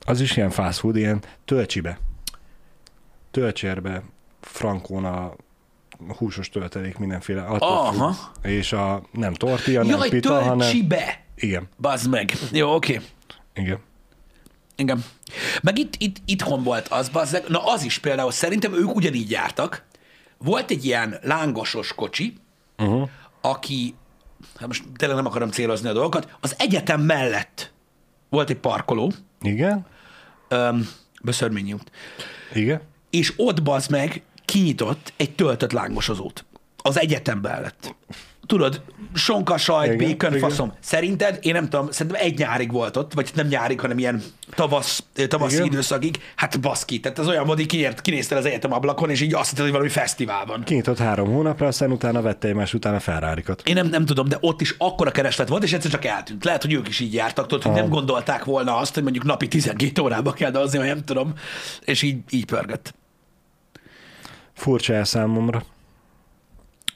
Az 0.00 0.20
is 0.20 0.36
ilyen 0.36 0.50
fast 0.50 0.78
food, 0.78 0.96
ilyen 0.96 1.22
tölcsibe. 1.44 1.98
Tölcsérbe, 3.32 4.02
frankón 4.40 5.04
a 5.04 5.34
húsos 6.18 6.48
töltelék 6.48 6.98
mindenféle. 6.98 7.42
Aha. 7.42 8.12
függ. 8.12 8.50
És 8.50 8.72
a 8.72 9.02
nem 9.12 9.34
tortilla, 9.34 9.82
nem 9.82 9.98
Jaj, 9.98 10.08
pita, 10.08 10.40
hanem... 10.42 10.58
tölcsibe! 10.58 11.20
Igen, 11.34 11.68
Bazd 11.78 12.10
meg. 12.10 12.32
Jó, 12.52 12.74
oké. 12.74 13.00
igen. 13.54 13.78
Igen. 14.76 15.04
Meg 15.62 15.78
itt, 15.78 15.94
itt, 15.98 16.16
itthon 16.24 16.62
volt 16.62 16.88
az, 16.88 17.08
bazzeg. 17.08 17.44
Na 17.48 17.64
az 17.64 17.82
is 17.84 17.98
például, 17.98 18.30
szerintem 18.30 18.74
ők 18.74 18.94
ugyanígy 18.94 19.30
jártak. 19.30 19.84
Volt 20.38 20.70
egy 20.70 20.84
ilyen 20.84 21.18
lángosos 21.22 21.94
kocsi, 21.94 22.36
Uh-huh. 22.78 23.08
aki, 23.40 23.94
hát 24.56 24.66
most 24.66 24.84
tényleg 24.96 25.16
nem 25.16 25.26
akarom 25.26 25.50
célozni 25.50 25.88
a 25.88 25.92
dolgokat, 25.92 26.36
az 26.40 26.54
egyetem 26.58 27.00
mellett 27.00 27.72
volt 28.28 28.50
egy 28.50 28.56
parkoló, 28.56 29.12
Igen, 29.40 29.86
öm, 30.48 30.88
Böszörményi 31.22 31.72
út, 31.72 31.90
igen. 32.54 32.80
És 33.12 33.32
ott 33.36 33.62
bazd 33.62 33.90
meg 33.90 34.22
kinyitott 34.44 35.12
egy 35.16 35.34
töltött 35.34 35.72
lángosozót. 35.72 36.44
Az 36.76 36.98
egyetem 36.98 37.38
mellett. 37.38 37.94
Tudod, 38.46 38.82
sonka, 39.14 39.58
sajt, 39.58 40.00
Igen, 40.00 40.38
faszom. 40.38 40.72
Szerinted, 40.80 41.38
én 41.42 41.52
nem 41.52 41.68
tudom, 41.68 41.90
szerintem 41.90 42.22
egy 42.22 42.38
nyárig 42.38 42.72
volt 42.72 42.96
ott, 42.96 43.12
vagy 43.12 43.30
nem 43.34 43.46
nyárig, 43.46 43.80
hanem 43.80 43.98
ilyen 43.98 44.22
tavasz, 44.50 45.04
tavaszi 45.28 45.54
Igen. 45.54 45.66
időszakig. 45.66 46.18
Hát 46.36 46.60
baszki, 46.60 47.00
tehát 47.00 47.18
ez 47.18 47.28
olyan 47.28 47.46
volt, 47.46 47.58
hogy 47.58 47.66
kiért, 47.66 48.00
kinéztél 48.00 48.38
az 48.38 48.44
egyetem 48.44 48.72
ablakon, 48.72 49.10
és 49.10 49.20
így 49.20 49.34
azt 49.34 49.48
hitted, 49.48 49.62
hogy 49.62 49.72
valami 49.72 49.88
fesztivál 49.88 50.44
van. 50.46 50.62
Kinyitott 50.62 50.98
három 50.98 51.32
hónapra, 51.32 51.66
aztán 51.66 51.90
utána 51.90 52.22
vette 52.22 52.48
egymás 52.48 52.74
után 52.74 52.94
a 52.94 53.00
ferrari 53.00 53.44
Én 53.64 53.74
nem, 53.74 53.86
nem 53.86 54.04
tudom, 54.04 54.28
de 54.28 54.36
ott 54.40 54.60
is 54.60 54.74
akkora 54.78 55.10
kereslet 55.10 55.48
volt, 55.48 55.62
és 55.62 55.72
egyszer 55.72 55.90
csak 55.90 56.04
eltűnt. 56.04 56.44
Lehet, 56.44 56.62
hogy 56.62 56.72
ők 56.72 56.88
is 56.88 57.00
így 57.00 57.14
jártak, 57.14 57.46
tudod, 57.46 57.64
hogy 57.64 57.72
nem 57.72 57.88
gondolták 57.88 58.44
volna 58.44 58.76
azt, 58.76 58.94
hogy 58.94 59.02
mondjuk 59.02 59.24
napi 59.24 59.48
12 59.48 60.02
órába 60.02 60.32
kell 60.32 60.50
dolgozni, 60.50 60.78
vagy 60.78 60.86
nem 60.86 61.04
tudom, 61.04 61.32
és 61.84 62.02
így, 62.02 62.18
így 62.30 62.44
pörgött. 62.44 62.94
Furcsa 64.62 64.94
el 64.94 65.04
számomra. 65.04 65.64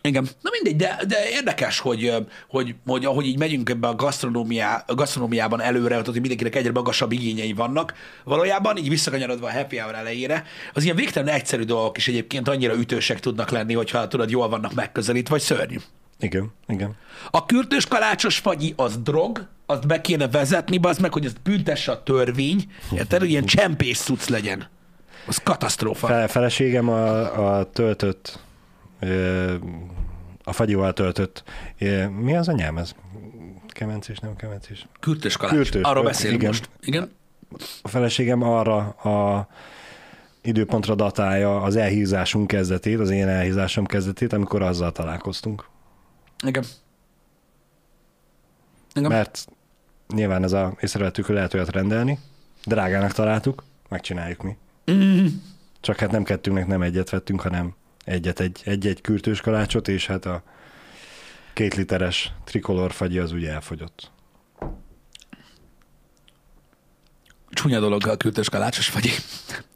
Igen. 0.01 0.29
Na 0.41 0.51
mindegy, 0.53 0.77
de, 0.77 1.05
de 1.09 1.29
érdekes, 1.31 1.79
hogy, 1.79 2.13
hogy, 2.49 2.75
hogy 2.87 3.05
ahogy 3.05 3.27
így 3.27 3.39
megyünk 3.39 3.69
ebbe 3.69 3.89
a, 3.89 3.95
gasztronómiá, 3.95 4.85
gasztronómiában 4.87 5.61
előre, 5.61 5.89
tehát, 5.89 6.05
hogy 6.05 6.15
mindenkinek 6.15 6.55
egyre 6.55 6.71
magasabb 6.71 7.13
igényei 7.13 7.53
vannak, 7.53 7.95
valójában 8.25 8.77
így 8.77 8.89
visszakanyarodva 8.89 9.47
a 9.47 9.53
happy 9.53 9.77
hour 9.77 9.95
elejére, 9.95 10.45
az 10.73 10.85
ilyen 10.85 10.97
végtelen 10.97 11.35
egyszerű 11.35 11.63
dolgok 11.63 11.97
is 11.97 12.09
egyébként 12.09 12.49
annyira 12.49 12.75
ütősek 12.75 13.21
tudnak 13.21 13.51
lenni, 13.51 13.75
hogyha 13.75 14.09
tudod, 14.09 14.31
jól 14.31 14.49
vannak 14.49 14.75
megközelítve, 14.75 15.31
vagy 15.31 15.43
szörnyű. 15.43 15.77
Igen, 16.21 16.53
igen. 16.69 16.97
A 17.31 17.47
kürtős 17.47 17.87
kalácsos 17.87 18.39
fagyi 18.39 18.73
az 18.77 18.99
drog, 18.99 19.47
azt 19.67 19.87
be 19.87 20.01
kéne 20.01 20.29
vezetni, 20.29 20.79
az 20.83 20.99
meg, 20.99 21.13
hogy 21.13 21.27
azt 21.27 21.43
büntesse 21.43 21.93
a 21.93 22.03
törvény, 22.03 22.65
érted, 22.93 23.21
hogy 23.21 23.31
ilyen 23.31 23.45
csempész 23.45 24.01
cucc 24.01 24.29
legyen. 24.29 24.69
Az 25.27 25.37
katasztrófa. 25.37 26.07
Fel, 26.07 26.29
feleségem 26.29 26.89
a, 26.89 27.59
a 27.59 27.71
töltött, 27.71 28.39
a 30.45 30.53
fagyival 30.53 30.93
töltött, 30.93 31.43
mi 32.19 32.37
az 32.37 32.49
a 32.49 32.53
nyelv 32.53 32.79
ez? 32.79 32.95
Kemencés, 33.69 34.19
nem 34.19 34.37
kemencés? 34.37 34.87
Kürtős 35.01 35.37
kalács. 35.37 35.55
Kürtős, 35.55 35.83
Arról 35.83 36.05
ö, 36.05 36.07
beszélünk 36.07 36.41
igen. 36.41 36.51
most. 36.51 36.69
Igen? 36.81 37.11
A 37.83 37.89
feleségem 37.89 38.43
arra 38.43 38.79
a 38.89 39.49
időpontra 40.43 40.95
datálja 40.95 41.63
az 41.63 41.77
elhízásunk 41.77 42.47
kezdetét, 42.47 43.01
az 43.01 43.11
én 43.11 43.29
elhízásom 43.29 43.87
kezdetét, 43.87 44.33
amikor 44.33 44.63
azzal 44.63 44.93
találkoztunk. 44.93 45.69
Igen. 46.47 46.65
Igen. 48.95 49.11
Mert 49.11 49.47
nyilván 50.15 50.43
ez 50.43 50.53
a 50.53 50.77
észrevettük, 50.81 51.27
hogy 51.27 51.35
lehet 51.35 51.55
olyat 51.55 51.71
rendelni, 51.71 52.19
drágának 52.65 53.13
találtuk, 53.13 53.65
megcsináljuk 53.89 54.43
mi. 54.43 54.57
Mm. 54.91 55.27
Csak 55.81 55.99
hát 55.99 56.11
nem 56.11 56.25
kettőnknek 56.25 56.67
nem 56.67 56.83
egyet 56.83 57.11
vettünk, 57.11 57.41
hanem 57.41 57.75
egyet, 58.05 58.41
egy, 58.41 58.61
egy-egy 58.65 59.01
kürtős 59.01 59.41
kalácsot, 59.41 59.89
és 59.89 60.07
hát 60.07 60.25
a 60.25 60.43
két 61.53 61.75
literes 61.75 62.33
trikolor 62.45 62.93
fagyi 62.93 63.19
az 63.19 63.33
ugye 63.33 63.51
elfogyott. 63.53 64.11
Csúnya 67.51 67.81
dolog 67.81 68.07
a 68.07 68.17
kürtős 68.17 68.49
kalácsos 68.49 68.89
fagyi. 68.89 69.11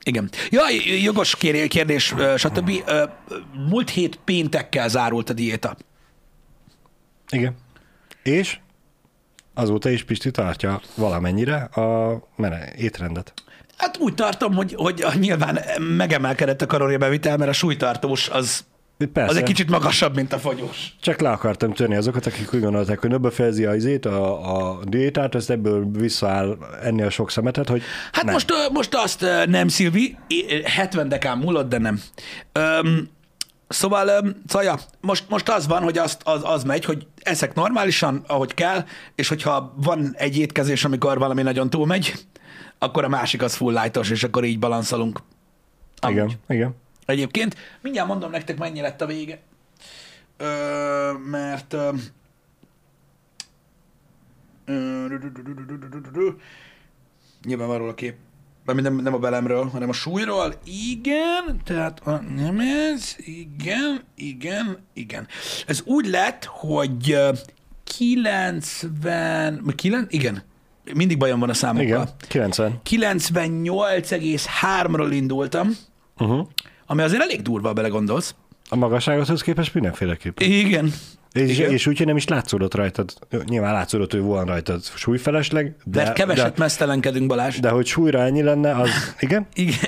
Igen. 0.03 0.31
Ja, 0.51 0.63
jogos 1.03 1.37
kér- 1.37 1.69
kérdés, 1.69 2.15
stb. 2.37 2.71
Múlt 3.69 3.91
hét 3.91 4.19
péntekkel 4.25 4.89
zárult 4.89 5.31
a 5.31 5.33
diéta. 5.33 5.77
Igen. 7.31 7.57
És 8.23 8.59
azóta 9.55 9.91
is 9.91 10.05
Pisti 10.05 10.31
tartja 10.31 10.81
valamennyire 10.95 11.63
a 11.63 12.21
mene, 12.37 12.75
étrendet. 12.75 13.35
Hát 13.81 13.99
úgy 13.99 14.15
tartom, 14.15 14.55
hogy, 14.55 14.75
hogy 14.75 15.05
nyilván 15.19 15.59
megemelkedett 15.97 16.63
a 16.63 16.67
kalóriabevitel, 16.67 17.37
mert 17.37 17.51
a 17.51 17.55
súlytartós 17.55 18.29
az, 18.29 18.65
Persze, 19.13 19.31
az 19.31 19.37
egy 19.37 19.43
kicsit 19.43 19.71
magasabb, 19.71 20.15
mint 20.15 20.33
a 20.33 20.39
fogyós. 20.39 20.95
csak 21.01 21.21
le 21.21 21.31
akartam 21.31 21.73
törni 21.73 21.97
azokat, 21.97 22.27
akik 22.27 22.55
úgy 22.55 22.61
gondolták, 22.61 22.99
hogy 23.01 23.11
nöbbe 23.11 23.31
fejezi 23.31 23.65
a 23.65 23.75
izét, 23.75 24.07
a, 24.07 24.57
a 24.57 24.79
diétát, 24.85 25.35
ezt 25.35 25.51
ebből 25.51 25.91
visszaáll 25.93 26.57
enni 26.83 27.03
a 27.03 27.11
sok 27.11 27.31
szemetet, 27.31 27.69
hogy 27.69 27.83
Hát 28.13 28.25
nem. 28.25 28.33
most, 28.33 28.53
most 28.73 28.95
azt 28.95 29.27
nem, 29.47 29.69
Szilvi, 29.69 30.17
I- 30.27 30.63
70 30.65 31.09
dekán 31.09 31.39
múlott, 31.39 31.69
de 31.69 31.79
nem. 31.79 32.01
Öm, 32.53 33.09
szóval, 33.69 34.09
öm, 34.09 34.37
most, 35.01 35.25
most 35.29 35.49
az 35.49 35.67
van, 35.67 35.83
hogy 35.83 35.99
azt, 35.99 36.21
az, 36.25 36.41
az 36.43 36.65
megy, 36.65 36.85
hogy 36.85 37.07
eszek 37.23 37.55
normálisan, 37.55 38.25
ahogy 38.27 38.55
kell, 38.55 38.85
és 39.15 39.29
hogyha 39.29 39.75
van 39.77 40.15
egy 40.17 40.39
étkezés, 40.39 40.85
amikor 40.85 41.19
valami 41.19 41.43
nagyon 41.43 41.71
túlmegy, 41.71 42.15
akkor 42.83 43.05
a 43.05 43.09
másik 43.09 43.43
az 43.43 43.55
full 43.55 43.81
lightos, 43.81 44.11
és 44.11 44.23
akkor 44.23 44.45
így 44.45 44.59
balanszolunk. 44.59 45.21
Amúgy. 45.99 46.17
Igen, 46.17 46.31
igen. 46.49 46.75
Egyébként 47.07 47.57
mindjárt 47.81 48.09
mondom 48.09 48.31
nektek, 48.31 48.59
mennyi 48.59 48.81
lett 48.81 49.01
a 49.01 49.07
vége. 49.07 49.41
Ö, 50.37 51.13
mert 51.31 51.73
ö, 51.73 51.91
ö, 54.65 56.31
nyilvánvaló 57.45 57.87
a 57.87 57.95
kép. 57.95 58.15
Nem, 58.65 58.95
nem 58.95 59.15
a 59.15 59.19
belemről, 59.19 59.69
hanem 59.69 59.89
a 59.89 59.93
súlyról. 59.93 60.55
Igen, 60.65 61.61
tehát 61.65 62.01
a, 62.01 62.21
nem 62.21 62.61
ez, 62.61 63.17
igen, 63.19 64.03
igen, 64.15 64.79
igen. 64.93 65.27
Ez 65.67 65.83
úgy 65.85 66.07
lett, 66.07 66.45
hogy 66.45 67.11
ö, 67.11 67.33
90, 67.85 69.61
vagy 69.65 69.75
9, 69.75 70.13
igen, 70.13 70.43
mindig 70.95 71.19
bajom 71.19 71.41
van 71.41 71.51
a 71.51 71.55
számokkal. 71.55 71.85
Igen, 71.87 72.09
90. 72.29 72.81
98,3-ról 72.91 75.09
indultam, 75.11 75.77
Uh-huh. 76.19 76.47
ami 76.87 77.03
azért 77.03 77.23
elég 77.23 77.43
durva, 77.43 77.73
belegondolsz. 77.73 78.35
A 78.69 78.77
magassághoz 78.77 79.43
képest 79.43 79.75
mindenféleképpen. 79.75 80.51
Igen. 80.51 80.93
És, 81.33 81.59
Igen. 81.59 81.71
és 81.73 81.87
úgy, 81.87 81.97
hogy 81.97 82.07
nem 82.07 82.17
is 82.17 82.29
látszódott 82.29 82.75
rajtad, 82.75 83.13
nyilván 83.45 83.73
látszódott, 83.73 84.13
hogy 84.13 84.21
volna 84.21 84.51
rajtad 84.51 84.85
súlyfelesleg, 84.85 85.77
de, 85.85 86.03
Mert 86.03 86.15
keveset 86.15 86.55
de, 86.55 86.63
mesztelenkedünk, 86.63 87.27
Balázs. 87.27 87.59
de 87.59 87.69
hogy 87.69 87.87
súlyra 87.87 88.21
ennyi 88.23 88.43
lenne, 88.43 88.75
az 88.75 88.91
igen? 89.21 89.47
Igen, 89.55 89.79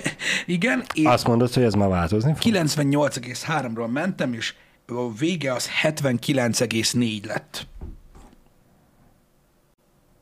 igen 0.46 0.82
és 0.94 1.05
Azt 1.05 1.26
mondod, 1.26 1.53
hogy 1.53 1.62
ez 1.62 1.74
már 1.74 1.88
változni 1.88 2.34
fog? 2.34 2.53
98,3-ról 2.55 3.90
mentem, 3.92 4.32
és 4.32 4.55
a 4.86 5.12
vége 5.18 5.53
az 5.53 5.68
79,4 5.82 7.26
lett. 7.26 7.66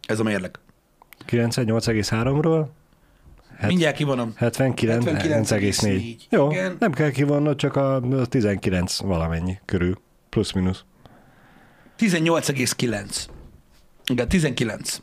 Ez 0.07 0.21
a 0.21 0.23
mérleg. 0.23 0.59
98,3-ról 1.31 2.67
Hát, 3.59 3.69
Mindjárt 3.69 3.97
kivonom. 3.97 4.35
79,4. 4.41 6.17
Jó, 6.29 6.51
Igen. 6.51 6.77
nem 6.79 6.93
kell 6.93 7.11
kivonnod, 7.11 7.57
csak 7.57 7.77
a 7.77 7.95
a 7.97 8.27
19 8.27 9.01
valamennyi 9.01 9.59
körül, 9.65 10.01
plusz-minusz. 10.29 10.85
18,9. 11.99 13.27
Igen, 14.07 14.29
19 14.29 15.01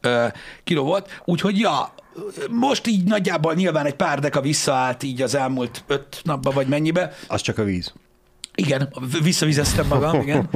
ö, 0.00 0.26
kiló 0.64 0.84
volt. 0.84 1.20
Úgyhogy 1.24 1.58
ja, 1.58 1.94
most 2.50 2.86
így 2.86 3.04
nagyjából 3.04 3.54
nyilván 3.54 3.86
egy 3.86 3.96
pár 3.96 4.18
deka 4.18 4.40
visszaállt 4.40 5.02
így 5.02 5.22
az 5.22 5.34
elmúlt 5.34 5.84
öt 5.86 6.20
napba, 6.24 6.50
vagy 6.50 6.66
mennyibe. 6.66 7.12
Az 7.28 7.40
csak 7.40 7.58
a 7.58 7.64
víz. 7.64 7.92
Igen, 8.54 8.94
visszavizeztem 9.22 9.86
magam, 9.86 10.20
igen. 10.20 10.48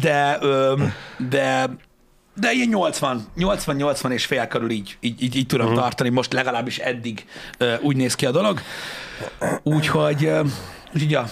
De, 0.00 0.38
ö, 0.40 0.82
de, 1.28 1.70
de 2.36 2.52
ilyen 2.52 2.68
80, 2.68 3.26
80-80 3.38 4.10
és 4.10 4.26
fél 4.26 4.46
körül 4.46 4.70
így, 4.70 4.96
így, 5.00 5.22
így, 5.22 5.36
így 5.36 5.46
tudom 5.46 5.66
uh-huh. 5.66 5.80
tartani, 5.80 6.08
most 6.08 6.32
legalábbis 6.32 6.78
eddig 6.78 7.26
ö, 7.58 7.74
úgy 7.80 7.96
néz 7.96 8.14
ki 8.14 8.26
a 8.26 8.30
dolog. 8.30 8.60
Úgyhogy, 9.62 10.24
ö, 10.24 10.42
úgyhogy 10.94 11.10
ja, 11.10 11.26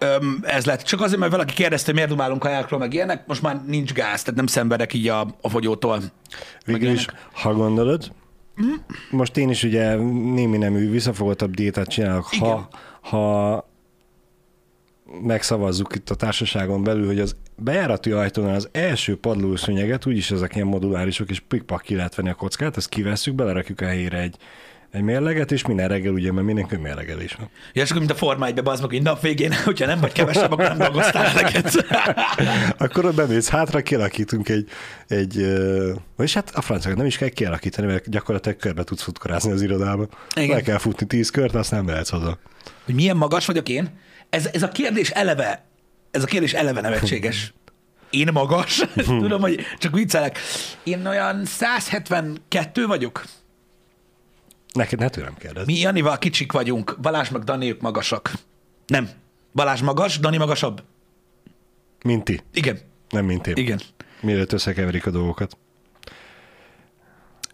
Öm, 0.00 0.40
ez 0.42 0.64
lett. 0.64 0.82
Csak 0.82 1.00
azért, 1.00 1.20
mert 1.20 1.32
valaki 1.32 1.54
kérdezte, 1.54 1.86
hogy 1.86 1.94
miért 1.94 2.10
dumálunk 2.10 2.40
kajákról, 2.40 2.78
meg 2.78 2.94
ilyenek, 2.94 3.26
most 3.26 3.42
már 3.42 3.64
nincs 3.66 3.92
gáz, 3.92 4.22
tehát 4.22 4.34
nem 4.34 4.46
szenvedek 4.46 4.94
így 4.94 5.08
a, 5.08 5.26
a 5.40 5.48
fogyótól. 5.48 6.00
Végül 6.64 6.90
is, 6.90 7.06
ha 7.32 7.54
gondolod, 7.54 8.12
most 9.10 9.36
én 9.36 9.50
is 9.50 9.62
ugye 9.62 9.94
némi 10.34 10.56
nemű 10.56 10.90
visszafogottabb 10.90 11.54
diétát 11.54 11.88
csinálok, 11.88 12.24
ha, 12.24 12.36
Igen. 12.36 12.66
ha 13.00 13.67
megszavazzuk 15.22 15.94
itt 15.94 16.10
a 16.10 16.14
társaságon 16.14 16.82
belül, 16.82 17.06
hogy 17.06 17.18
az 17.18 17.36
bejárati 17.56 18.10
ajtónál 18.10 18.54
az 18.54 18.68
első 18.72 19.16
padlószőnyeget, 19.16 20.06
úgyis 20.06 20.30
ezek 20.30 20.54
ilyen 20.54 20.66
modulárisok, 20.66 21.30
és 21.30 21.40
pikpak 21.40 21.82
ki 21.82 21.94
lehet 21.94 22.14
venni 22.14 22.28
a 22.28 22.34
kockát, 22.34 22.76
ezt 22.76 22.88
kivesszük, 22.88 23.34
belerakjuk 23.34 23.80
a 23.80 23.86
helyére 23.86 24.18
egy, 24.18 24.36
egy 24.90 25.02
mérleget, 25.02 25.52
és 25.52 25.66
minden 25.66 25.88
reggel 25.88 26.12
ugye, 26.12 26.32
mert 26.32 26.46
mindenki 26.46 26.76
mérlegelés 26.76 27.34
van. 27.34 27.48
Ja, 27.72 27.82
és 27.82 27.88
akkor, 27.88 27.98
mint 27.98 28.12
a 28.12 28.16
Forma 28.16 28.46
1 28.46 28.62
bazd 28.62 28.80
meg, 28.80 28.90
hogy 28.90 29.02
nap 29.02 29.20
végén, 29.20 29.52
hogyha 29.64 29.86
nem 29.86 30.00
vagy 30.00 30.12
kevesebb, 30.12 30.52
akkor 30.52 30.64
nem 30.64 30.78
dolgoztál 30.78 31.26
eleget. 31.26 31.86
Akkor 32.84 33.04
ott 33.04 33.14
bemész 33.14 33.48
hátra, 33.48 33.80
kialakítunk 33.80 34.48
egy, 34.48 34.68
egy 35.08 35.46
vagyis 36.16 36.34
hát 36.34 36.50
a 36.54 36.60
franciák 36.60 36.96
nem 36.96 37.06
is 37.06 37.16
kell 37.16 37.28
kialakítani, 37.28 37.86
mert 37.86 38.10
gyakorlatilag 38.10 38.58
körbe 38.58 38.84
tudsz 38.84 39.02
futkorázni 39.02 39.52
az 39.52 39.62
irodába. 39.62 40.08
Igen. 40.34 40.56
Le 40.56 40.62
kell 40.62 40.78
futni 40.78 41.06
tíz 41.06 41.30
kört, 41.30 41.54
azt 41.54 41.70
nem 41.70 41.84
mehetsz 41.84 42.10
haza. 42.10 42.38
hogy 42.84 42.94
milyen 42.94 43.16
magas 43.16 43.46
vagyok 43.46 43.68
én? 43.68 43.90
Ez, 44.30 44.48
ez 44.52 44.62
a 44.62 44.68
kérdés 44.68 45.10
eleve, 45.10 45.64
ez 46.10 46.22
a 46.22 46.26
kérdés 46.26 46.52
eleve 46.52 46.80
nevetséges. 46.80 47.52
Én 48.10 48.28
magas? 48.32 48.82
Tudom, 49.06 49.40
hogy 49.40 49.60
csak 49.78 49.94
viccelek. 49.94 50.38
Én 50.82 51.06
olyan 51.06 51.44
172 51.44 52.86
vagyok. 52.86 53.24
Neked 54.78 54.98
ne 54.98 55.08
tőlem 55.08 55.34
kérdez. 55.38 55.66
Mi 55.66 55.78
Janival 55.78 56.18
kicsik 56.18 56.52
vagyunk. 56.52 56.96
Balázs 57.00 57.28
meg 57.28 57.42
Dani 57.42 57.68
ők 57.68 57.80
magasak. 57.80 58.32
Nem. 58.86 59.08
Balázs 59.52 59.80
magas, 59.80 60.18
Dani 60.18 60.36
magasabb. 60.36 60.82
Mint 62.04 62.24
ti, 62.24 62.40
Igen. 62.52 62.78
nem 63.10 63.24
mint 63.24 63.46
én. 63.46 63.56
Igen. 63.56 63.80
Mielőtt 64.20 64.52
összekeverik 64.52 65.06
a 65.06 65.10
dolgokat. 65.10 65.56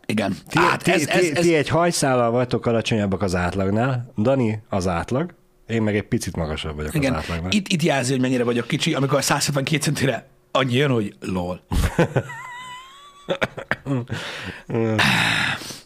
Igen. 0.06 0.36
Ti, 0.48 0.58
hát 0.58 0.82
ti, 0.82 0.90
ez, 0.90 1.06
ez, 1.06 1.20
ti, 1.20 1.36
ez, 1.36 1.44
ti 1.44 1.54
egy 1.54 1.68
hajszállal 1.68 2.30
vagytok 2.30 2.66
alacsonyabbak 2.66 3.22
az 3.22 3.34
átlagnál, 3.34 4.12
Dani 4.18 4.62
az 4.68 4.86
átlag, 4.86 5.34
én 5.66 5.82
meg 5.82 5.96
egy 5.96 6.08
picit 6.08 6.36
magasabb 6.36 6.76
vagyok 6.76 6.94
igen. 6.94 7.12
az 7.12 7.18
átlagnál. 7.18 7.50
Itt, 7.52 7.68
itt 7.68 7.82
jelzi, 7.82 8.12
hogy 8.12 8.20
mennyire 8.20 8.44
vagyok 8.44 8.66
kicsi, 8.66 8.94
amikor 8.94 9.22
172 9.22 9.82
centire 9.82 10.26
annyi 10.50 10.74
jön, 10.74 10.90
hogy 10.90 11.14
lol. 11.20 11.60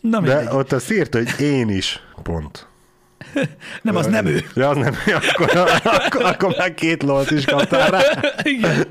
Na 0.01 0.21
mindegy. 0.21 0.45
De 0.45 0.55
ott 0.55 0.73
azt 0.73 0.91
írt, 0.91 1.15
hogy 1.15 1.41
én 1.41 1.69
is, 1.69 2.01
pont. 2.23 2.67
Nem, 3.83 3.97
az 3.97 4.07
nem 4.07 4.27
ő. 4.27 4.45
Ja, 4.55 4.69
az 4.69 4.77
nem, 4.77 4.95
akkor, 5.07 5.57
akkor, 5.85 6.25
akkor 6.25 6.55
már 6.59 6.75
két 6.75 7.03
lolt 7.03 7.31
is 7.31 7.45
kaptál 7.45 7.91
rá. 7.91 8.01
Igen. 8.43 8.87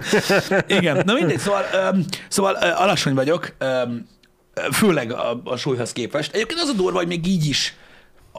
Igen. 0.68 1.02
Na 1.06 1.14
mindegy, 1.14 1.40
szóval, 1.40 1.64
um, 1.92 2.06
szóval 2.28 2.54
uh, 2.54 2.82
alacsony 2.82 3.14
vagyok, 3.14 3.56
um, 3.60 4.08
főleg 4.72 5.12
a, 5.12 5.42
a 5.44 5.56
súlyhoz 5.56 5.94
képest. 5.94 6.34
Egyébként 6.34 6.60
az 6.60 6.70
a 6.70 6.74
durva, 6.74 6.98
hogy 6.98 7.08
még 7.08 7.28
így 7.28 7.46
is 7.46 7.76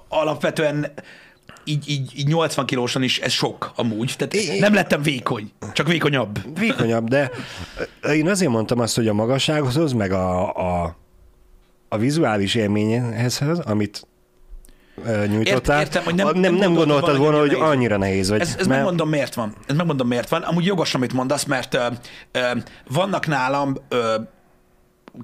alapvetően 0.08 0.92
így, 1.68 1.88
így, 1.90 2.12
így 2.18 2.26
80 2.28 2.66
kilósan 2.66 3.02
is 3.02 3.18
ez 3.18 3.32
sok 3.32 3.72
amúgy. 3.76 4.14
Tehát 4.16 4.34
É- 4.34 4.60
nem 4.60 4.74
lettem 4.74 5.02
vékony, 5.02 5.50
csak 5.72 5.88
vékonyabb. 5.88 6.58
Vékonyabb, 6.58 7.08
de 7.08 7.30
én 8.12 8.28
azért 8.28 8.50
mondtam 8.50 8.78
azt, 8.80 8.94
hogy 8.96 9.08
a 9.08 9.12
magassághoz, 9.14 9.92
meg 9.92 10.12
a, 10.12 10.54
a, 10.56 10.96
a 11.88 11.98
vizuális 11.98 12.54
élményhez, 12.54 13.40
amit 13.64 14.06
nyújtottál, 15.28 15.78
Ért- 15.80 15.86
értem, 15.94 16.04
hogy 16.04 16.14
nem- 16.14 16.26
nem 16.26 16.40
nem, 16.40 16.54
nem 16.54 16.74
gondoltad 16.74 17.08
volna, 17.16 17.22
volna, 17.22 17.38
hogy 17.38 17.48
hogy 17.48 17.58
nehéz. 17.58 17.72
annyira 17.74 17.96
nehéz 17.96 18.28
vagy. 18.28 18.40
Ez, 18.40 18.48
ez 18.48 18.54
mert- 18.54 18.68
megmondom, 18.68 19.08
miért 19.08 19.34
van. 19.34 19.54
Ez 19.66 19.76
megmondom, 19.76 20.08
miért 20.08 20.28
van. 20.28 20.42
Amúgy 20.42 20.64
jogos, 20.64 20.94
amit 20.94 21.12
mondasz, 21.12 21.44
mert 21.44 21.74
ö, 21.74 21.86
ö, 22.32 22.40
vannak 22.88 23.26
nálam 23.26 23.76
ö, 23.88 24.14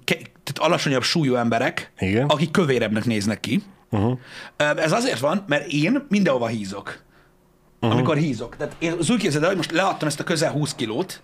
ke, 0.05 0.15
tehát 0.15 0.59
alacsonyabb 0.71 1.03
súlyú 1.03 1.35
emberek, 1.35 1.93
Igen. 1.99 2.27
akik 2.27 2.51
kövérebbnek 2.51 3.05
néznek 3.05 3.41
ki. 3.41 3.63
Uh-huh. 3.95 4.19
Ez 4.57 4.93
azért 4.93 5.19
van, 5.19 5.45
mert 5.47 5.67
én 5.67 6.07
mindenhova 6.09 6.47
hízok. 6.47 7.03
Uh-huh. 7.81 7.93
Amikor 7.93 8.17
hízok. 8.17 8.57
Tehát 8.57 8.77
én 8.79 8.93
az 8.99 9.11
úgy 9.11 9.21
képzeld 9.21 9.43
el, 9.43 9.49
hogy 9.49 9.57
most 9.57 9.71
leadtam 9.71 10.09
ezt 10.09 10.21
a 10.21 10.25
közel 10.25 10.51
20 10.51 10.75
kilót, 10.75 11.23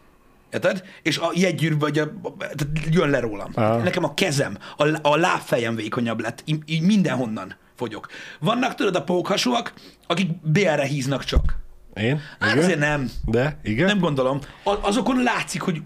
Érted? 0.53 0.83
És 1.03 1.19
a 1.19 1.31
jegygyűr 1.35 1.79
vagy 1.79 1.99
a, 1.99 2.13
tehát 2.39 2.67
jön 2.91 3.11
le 3.11 3.21
rólam. 3.21 3.51
Aha. 3.55 3.77
Nekem 3.77 4.05
a 4.05 4.15
kezem, 4.15 4.59
a, 4.77 4.99
a 5.03 5.17
lábfejem 5.17 5.75
vékonyabb 5.75 6.21
lett. 6.21 6.43
Így, 6.45 6.83
mindenhonnan 6.83 7.55
fogyok. 7.75 8.09
Vannak 8.41 8.75
tudod 8.75 8.97
a 8.97 9.03
pókhasúak, 9.03 9.73
akik 10.07 10.41
BR-re 10.43 10.85
híznak 10.85 11.25
csak. 11.25 11.59
Én? 11.95 12.21
Hát 12.41 12.53
Igen? 12.53 12.65
azért 12.65 12.79
nem. 12.79 13.11
De? 13.25 13.59
Igen? 13.63 13.87
Nem 13.87 13.99
gondolom. 13.99 14.39
A- 14.65 14.79
Azokon 14.87 15.23
látszik, 15.23 15.61
hogy 15.61 15.83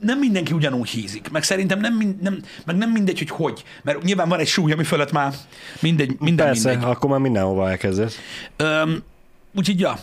nem 0.00 0.18
mindenki 0.18 0.52
ugyanúgy 0.52 0.88
hízik. 0.88 1.30
Meg 1.30 1.42
szerintem 1.42 1.80
nem, 1.80 1.94
min- 1.94 2.20
nem, 2.20 2.42
meg 2.64 2.76
nem 2.76 2.90
mindegy, 2.90 3.18
hogy 3.18 3.30
hogy. 3.30 3.64
Mert 3.82 4.02
nyilván 4.02 4.28
van 4.28 4.38
egy 4.38 4.46
súly, 4.46 4.72
ami 4.72 4.84
fölött 4.84 5.12
már 5.12 5.34
mindegy, 5.80 6.16
minden 6.18 6.46
Persze, 6.46 6.70
mindegy. 6.70 6.88
akkor 6.90 7.10
már 7.10 7.18
mindenhova 7.20 7.70
elkezdesz. 7.70 8.18
Öm, 8.56 9.02
úgyhogy 9.54 9.80
ja. 9.80 9.98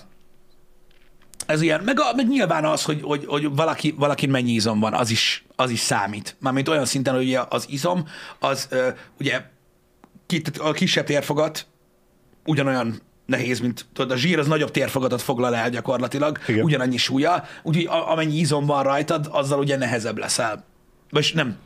Ez 1.45 1.61
ilyen. 1.61 1.81
Meg, 1.83 1.99
a, 1.99 2.13
meg 2.15 2.27
nyilván 2.27 2.65
az, 2.65 2.83
hogy, 2.83 3.01
hogy, 3.01 3.25
hogy 3.25 3.55
valaki, 3.55 3.93
valakin 3.97 4.29
mennyi 4.29 4.51
izom 4.51 4.79
van, 4.79 4.93
az 4.93 5.09
is, 5.09 5.45
az 5.55 5.69
is 5.69 5.79
számít. 5.79 6.35
Mármint 6.39 6.67
olyan 6.67 6.85
szinten, 6.85 7.13
hogy 7.15 7.23
ugye 7.25 7.39
az 7.49 7.65
izom, 7.69 8.05
az 8.39 8.67
ö, 8.69 8.87
ugye 9.19 9.41
a 10.59 10.71
kisebb 10.71 11.05
térfogat 11.05 11.67
ugyanolyan 12.45 13.01
nehéz, 13.25 13.59
mint 13.59 13.85
tudod, 13.93 14.11
a 14.11 14.15
zsír 14.17 14.39
az 14.39 14.47
nagyobb 14.47 14.71
térfogatot 14.71 15.21
foglal 15.21 15.55
el 15.55 15.69
gyakorlatilag, 15.69 16.39
Igen. 16.47 16.63
ugyanannyi 16.63 16.97
súlya, 16.97 17.43
úgyhogy 17.63 17.85
a, 17.85 18.11
amennyi 18.11 18.37
izom 18.37 18.65
van 18.65 18.83
rajtad, 18.83 19.27
azzal 19.31 19.59
ugye 19.59 19.77
nehezebb 19.77 20.17
leszel. 20.17 20.63
Vagy 21.09 21.31
nem. 21.35 21.57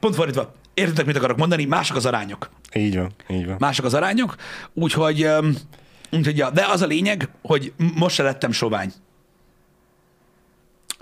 Pont 0.00 0.14
fordítva, 0.14 0.54
értitek, 0.74 1.06
mit 1.06 1.16
akarok 1.16 1.36
mondani? 1.36 1.64
Mások 1.64 1.96
az 1.96 2.06
arányok 2.06 2.50
Így 2.74 2.96
van, 2.96 3.10
így 3.28 3.46
van. 3.46 3.56
mások 3.58 3.84
az 3.84 3.94
arányok, 3.94 4.36
úgyhogy, 4.72 5.28
úgyhogy 6.10 6.36
ja, 6.36 6.50
de 6.50 6.66
az 6.66 6.82
a 6.82 6.86
lényeg, 6.86 7.28
hogy 7.42 7.72
most 7.94 8.14
se 8.14 8.22
lettem 8.22 8.52
sovány. 8.52 8.92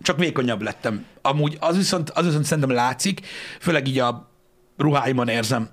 Csak 0.02 0.18
vékonyabb 0.18 0.62
lettem. 0.62 1.04
Amúgy 1.22 1.56
az 1.60 1.76
viszont, 1.76 2.10
az 2.10 2.24
viszont 2.24 2.44
szerintem 2.44 2.74
látszik, 2.74 3.20
főleg 3.60 3.86
így 3.88 3.98
a 3.98 4.28
ruháimon 4.76 5.28
érzem. 5.28 5.68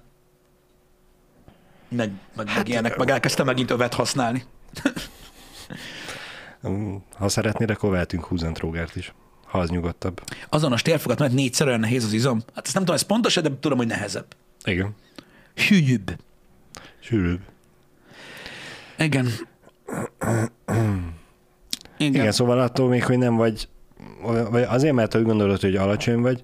Meg, 1.89 2.11
meg, 2.35 2.47
hát, 2.47 2.57
meg 2.57 2.67
ilyenek, 2.67 2.97
meg 2.97 3.09
elkezdtem 3.09 3.45
megint 3.45 3.71
övet 3.71 3.93
használni. 3.93 4.43
Mm, 6.67 6.95
Ha 7.13 7.29
szeretnéd, 7.29 7.69
akkor 7.69 7.89
vehetünk 7.89 8.25
húzentrógert 8.25 8.95
is, 8.95 9.13
ha 9.45 9.59
az 9.59 9.69
nyugodtabb. 9.69 10.21
Azonos 10.49 10.81
térfogat 10.81 11.19
mert 11.19 11.33
négyszer 11.33 11.67
olyan 11.67 11.79
nehéz 11.79 12.03
az 12.03 12.13
izom. 12.13 12.41
Hát 12.55 12.65
ezt 12.65 12.73
nem 12.73 12.83
tudom, 12.83 12.95
ez 12.95 13.01
pontos, 13.01 13.35
de 13.35 13.49
tudom, 13.59 13.77
hogy 13.77 13.87
nehezebb. 13.87 14.25
Igen. 14.63 14.95
Hűbb. 15.67 16.17
Sűrűbb. 16.99 17.39
Igen. 18.97 19.27
Igen. 21.97 22.13
Igen, 22.13 22.31
szóval 22.31 22.59
attól 22.59 22.89
még, 22.89 23.05
hogy 23.05 23.17
nem 23.17 23.35
vagy, 23.35 23.67
vagy 24.49 24.63
azért, 24.63 24.93
mert 24.93 25.15
úgy 25.15 25.23
gondolod, 25.23 25.61
hogy 25.61 25.75
alacsony 25.75 26.21
vagy, 26.21 26.43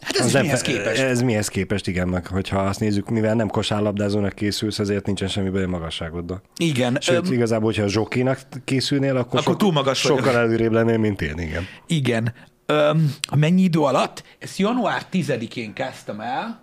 Hát 0.00 0.16
ez 0.16 0.24
az 0.24 0.32
mihez 0.32 0.60
képest? 0.60 1.00
Ez 1.02 1.22
mihez 1.22 1.48
képest, 1.48 1.86
igen, 1.86 2.08
meg 2.08 2.26
hogyha 2.26 2.58
azt 2.58 2.80
nézzük, 2.80 3.08
mivel 3.10 3.34
nem 3.34 3.48
kosárlabdázónak 3.48 4.32
készülsz, 4.32 4.78
ezért 4.78 5.06
nincsen 5.06 5.28
semmi 5.28 5.48
baj 5.50 5.62
a 5.62 5.68
magasságoddal. 5.68 6.42
Igen. 6.56 6.96
Sőt, 7.00 7.26
öm, 7.26 7.32
igazából, 7.32 7.64
hogyha 7.66 7.82
a 7.82 7.88
zsokinak 7.88 8.38
készülnél, 8.64 9.16
akkor, 9.16 9.40
Akkor 9.40 9.56
túl 9.56 9.72
magas 9.72 10.02
vagyok. 10.02 10.18
sokkal 10.18 10.36
előrébb 10.36 10.72
lennél, 10.72 10.98
mint 10.98 11.20
én, 11.22 11.38
igen. 11.38 11.66
Igen. 11.86 12.34
Öm, 12.66 13.14
mennyi 13.36 13.62
idő 13.62 13.78
alatt? 13.80 14.22
Ezt 14.38 14.58
január 14.58 15.02
10-én 15.12 15.72
kezdtem 15.72 16.20
el, 16.20 16.60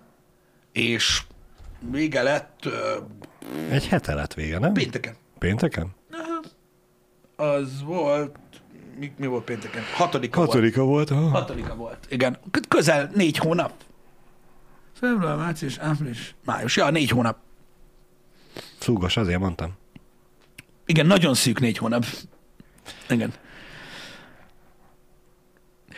és 0.71 1.21
vége 1.91 2.21
lett 2.21 2.59
ö, 2.65 2.97
Egy 3.71 3.87
hete 3.87 4.13
lett 4.13 4.33
vége, 4.33 4.59
nem? 4.59 4.73
pénteken. 4.73 5.15
Pénteken? 5.39 5.95
Az 7.35 7.83
volt, 7.85 8.35
mi, 8.99 9.11
mi 9.17 9.27
volt 9.27 9.43
pénteken? 9.43 9.81
Hatodika 9.95 10.37
volt. 10.37 10.51
Hatodika 10.51 10.83
volt. 10.83 11.09
ha? 11.09 11.29
Hatodika 11.29 11.75
volt. 11.75 11.97
Igen. 12.09 12.37
Közel 12.67 13.11
négy 13.13 13.37
hónap. 13.37 13.73
Február, 14.93 15.35
március, 15.35 15.77
április, 15.77 16.35
május. 16.45 16.75
Ja, 16.75 16.89
négy 16.89 17.09
hónap. 17.09 17.37
Szúgos, 18.79 19.17
azért 19.17 19.39
mondtam. 19.39 19.73
Igen, 20.85 21.05
nagyon 21.05 21.33
szűk 21.33 21.59
négy 21.59 21.77
hónap. 21.77 22.05
Igen. 23.09 23.33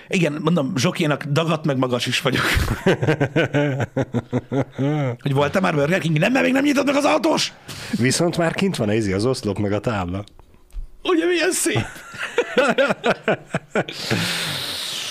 Igen, 0.07 0.39
mondom, 0.41 0.77
Zsokénak 0.77 1.23
dagadt 1.23 1.65
meg 1.65 1.77
magas 1.77 2.05
is 2.05 2.21
vagyok. 2.21 2.43
hogy 5.23 5.33
voltál 5.33 5.61
már 5.61 5.75
Burger 5.75 5.99
King? 5.99 6.17
Nem, 6.17 6.31
mert 6.31 6.43
még 6.43 6.53
nem 6.53 6.63
nyitott 6.63 6.85
meg 6.85 6.95
az 6.95 7.05
autós. 7.05 7.53
Viszont 7.91 8.37
már 8.37 8.53
kint 8.53 8.75
van 8.75 8.89
ez 8.89 9.07
az 9.07 9.25
oszlop, 9.25 9.57
meg 9.57 9.71
a 9.71 9.79
tábla. 9.79 10.23
Ugye 11.03 11.25
milyen 11.25 11.51
szép? 11.51 11.85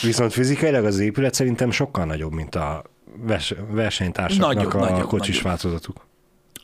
Viszont 0.02 0.32
fizikailag 0.32 0.84
az 0.84 0.98
épület 0.98 1.34
szerintem 1.34 1.70
sokkal 1.70 2.04
nagyobb, 2.04 2.32
mint 2.32 2.54
a 2.54 2.82
vers- 3.26 3.54
versenytársaknak 3.70 4.54
Nagyobb, 4.54 4.74
a 4.74 4.78
nagyobb, 4.90 5.08
kocsis 5.08 5.28
nagyobb. 5.28 5.44
változatuk. 5.44 6.06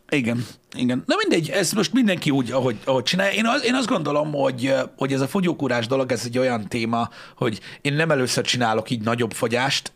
Igen, 0.09 0.47
igen. 0.76 1.03
Na 1.07 1.14
mindegy, 1.16 1.51
ez 1.51 1.72
most 1.72 1.93
mindenki 1.93 2.31
úgy, 2.31 2.51
ahogy, 2.51 2.78
ahogy 2.85 3.03
csinálja. 3.03 3.33
Én, 3.33 3.47
az, 3.47 3.64
én 3.64 3.74
azt 3.74 3.87
gondolom, 3.89 4.33
hogy, 4.33 4.74
hogy 4.97 5.12
ez 5.12 5.20
a 5.20 5.28
fogyókúrás 5.28 5.87
dolog, 5.87 6.12
ez 6.12 6.22
egy 6.24 6.39
olyan 6.39 6.68
téma, 6.68 7.09
hogy 7.37 7.61
én 7.81 7.93
nem 7.93 8.11
először 8.11 8.45
csinálok 8.45 8.91
így 8.91 9.01
nagyobb 9.01 9.33
fogyást, 9.33 9.93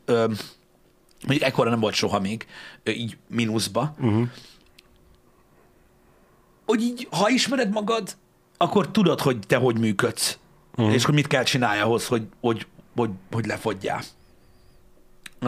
mondjuk 1.27 1.43
ekkora 1.43 1.71
nem 1.71 1.81
volt 1.81 1.95
soha 1.95 2.21
még, 2.21 2.47
így 2.85 3.17
mínuszba. 3.29 3.95
Uh-huh. 4.01 4.29
Hogy 6.67 6.83
így, 6.83 7.09
ha 7.11 7.29
ismered 7.31 7.71
magad, 7.71 8.17
akkor 8.57 8.91
tudod, 8.91 9.21
hogy 9.21 9.39
te 9.47 9.57
hogy 9.57 9.79
működsz, 9.79 10.39
uh-huh. 10.77 10.95
és 10.95 11.05
hogy 11.05 11.15
mit 11.15 11.27
kell 11.27 11.43
csinálni 11.43 11.81
ahhoz, 11.81 12.07
hogy, 12.07 12.23
hogy, 12.41 12.67
hogy, 12.97 13.11
hogy 13.33 13.47
lefogyjál. 13.47 14.03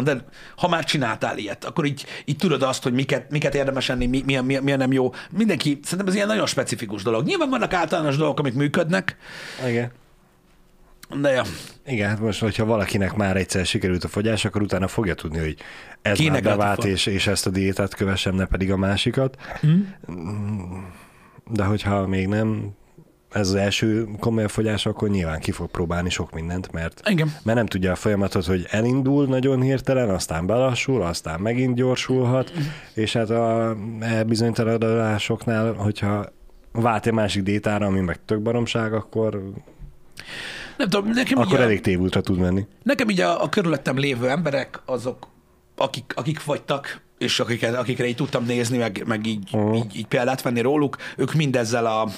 De 0.03 0.25
ha 0.57 0.69
már 0.69 0.85
csináltál 0.85 1.39
ilyet, 1.39 1.65
akkor 1.65 1.85
így, 1.85 2.05
így 2.25 2.37
tudod 2.37 2.63
azt, 2.63 2.83
hogy 2.83 2.93
miket, 2.93 3.31
miket 3.31 3.55
érdemes 3.55 3.89
enni, 3.89 4.07
mi, 4.07 4.23
milyen, 4.27 4.45
milyen, 4.45 4.63
milyen 4.63 4.79
nem 4.79 4.93
jó. 4.93 5.13
Mindenki, 5.31 5.79
szerintem 5.83 6.07
ez 6.07 6.15
ilyen 6.15 6.27
nagyon 6.27 6.47
specifikus 6.47 7.03
dolog. 7.03 7.27
Nyilván 7.27 7.51
vannak 7.51 7.73
általános 7.73 8.17
dolgok, 8.17 8.39
amik 8.39 8.55
működnek, 8.55 9.17
Igen. 9.67 9.91
de 11.21 11.31
ja, 11.31 11.43
Igen, 11.87 12.09
hát 12.09 12.21
most, 12.21 12.41
hogyha 12.41 12.65
valakinek 12.65 13.15
már 13.15 13.37
egyszer 13.37 13.67
sikerült 13.67 14.05
a 14.05 14.09
fogyás, 14.09 14.45
akkor 14.45 14.63
utána 14.63 14.89
fogja 14.89 15.15
tudni, 15.15 15.39
hogy 15.39 15.57
ez 16.03 16.17
Kinek 16.17 16.45
már 16.45 16.57
bevált, 16.57 16.85
és, 16.85 17.07
és 17.07 17.27
ezt 17.27 17.47
a 17.47 17.51
diétát 17.51 17.95
kövessem, 17.95 18.35
ne 18.35 18.45
pedig 18.45 18.73
a 18.73 18.77
másikat. 18.77 19.37
Mm. 19.67 19.81
De 21.51 21.65
hogyha 21.65 22.07
még 22.07 22.27
nem 22.27 22.75
ez 23.37 23.49
az 23.49 23.55
első 23.55 24.09
komoly 24.21 24.49
fogyás, 24.49 24.87
akkor 24.87 25.09
nyilván 25.09 25.41
ki 25.41 25.51
fog 25.51 25.71
próbálni 25.71 26.11
sok 26.11 26.33
mindent, 26.33 26.73
mert, 26.73 27.03
Igen. 27.09 27.35
mert 27.43 27.57
nem 27.57 27.67
tudja 27.67 27.93
a 27.93 27.95
folyamatot, 27.95 28.45
hogy 28.45 28.67
elindul 28.71 29.27
nagyon 29.27 29.63
hirtelen, 29.63 30.11
aztán 30.11 30.47
belassul, 30.47 31.03
aztán 31.03 31.41
megint 31.41 31.75
gyorsulhat, 31.75 32.53
és 32.95 33.13
hát 33.13 33.31
a 33.31 33.77
e 34.01 34.25
bizonytalanodásoknál, 34.25 35.73
hogyha 35.73 36.27
vált 36.73 37.07
egy 37.07 37.13
másik 37.13 37.43
diétára, 37.43 37.87
ami 37.87 38.01
meg 38.01 38.19
tök 38.25 38.41
baromság, 38.41 38.93
akkor, 38.93 39.43
nem 40.77 40.89
tudom, 40.89 41.11
nekem 41.11 41.39
akkor 41.39 41.59
a, 41.59 41.63
elég 41.63 41.81
tévútra 41.81 42.21
tud 42.21 42.39
menni. 42.39 42.67
nekem 42.83 43.09
így 43.09 43.21
a, 43.21 43.43
a 43.43 43.49
körülöttem 43.49 43.99
lévő 43.99 44.29
emberek, 44.29 44.81
azok, 44.85 45.29
akik, 45.77 46.13
akik 46.17 46.39
fogytak, 46.39 47.01
és 47.19 47.41
akiket, 47.41 47.75
akikre 47.75 48.07
így 48.07 48.17
tudtam 48.17 48.45
nézni, 48.45 48.79
meg, 48.79 49.03
meg 49.07 49.27
így, 49.27 49.49
uh-huh. 49.53 49.77
így, 49.77 49.97
így 49.97 50.07
példát 50.07 50.43
venni 50.43 50.61
róluk, 50.61 50.97
ők 51.17 51.33
mindezzel 51.33 51.87
a 51.87 52.09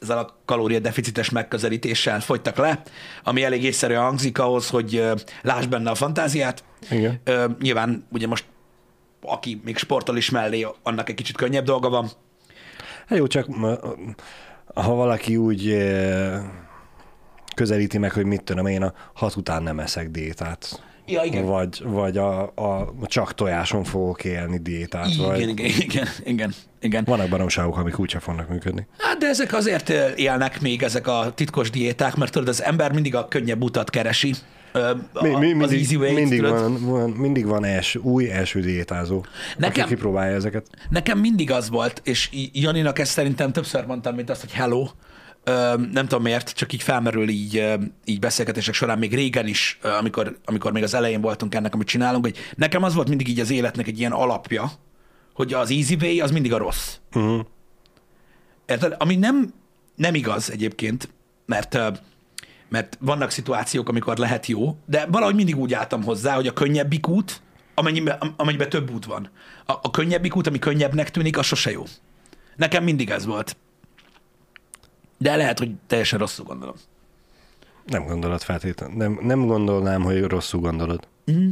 ezzel 0.00 0.18
a 0.18 0.38
kalóriadeficites 0.44 1.30
megközelítéssel 1.30 2.20
fogytak 2.20 2.56
le, 2.56 2.82
ami 3.24 3.44
elég 3.44 3.64
észszerűen 3.64 4.02
hangzik 4.02 4.38
ahhoz, 4.38 4.68
hogy 4.68 5.04
láss 5.42 5.66
benne 5.66 5.90
a 5.90 5.94
fantáziát. 5.94 6.64
Igen. 6.90 7.20
Ö, 7.24 7.46
nyilván 7.60 8.06
ugye 8.10 8.26
most 8.26 8.44
aki 9.20 9.60
még 9.64 9.76
sportol 9.76 10.16
is 10.16 10.30
mellé, 10.30 10.66
annak 10.82 11.08
egy 11.08 11.14
kicsit 11.14 11.36
könnyebb 11.36 11.64
dolga 11.64 11.88
van. 11.88 12.10
Hát 13.06 13.18
jó, 13.18 13.26
csak 13.26 13.46
ha 14.74 14.94
valaki 14.94 15.36
úgy 15.36 15.76
közelíti 17.54 17.98
meg, 17.98 18.12
hogy 18.12 18.24
mit 18.24 18.42
tudom 18.42 18.66
én, 18.66 18.82
a 18.82 18.92
hat 19.14 19.36
után 19.36 19.62
nem 19.62 19.78
eszek 19.78 20.10
diétát. 20.10 20.82
Ja, 21.06 21.22
igen. 21.22 21.44
Vagy, 21.44 21.82
vagy 21.84 22.16
a, 22.18 22.42
a, 22.42 22.94
csak 23.04 23.34
tojáson 23.34 23.84
fogok 23.84 24.24
élni 24.24 24.58
diétát. 24.58 25.08
Igen, 25.08 25.26
vagy... 25.26 25.40
igen, 25.40 25.66
igen, 25.78 26.06
igen, 26.24 26.52
igen. 26.80 27.04
Vannak 27.04 27.28
baromságok, 27.28 27.76
amik 27.76 27.98
úgyse 27.98 28.18
fognak 28.18 28.48
működni. 28.48 28.86
Hát 28.98 29.18
de 29.18 29.26
ezek 29.26 29.52
azért 29.54 29.88
élnek 30.16 30.60
még, 30.60 30.82
ezek 30.82 31.06
a 31.06 31.32
titkos 31.34 31.70
diéták, 31.70 32.16
mert 32.16 32.32
tudod, 32.32 32.48
az 32.48 32.62
ember 32.62 32.92
mindig 32.92 33.14
a 33.14 33.28
könnyebb 33.28 33.62
utat 33.62 33.90
keresi. 33.90 34.34
A, 34.72 35.22
Mi, 35.22 35.28
mi, 35.28 35.34
az 35.34 35.40
mindig, 35.40 35.78
easy 35.78 35.96
way 35.96 36.12
mindig, 36.12 36.40
tudod. 36.40 36.60
van, 36.60 36.84
van, 36.84 37.10
mindig 37.10 37.46
van 37.46 37.64
első, 37.64 37.98
új 38.00 38.30
első 38.30 38.60
diétázó, 38.60 39.24
Nekem- 39.58 39.84
aki 39.84 39.94
kipróbálja 39.94 40.34
ezeket. 40.34 40.66
Nekem 40.90 41.18
mindig 41.18 41.50
az 41.50 41.68
volt, 41.70 42.00
és 42.04 42.30
Janinak 42.52 42.98
ezt 42.98 43.10
szerintem 43.10 43.52
többször 43.52 43.86
mondtam, 43.86 44.14
mint 44.14 44.30
azt, 44.30 44.40
hogy 44.40 44.52
hello. 44.52 44.86
Nem 45.92 46.06
tudom 46.06 46.22
miért, 46.22 46.50
csak 46.50 46.72
így 46.72 46.82
felmerül 46.82 47.28
így, 47.28 47.76
így 48.04 48.18
beszélgetések 48.18 48.74
során, 48.74 48.98
még 48.98 49.14
régen 49.14 49.46
is, 49.46 49.78
amikor, 49.98 50.38
amikor 50.44 50.72
még 50.72 50.82
az 50.82 50.94
elején 50.94 51.20
voltunk 51.20 51.54
ennek, 51.54 51.74
amit 51.74 51.86
csinálunk, 51.86 52.24
hogy 52.24 52.36
nekem 52.56 52.82
az 52.82 52.94
volt 52.94 53.08
mindig 53.08 53.28
így 53.28 53.40
az 53.40 53.50
életnek 53.50 53.86
egy 53.86 53.98
ilyen 53.98 54.12
alapja, 54.12 54.70
hogy 55.34 55.52
az 55.52 55.70
easy 55.70 55.96
way 56.00 56.20
az 56.20 56.30
mindig 56.30 56.52
a 56.52 56.58
rossz. 56.58 56.96
Uh-huh. 57.14 57.40
Érted? 58.66 58.94
Ami 58.98 59.16
nem, 59.16 59.54
nem 59.96 60.14
igaz 60.14 60.50
egyébként, 60.50 61.08
mert, 61.46 61.78
mert 62.68 62.98
vannak 63.00 63.30
szituációk, 63.30 63.88
amikor 63.88 64.16
lehet 64.16 64.46
jó, 64.46 64.76
de 64.86 65.06
valahogy 65.06 65.34
mindig 65.34 65.56
úgy 65.56 65.74
álltam 65.74 66.02
hozzá, 66.02 66.34
hogy 66.34 66.46
a 66.46 66.52
könnyebbik 66.52 67.08
út, 67.08 67.40
amennyiben, 67.74 68.34
amennyiben 68.36 68.68
több 68.68 68.90
út 68.90 69.04
van. 69.04 69.30
A, 69.66 69.72
a 69.72 69.90
könnyebbik 69.90 70.36
út, 70.36 70.46
ami 70.46 70.58
könnyebbnek 70.58 71.10
tűnik, 71.10 71.38
az 71.38 71.46
sose 71.46 71.70
jó. 71.70 71.84
Nekem 72.56 72.84
mindig 72.84 73.10
ez 73.10 73.26
volt. 73.26 73.56
De 75.18 75.36
lehet, 75.36 75.58
hogy 75.58 75.74
teljesen 75.86 76.18
rosszul 76.18 76.44
gondolom. 76.44 76.74
Nem 77.86 78.04
gondolod 78.06 78.42
feltétlenül. 78.42 78.96
Nem, 78.96 79.18
nem 79.22 79.46
gondolnám, 79.46 80.02
hogy 80.02 80.22
rosszul 80.22 80.60
gondolod. 80.60 81.08
Mm. 81.32 81.48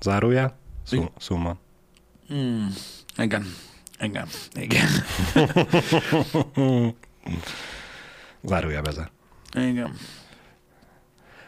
Zárójel? 0.00 0.56
Szó, 0.84 1.10
szóman. 1.18 1.58
Mm. 2.34 2.66
Igen. 3.16 3.46
Igen. 4.00 4.28
Igen. 4.54 4.86
Zárójel 8.42 8.82
bezár. 8.82 9.10
Igen. 9.54 9.94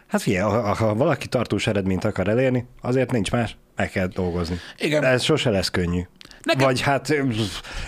Hát 0.06 0.22
figyelj, 0.22 0.50
ha, 0.50 0.74
ha 0.74 0.94
valaki 0.94 1.26
tartós 1.26 1.66
eredményt 1.66 2.04
akar 2.04 2.28
elérni, 2.28 2.66
azért 2.80 3.10
nincs 3.10 3.30
más, 3.30 3.56
meg 3.76 3.90
kell 3.90 4.06
dolgozni. 4.06 4.56
Igen. 4.78 5.04
Ez 5.04 5.22
sose 5.22 5.50
lesz 5.50 5.68
könnyű. 5.70 6.02
Nekem- 6.44 6.64
Vagy 6.64 6.80
hát, 6.80 7.14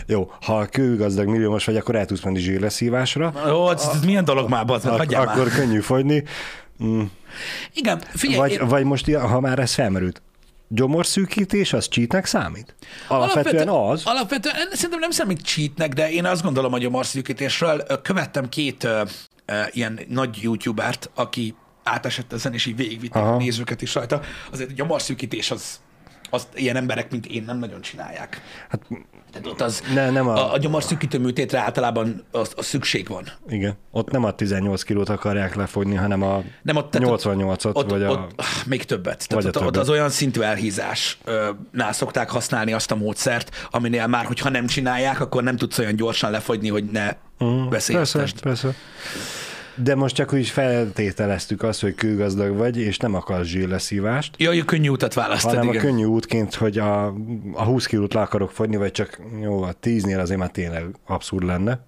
jó, 0.06 0.32
ha 0.40 0.66
kőgazdag 0.66 1.26
milliómos 1.28 1.64
vagy, 1.64 1.76
akkor 1.76 1.94
el 1.96 2.04
tudsz 2.06 2.22
menni 2.22 2.38
zsírleszívásra, 2.38 3.32
Ó, 3.52 3.70
ez, 3.70 3.88
ez 3.94 4.04
milyen 4.04 4.24
dolog 4.24 4.48
már, 4.48 4.64
bazd, 4.64 4.86
ak- 4.86 4.98
hagyjál 4.98 5.22
akkor 5.28 5.46
már. 5.46 5.54
könnyű 5.56 5.80
fogyni. 5.80 6.24
Mm. 6.84 7.02
Igen, 7.74 8.00
figyelj, 8.14 8.38
Vagy, 8.38 8.52
én, 8.52 8.68
vagy 8.68 8.84
most, 8.84 9.10
ha 9.14 9.40
már 9.40 9.58
ez 9.58 9.74
felmerült, 9.74 10.22
gyomorszűkítés 10.68 11.72
az 11.72 11.86
cheatnek 11.86 12.26
számít? 12.26 12.74
Alapvetően 13.08 13.68
az. 13.68 14.02
Alapvetően 14.04 14.54
szerintem 14.72 14.98
nem 14.98 15.10
számít 15.10 15.42
cheatnek, 15.42 15.92
de 15.92 16.10
én 16.10 16.24
azt 16.24 16.42
gondolom, 16.42 16.70
hogy 16.72 16.84
a 16.84 16.90
marszűkítésről 16.90 17.82
ö, 17.88 18.00
követtem 18.00 18.48
két 18.48 18.84
ö, 18.84 19.02
ö, 19.46 19.60
ilyen 19.70 20.00
nagy 20.08 20.38
youtubert, 20.42 21.10
aki 21.14 21.54
átesett 21.82 22.32
ezen, 22.32 22.52
és 22.54 22.66
így 22.66 22.76
végigvitték 22.76 23.22
Aha. 23.22 23.32
a 23.34 23.36
nézőket 23.36 23.82
is 23.82 23.94
rajta. 23.94 24.20
Azért, 24.52 24.80
a 24.80 24.84
marszűkítés 24.84 25.50
az, 25.50 25.80
azt 26.34 26.48
ilyen 26.54 26.76
emberek, 26.76 27.10
mint 27.10 27.26
én 27.26 27.44
nem 27.46 27.58
nagyon 27.58 27.80
csinálják. 27.80 28.40
Hát 28.68 28.80
Tehát 29.32 29.46
ott 29.46 29.60
az, 29.60 29.82
Ne, 29.94 30.10
nem 30.10 30.28
a- 30.28 30.34
a, 30.36 30.52
a 30.52 30.58
gyomorszűkítő 30.58 31.18
műtétre 31.18 31.58
általában 31.58 32.24
az, 32.30 32.52
az 32.56 32.66
szükség 32.66 33.08
van. 33.08 33.28
igen, 33.48 33.76
ott 33.90 34.10
nem 34.10 34.24
a 34.24 34.30
18 34.34 34.82
kilót 34.82 35.08
akarják 35.08 35.54
lefogni, 35.54 35.94
hanem 35.94 36.22
a 36.22 36.42
Nem 36.62 36.76
ott, 36.76 36.90
tehát 36.90 37.08
88-ot, 37.08 37.74
ott, 37.74 37.90
vagy 37.90 38.02
a... 38.02 38.10
ott, 38.10 38.32
ah, 38.36 38.44
még 38.66 38.84
többet. 38.84 39.26
Vagy 39.28 39.38
Tehát 39.38 39.44
a 39.44 39.48
ott, 39.48 39.56
ott 39.56 39.62
többet. 39.62 39.80
az 39.80 39.88
olyan 39.88 40.10
szintű 40.10 40.40
elhízásnál 40.40 41.92
szokták 41.92 42.30
használni 42.30 42.72
azt 42.72 42.90
a 42.90 42.94
módszert, 42.94 43.68
aminél 43.70 44.06
már, 44.06 44.24
hogyha 44.24 44.48
nem 44.48 44.66
csinálják, 44.66 45.20
akkor 45.20 45.42
nem 45.42 45.56
tudsz 45.56 45.78
olyan 45.78 45.96
gyorsan 45.96 46.30
lefogyni, 46.30 46.68
hogy 46.68 46.84
ne 46.84 47.16
Mm, 47.44 47.68
persze, 47.68 47.92
veszélyeztesd. 47.92 48.40
persze. 48.42 48.74
De 49.82 49.94
most 49.94 50.14
csak 50.14 50.32
úgy 50.32 50.48
feltételeztük 50.48 51.62
azt, 51.62 51.80
hogy 51.80 51.94
kőgazdag 51.94 52.56
vagy, 52.56 52.78
és 52.78 52.96
nem 52.96 53.14
akarsz 53.14 53.46
zsírleszívást, 53.46 54.34
Jaj, 54.38 54.60
a 54.60 54.64
könnyű 54.64 54.88
utat 54.88 55.14
választad, 55.14 55.50
hanem 55.50 55.68
igen. 55.68 55.80
a 55.80 55.84
könnyű 55.84 56.04
útként, 56.04 56.54
hogy 56.54 56.78
a, 56.78 57.06
a 57.52 57.64
20 57.64 57.86
kilót 57.86 58.14
le 58.14 58.20
akarok 58.20 58.50
fogyni, 58.50 58.76
vagy 58.76 58.90
csak 58.90 59.20
jó, 59.40 59.62
a 59.62 59.74
10-nél 59.82 60.20
azért 60.20 60.38
már 60.38 60.50
tényleg 60.50 60.84
abszurd 61.06 61.44
lenne. 61.44 61.84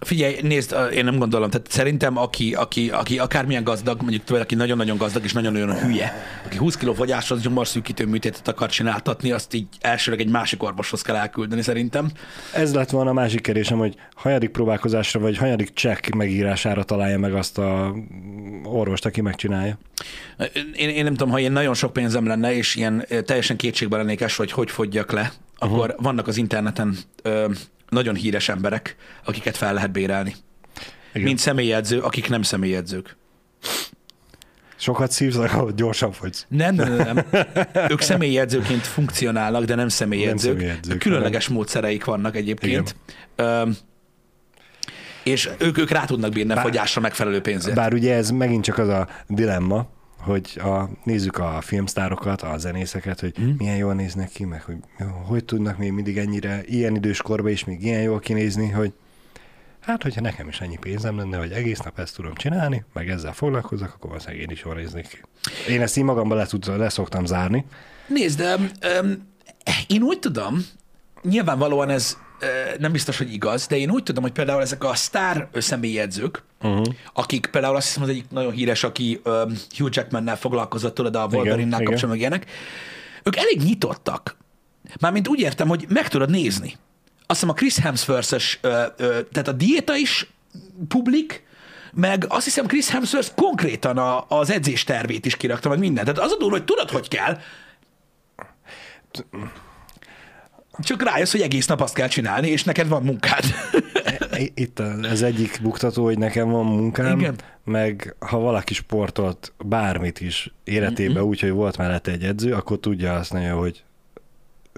Figyelj, 0.00 0.36
nézd, 0.42 0.76
én 0.94 1.04
nem 1.04 1.18
gondolom, 1.18 1.50
tehát 1.50 1.70
szerintem 1.70 2.16
aki, 2.16 2.54
aki, 2.54 2.90
aki 2.90 3.18
akármilyen 3.18 3.64
gazdag, 3.64 4.00
mondjuk 4.00 4.24
tőle, 4.24 4.40
aki 4.40 4.54
nagyon-nagyon 4.54 4.96
gazdag 4.96 5.24
és 5.24 5.32
nagyon-nagyon 5.32 5.78
hülye, 5.78 6.12
aki 6.44 6.56
20 6.56 6.76
kg 6.76 6.94
fogyáshoz 6.94 7.40
gyomorszűkítő 7.40 8.06
műtétet 8.06 8.48
akar 8.48 8.68
csináltatni, 8.68 9.30
azt 9.30 9.54
így 9.54 9.66
elsőleg 9.80 10.20
egy 10.20 10.28
másik 10.28 10.62
orvoshoz 10.62 11.02
kell 11.02 11.16
elküldeni 11.16 11.62
szerintem. 11.62 12.10
Ez 12.54 12.74
lett 12.74 12.90
volna 12.90 13.10
a 13.10 13.12
másik 13.12 13.40
kérdésem, 13.40 13.78
hogy 13.78 13.94
hanyadik 14.14 14.50
próbálkozásra, 14.50 15.20
vagy 15.20 15.36
hanyadik 15.36 15.72
csekk 15.72 16.08
megírására 16.08 16.82
találja 16.82 17.18
meg 17.18 17.34
azt 17.34 17.58
a 17.58 17.94
orvost, 18.64 19.06
aki 19.06 19.20
megcsinálja. 19.20 19.78
Én, 20.74 20.88
én 20.88 21.04
nem 21.04 21.14
tudom, 21.14 21.32
ha 21.32 21.38
én 21.38 21.52
nagyon 21.52 21.74
sok 21.74 21.92
pénzem 21.92 22.26
lenne, 22.26 22.54
és 22.54 22.74
ilyen 22.74 23.04
ö, 23.08 23.22
teljesen 23.22 23.56
kétségbe 23.56 23.96
lennék 23.96 24.20
esve, 24.20 24.42
hogy 24.44 24.52
hogy 24.52 24.70
fogyjak 24.70 25.12
le, 25.12 25.32
akkor 25.58 25.88
uh-huh. 25.88 26.04
vannak 26.04 26.26
az 26.26 26.36
interneten 26.36 26.96
ö, 27.22 27.46
nagyon 27.88 28.14
híres 28.14 28.48
emberek, 28.48 28.96
akiket 29.24 29.56
fel 29.56 29.74
lehet 29.74 29.92
bérelni. 29.92 30.34
Igen. 31.12 31.26
Mint 31.26 31.38
személyedző, 31.38 32.00
akik 32.00 32.28
nem 32.28 32.42
személyedzők. 32.42 33.16
Sokat 34.76 35.10
szívsz, 35.10 35.36
akkor 35.36 35.74
gyorsan 35.74 36.12
fogysz. 36.12 36.46
Nem, 36.48 36.74
nem, 36.74 36.96
nem. 36.96 37.26
Ők 37.90 38.00
személyedzőként 38.00 38.86
funkcionálnak, 38.86 39.64
de 39.64 39.74
nem 39.74 39.88
személyedzők. 39.88 40.52
Nem 40.52 40.60
személyedzők, 40.60 40.98
Különleges 40.98 41.48
módszereik 41.48 42.04
vannak 42.04 42.36
egyébként. 42.36 42.96
Öm, 43.36 43.76
és 45.24 45.50
ők, 45.58 45.78
ők 45.78 45.90
rá 45.90 46.04
tudnak 46.04 46.32
bírni 46.32 46.52
a 46.52 46.60
fogyásra 46.60 47.00
megfelelő 47.00 47.40
pénzért. 47.40 47.76
Bár 47.76 47.92
ugye 47.92 48.14
ez 48.14 48.30
megint 48.30 48.64
csak 48.64 48.78
az 48.78 48.88
a 48.88 49.08
dilemma, 49.26 49.88
hogy 50.28 50.60
a, 50.62 50.88
nézzük 51.04 51.38
a 51.38 51.60
filmsztárokat, 51.60 52.42
a 52.42 52.58
zenészeket, 52.58 53.20
hogy 53.20 53.34
mm. 53.40 53.50
milyen 53.58 53.76
jól 53.76 53.94
néznek 53.94 54.28
ki, 54.28 54.44
meg 54.44 54.62
hogy 54.62 54.76
hogy 55.26 55.44
tudnak 55.44 55.78
még 55.78 55.92
mindig 55.92 56.18
ennyire, 56.18 56.62
ilyen 56.64 56.94
idős 56.94 57.22
korban 57.22 57.50
is 57.50 57.64
még 57.64 57.84
ilyen 57.84 58.02
jól 58.02 58.18
kinézni, 58.18 58.68
hogy 58.68 58.92
hát, 59.80 60.02
hogyha 60.02 60.20
nekem 60.20 60.48
is 60.48 60.60
ennyi 60.60 60.76
pénzem 60.76 61.16
lenne, 61.16 61.36
hogy 61.36 61.52
egész 61.52 61.78
nap 61.78 61.98
ezt 61.98 62.14
tudom 62.14 62.34
csinálni, 62.34 62.84
meg 62.92 63.08
ezzel 63.08 63.32
foglalkozok, 63.32 63.92
akkor 63.94 64.10
valószínűleg 64.10 64.42
én 64.42 64.50
is 64.50 64.62
jól 64.64 64.74
néznék 64.74 65.08
ki. 65.08 65.20
Én 65.68 65.82
ezt 65.82 65.96
így 65.96 66.04
magamban 66.04 66.36
le, 66.36 66.46
tud, 66.46 66.76
le 66.76 66.88
szoktam 66.88 67.24
zárni. 67.24 67.64
Nézd, 68.06 68.40
öm, 68.40 68.70
öm, 68.80 69.28
én 69.86 70.02
úgy 70.02 70.18
tudom, 70.18 70.66
nyilvánvalóan 71.22 71.90
ez 71.90 72.16
nem 72.78 72.92
biztos, 72.92 73.18
hogy 73.18 73.32
igaz, 73.32 73.66
de 73.66 73.76
én 73.76 73.90
úgy 73.90 74.02
tudom, 74.02 74.22
hogy 74.22 74.32
például 74.32 74.60
ezek 74.60 74.84
a 74.84 74.94
sztár 74.94 75.48
személyedzők, 75.54 76.42
uh-huh. 76.62 76.86
akik 77.12 77.46
például 77.46 77.76
azt 77.76 77.86
hiszem 77.86 78.02
az 78.02 78.08
egyik 78.08 78.30
nagyon 78.30 78.52
híres, 78.52 78.84
aki 78.84 79.20
öm, 79.22 79.58
Hugh 79.76 79.96
Jackmannel 79.96 80.36
foglalkozott, 80.36 80.94
tudod, 80.94 81.16
a 81.16 81.28
Wolverine-nál 81.30 81.80
igen. 81.80 81.84
kapcsolatban 81.84 82.16
ilyenek, 82.16 82.46
ők 83.22 83.36
elég 83.36 83.62
nyitottak. 83.62 84.36
Mármint 85.00 85.28
úgy 85.28 85.40
értem, 85.40 85.68
hogy 85.68 85.86
meg 85.88 86.08
tudod 86.08 86.30
nézni. 86.30 86.76
Azt 87.26 87.40
hiszem 87.40 87.48
a 87.48 87.52
Chris 87.52 87.78
Hemsworth-es, 87.78 88.58
tehát 89.32 89.48
a 89.48 89.52
diéta 89.52 89.96
is 89.96 90.32
publik, 90.88 91.46
meg 91.92 92.24
azt 92.28 92.44
hiszem 92.44 92.66
Chris 92.66 92.88
Hemsworth 92.88 93.34
konkrétan 93.34 93.98
a, 93.98 94.24
az 94.28 94.50
edzés 94.50 94.84
tervét 94.84 95.26
is 95.26 95.36
kirakta, 95.36 95.68
meg 95.68 95.78
mindent. 95.78 96.06
Tehát 96.06 96.22
az 96.22 96.32
a 96.32 96.36
durva, 96.36 96.56
hogy 96.56 96.64
tudod, 96.64 96.90
hogy 96.90 97.08
kell, 97.08 97.38
csak 100.78 101.02
rájössz, 101.02 101.32
hogy 101.32 101.40
egész 101.40 101.66
nap 101.66 101.80
azt 101.80 101.94
kell 101.94 102.08
csinálni, 102.08 102.48
és 102.48 102.64
neked 102.64 102.88
van 102.88 103.02
munkád. 103.02 103.44
Itt 104.54 104.78
az 105.02 105.22
egyik 105.22 105.58
buktató, 105.62 106.04
hogy 106.04 106.18
nekem 106.18 106.50
van 106.50 106.64
munkám, 106.66 107.18
Igen. 107.18 107.34
meg 107.64 108.14
ha 108.18 108.38
valaki 108.38 108.74
sportolt 108.74 109.52
bármit 109.64 110.20
is 110.20 110.54
életében 110.64 111.22
úgy, 111.22 111.40
hogy 111.40 111.50
volt 111.50 111.76
mellette 111.76 112.10
egy 112.10 112.22
edző, 112.22 112.52
akkor 112.52 112.78
tudja 112.78 113.14
azt 113.14 113.32
nagyon, 113.32 113.58
hogy 113.58 113.84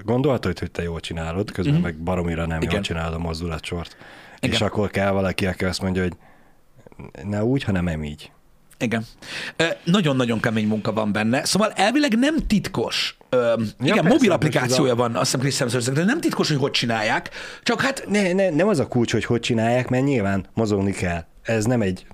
gondolhatod, 0.05 0.59
hogy 0.59 0.70
te 0.70 0.82
jól 0.82 1.01
csinálod, 1.01 1.51
közben 1.51 1.80
meg 1.80 1.96
baromira 1.96 2.46
nem. 2.46 2.61
Igen. 2.61 2.74
jól 2.74 2.82
csinálod 2.82 3.14
a 3.14 3.18
mozdulatsort. 3.18 3.96
Igen. 4.38 4.55
És 4.55 4.61
akkor 4.61 4.90
kell 4.90 5.11
valaki, 5.11 5.46
aki 5.46 5.64
azt 5.64 5.82
mondja, 5.82 6.03
hogy 6.03 6.16
ne 7.24 7.44
úgy, 7.44 7.62
hanem 7.62 7.84
nem 7.84 8.05
így. 8.05 8.30
Igen. 8.81 9.05
Nagyon-nagyon 9.85 10.41
kemény 10.41 10.66
munka 10.66 10.93
van 10.93 11.12
benne, 11.12 11.45
szóval 11.45 11.70
elvileg 11.70 12.18
nem 12.18 12.47
titkos. 12.47 13.16
Ö, 13.28 13.53
igen, 13.81 13.95
persze, 13.95 14.09
mobil 14.09 14.33
applikációja 14.33 14.95
van, 14.95 15.14
azt 15.14 15.24
hiszem 15.24 15.41
Chris 15.41 15.59
Hemsworth, 15.59 15.91
de 15.93 16.05
nem 16.05 16.20
titkos, 16.20 16.49
hogy 16.49 16.57
hogy 16.57 16.70
csinálják, 16.70 17.31
csak 17.62 17.81
hát 17.81 18.05
Ne, 18.09 18.33
ne, 18.33 18.51
nem 18.51 18.68
az 18.68 18.78
a 18.78 18.89
kulcs, 18.89 19.12
hogy 19.12 19.24
hogy 19.24 19.41
csinálják, 19.41 19.89
mert 19.89 20.05
nyilván 20.05 20.47
mozogni 20.55 20.93
kell. 20.93 21.24
Ez 21.43 21.64
nem 21.64 21.81
egy 21.83 22.07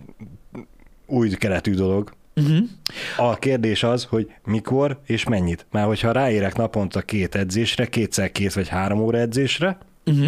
új 1.06 1.28
keletű 1.30 1.74
dolog. 1.74 2.12
Uh-huh. 2.40 2.68
A 3.16 3.34
kérdés 3.36 3.82
az, 3.82 4.04
hogy 4.04 4.30
mikor 4.44 5.00
és 5.06 5.24
mennyit. 5.24 5.66
Már 5.70 5.86
hogyha 5.86 6.12
ráérek 6.12 6.56
naponta 6.56 7.00
két 7.02 7.34
edzésre, 7.34 7.86
kétszer 7.86 8.32
két 8.32 8.52
vagy 8.52 8.68
három 8.68 8.98
óra 9.00 9.18
edzésre, 9.18 9.78
uh-huh. 10.06 10.26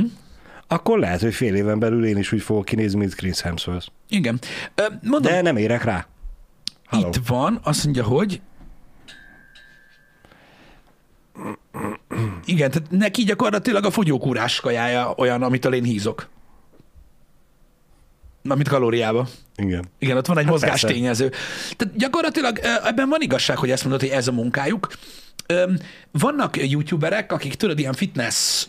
akkor 0.68 0.98
lehet, 0.98 1.20
hogy 1.20 1.34
fél 1.34 1.54
éven 1.54 1.78
belül 1.78 2.06
én 2.06 2.16
is 2.18 2.32
úgy 2.32 2.42
fogok 2.42 2.64
kinézni, 2.64 2.98
mint 2.98 3.14
Chris 3.14 3.40
Hemsworth. 3.40 3.86
igen. 4.08 4.38
Ö, 4.74 4.82
Mondom, 5.02 5.32
De 5.32 5.42
nem 5.42 5.56
érek 5.56 5.84
rá. 5.84 6.06
Halló. 6.88 7.06
itt 7.06 7.26
van, 7.26 7.60
azt 7.62 7.84
mondja, 7.84 8.04
hogy 8.04 8.40
igen, 12.44 12.70
tehát 12.70 12.90
neki 12.90 13.22
gyakorlatilag 13.22 13.84
a 13.84 13.90
fogyókúrás 13.90 14.60
kajája 14.60 15.14
olyan, 15.16 15.42
amitől 15.42 15.74
én 15.74 15.82
hízok. 15.84 16.28
Amit 18.48 18.68
kalóriába. 18.68 19.28
Igen. 19.56 19.84
Igen, 19.98 20.16
ott 20.16 20.26
van 20.26 20.38
egy 20.38 20.44
Hát 20.44 20.52
mozgástényező. 20.52 21.32
Tehát 21.76 21.96
gyakorlatilag 21.96 22.58
ebben 22.84 23.08
van 23.08 23.20
igazság, 23.20 23.56
hogy 23.56 23.70
ezt 23.70 23.82
mondod, 23.82 24.00
hogy 24.00 24.10
ez 24.10 24.28
a 24.28 24.32
munkájuk. 24.32 24.88
Vannak 26.10 26.70
youtuberek, 26.70 27.32
akik 27.32 27.54
tudod, 27.54 27.78
ilyen 27.78 27.92
fitness 27.92 28.66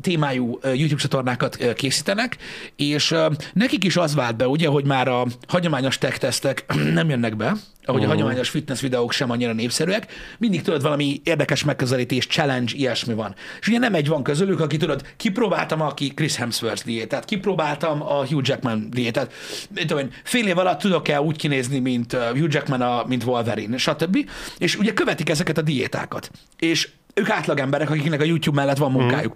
témájú 0.00 0.58
YouTube 0.62 1.00
csatornákat 1.00 1.74
készítenek, 1.74 2.36
és 2.76 3.14
nekik 3.52 3.84
is 3.84 3.96
az 3.96 4.14
vált 4.14 4.36
be, 4.36 4.48
ugye, 4.48 4.68
hogy 4.68 4.84
már 4.84 5.08
a 5.08 5.26
hagyományos 5.48 5.98
tech 5.98 6.18
tesztek 6.18 6.64
nem 6.98 7.08
jönnek 7.08 7.36
be, 7.36 7.56
ahogy 7.84 8.04
a 8.04 8.08
hagyományos 8.08 8.48
fitness 8.48 8.80
videók 8.80 9.12
sem 9.12 9.30
annyira 9.30 9.52
népszerűek, 9.52 10.12
mindig 10.38 10.62
tudod 10.62 10.82
valami 10.82 11.20
érdekes 11.24 11.64
megközelítés, 11.64 12.26
challenge, 12.26 12.72
ilyesmi 12.76 13.14
van. 13.14 13.34
És 13.60 13.68
ugye 13.68 13.78
nem 13.78 13.94
egy 13.94 14.08
van 14.08 14.22
közülük, 14.22 14.60
aki 14.60 14.76
tudod, 14.76 15.02
kipróbáltam, 15.16 15.80
aki 15.80 16.08
Chris 16.08 16.36
Hemsworth 16.36 16.84
diétát, 16.84 17.24
kipróbáltam 17.24 18.02
a 18.02 18.26
Hugh 18.26 18.48
Jackman 18.48 18.90
diétát, 18.90 19.32
mit 19.74 19.86
tudom 19.86 20.04
én, 20.04 20.10
fél 20.24 20.46
év 20.46 20.58
alatt 20.58 20.78
tudok-e 20.78 21.20
úgy 21.20 21.36
kinézni, 21.36 21.78
mint 21.78 22.12
Hugh 22.12 22.52
Jackman, 22.52 22.80
a, 22.80 23.04
mint 23.08 23.24
Wolverine, 23.24 23.76
stb. 23.76 24.30
És 24.58 24.76
ugye 24.76 24.92
követik 24.92 25.28
ezeket 25.28 25.58
a 25.58 25.62
diétákat. 25.62 26.30
És 26.58 26.88
ők 27.14 27.30
átlagemberek, 27.30 27.90
akiknek 27.90 28.20
a 28.20 28.24
YouTube 28.24 28.60
mellett 28.60 28.76
van 28.76 28.92
munkájuk. 28.92 29.34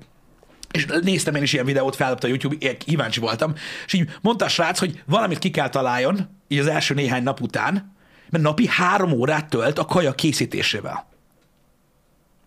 És 0.75 0.87
néztem 1.03 1.35
én 1.35 1.43
is 1.43 1.53
ilyen 1.53 1.65
videót, 1.65 1.97
feldobta 1.97 2.27
a 2.27 2.31
YouTube, 2.31 2.57
ilyen 2.59 2.79
kíváncsi 2.79 3.21
voltam, 3.21 3.55
és 3.87 3.93
így 3.93 4.11
mondta 4.21 4.45
a 4.45 4.49
srác, 4.49 4.79
hogy 4.79 5.03
valamit 5.07 5.39
ki 5.39 5.51
kell 5.51 5.69
találjon, 5.69 6.29
így 6.49 6.59
az 6.59 6.67
első 6.67 6.95
néhány 6.95 7.23
nap 7.23 7.41
után, 7.41 7.97
mert 8.31 8.45
napi 8.45 8.67
három 8.69 9.13
órát 9.13 9.49
tölt 9.49 9.79
a 9.79 9.85
kaja 9.85 10.15
készítésével. 10.15 11.07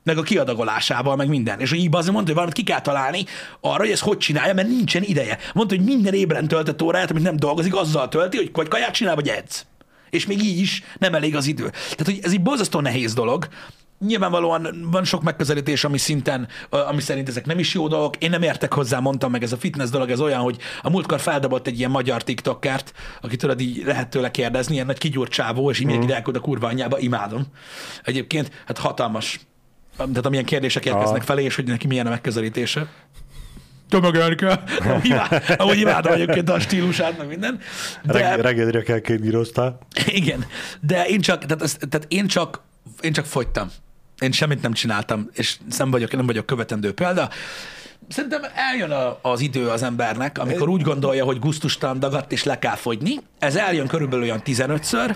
Meg 0.04 0.18
a 0.18 0.22
kiadagolásával, 0.22 1.16
meg 1.16 1.28
minden. 1.28 1.60
És 1.60 1.72
így 1.72 1.88
azért 1.92 2.12
mondta, 2.14 2.24
hogy 2.24 2.34
valamit 2.34 2.54
ki 2.54 2.64
kell 2.64 2.82
találni 2.82 3.26
arra, 3.62 3.78
hogy 3.78 3.92
ezt 3.92 4.02
hogy 4.02 4.18
csinálja, 4.18 4.54
mert 4.54 4.68
nincsen 4.68 5.04
ideje. 5.04 5.38
Mondta, 5.54 5.76
hogy 5.76 5.86
minden 5.86 6.14
ébren 6.14 6.48
töltött 6.48 6.82
óráját, 6.82 7.12
amit 7.12 7.24
nem 7.24 7.36
dolgozik, 7.36 7.76
azzal 7.76 8.08
tölti, 8.08 8.38
hogy 8.38 8.50
vagy 8.54 8.68
kaját 8.68 8.94
csinál, 8.94 9.16
vagy 9.16 9.28
edz. 9.28 9.66
És 10.10 10.26
még 10.26 10.44
így 10.44 10.60
is 10.60 10.84
nem 11.00 11.14
elég 11.14 11.36
az 11.36 11.46
idő. 11.46 11.70
Tehát, 11.70 12.06
hogy 12.06 12.20
ez 12.24 12.32
egy 12.32 12.42
borzasztó 12.42 12.80
nehéz 12.80 13.14
dolog. 13.14 13.48
Nyilvánvalóan 14.00 14.88
van 14.92 15.04
sok 15.04 15.24
megközelítés, 15.24 15.84
ami 15.84 15.98
szinten, 15.98 16.48
ami 16.70 17.02
szerint 17.02 17.28
ezek 17.28 17.46
nem 17.46 17.60
is 17.60 17.74
jó 17.74 17.88
dolgok. 17.88 18.16
Én 18.16 18.30
nem 18.30 18.42
értek 18.42 18.74
hozzá, 18.74 19.00
mondtam 19.00 19.32
meg, 19.32 19.44
ez 19.44 19.52
a 19.52 19.58
fitness 19.58 19.90
dolog, 19.90 20.10
ez 20.10 20.20
olyan, 20.20 20.40
hogy 20.40 20.58
a 20.82 20.90
múltkor 20.90 21.20
feldobott 21.20 21.68
egy 21.68 21.78
ilyen 21.78 21.92
magyar 21.92 22.24
tiktokert, 22.24 22.94
aki 23.22 23.36
tudod, 23.36 23.60
így 23.60 23.84
lehet 23.86 24.10
tőle 24.10 24.32
kérdezni, 24.32 24.74
ilyen 24.74 24.86
nagy 24.86 24.98
kigyúrt 24.98 25.32
csávó, 25.32 25.70
és 25.70 25.80
így 25.80 25.88
mm. 25.88 26.10
elküld 26.10 26.36
a 26.36 26.40
kurva 26.40 26.68
anyjába, 26.68 27.00
imádom. 27.00 27.46
Egyébként, 28.04 28.52
hát 28.66 28.78
hatalmas. 28.78 29.40
Tehát 29.98 30.26
amilyen 30.26 30.46
kérdések 30.46 30.86
érkeznek 30.86 31.22
felé, 31.22 31.44
és 31.44 31.56
hogy 31.56 31.66
neki 31.66 31.88
milyen 31.88 32.08
a 32.08 32.10
megközelítése. 32.10 32.88
Tömögörke. 33.90 34.64
Amúgy 34.80 35.06
imád- 35.06 35.56
amúgy 35.58 35.80
imádom 35.80 36.14
egyébként 36.14 36.50
a 36.50 36.60
stílusát, 36.60 37.18
meg 37.18 37.28
minden. 37.28 37.60
Reg- 38.04 38.36
De, 38.36 38.42
reggelire 38.42 38.82
kell 38.82 39.00
két 39.00 39.22
gíroztál. 39.22 39.78
igen, 40.06 40.46
de 40.82 41.06
én 41.06 41.22
csak, 41.22 41.46
tehát, 41.46 41.90
tehát 41.90 42.06
én 42.08 42.28
csak, 42.28 42.62
én 43.02 43.14
csak 43.14 43.26
fogytam. 43.26 43.70
Én 44.20 44.32
semmit 44.32 44.62
nem 44.62 44.74
csináltam, 44.74 45.30
és 45.34 45.58
nem 45.78 45.92
vagyok, 45.92 46.12
nem 46.12 46.26
vagyok 46.26 46.46
követendő 46.46 46.94
példa. 46.94 47.30
Szerintem 48.08 48.42
eljön 48.72 48.92
a, 48.92 49.20
az 49.22 49.40
idő 49.40 49.68
az 49.68 49.84
embernek, 49.84 50.38
amikor 50.38 50.70
úgy 50.70 50.82
gondolja, 50.82 51.26
hogy 51.26 51.40
gusztustalan 51.40 52.00
dagadt, 52.00 52.32
és 52.32 52.44
le 52.44 52.60
kell 52.60 52.76
fogyni. 52.76 53.16
Ez 53.40 53.56
eljön 53.56 53.88
körülbelül 53.88 54.24
olyan 54.24 54.42
15-ször, 54.46 55.16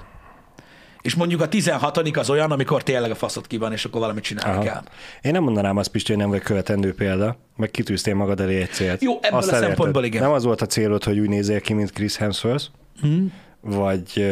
és 1.01 1.15
mondjuk 1.15 1.41
a 1.41 1.47
16 1.47 1.97
az 2.17 2.29
olyan, 2.29 2.51
amikor 2.51 2.83
tényleg 2.83 3.11
a 3.11 3.15
faszot 3.15 3.47
ki 3.47 3.57
van, 3.57 3.71
és 3.71 3.85
akkor 3.85 4.01
valamit 4.01 4.23
csinálni 4.23 4.53
Aha. 4.53 4.63
kell. 4.63 4.83
Én 5.21 5.31
nem 5.31 5.43
mondanám 5.43 5.77
azt, 5.77 5.89
Pisti, 5.89 6.11
hogy 6.11 6.21
nem 6.21 6.29
vagy 6.29 6.41
követendő 6.41 6.93
példa, 6.93 7.37
meg 7.55 7.71
kitűztél 7.71 8.15
magad 8.15 8.39
elé 8.39 8.61
egy 8.61 8.71
célt. 8.71 9.01
Jó, 9.01 9.17
ebből 9.21 9.39
azt 9.39 9.51
a 9.51 9.55
szempontból 9.55 10.03
igen. 10.03 10.21
Nem 10.21 10.31
az 10.31 10.43
volt 10.43 10.61
a 10.61 10.65
célod, 10.65 11.03
hogy 11.03 11.19
úgy 11.19 11.29
nézzél 11.29 11.61
ki, 11.61 11.73
mint 11.73 11.91
Chris 11.91 12.15
Hemsworth, 12.15 12.65
hmm. 13.01 13.33
vagy 13.61 14.11
uh, 14.15 14.23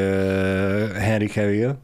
Henry 0.91 1.27
Cavill, 1.27 1.75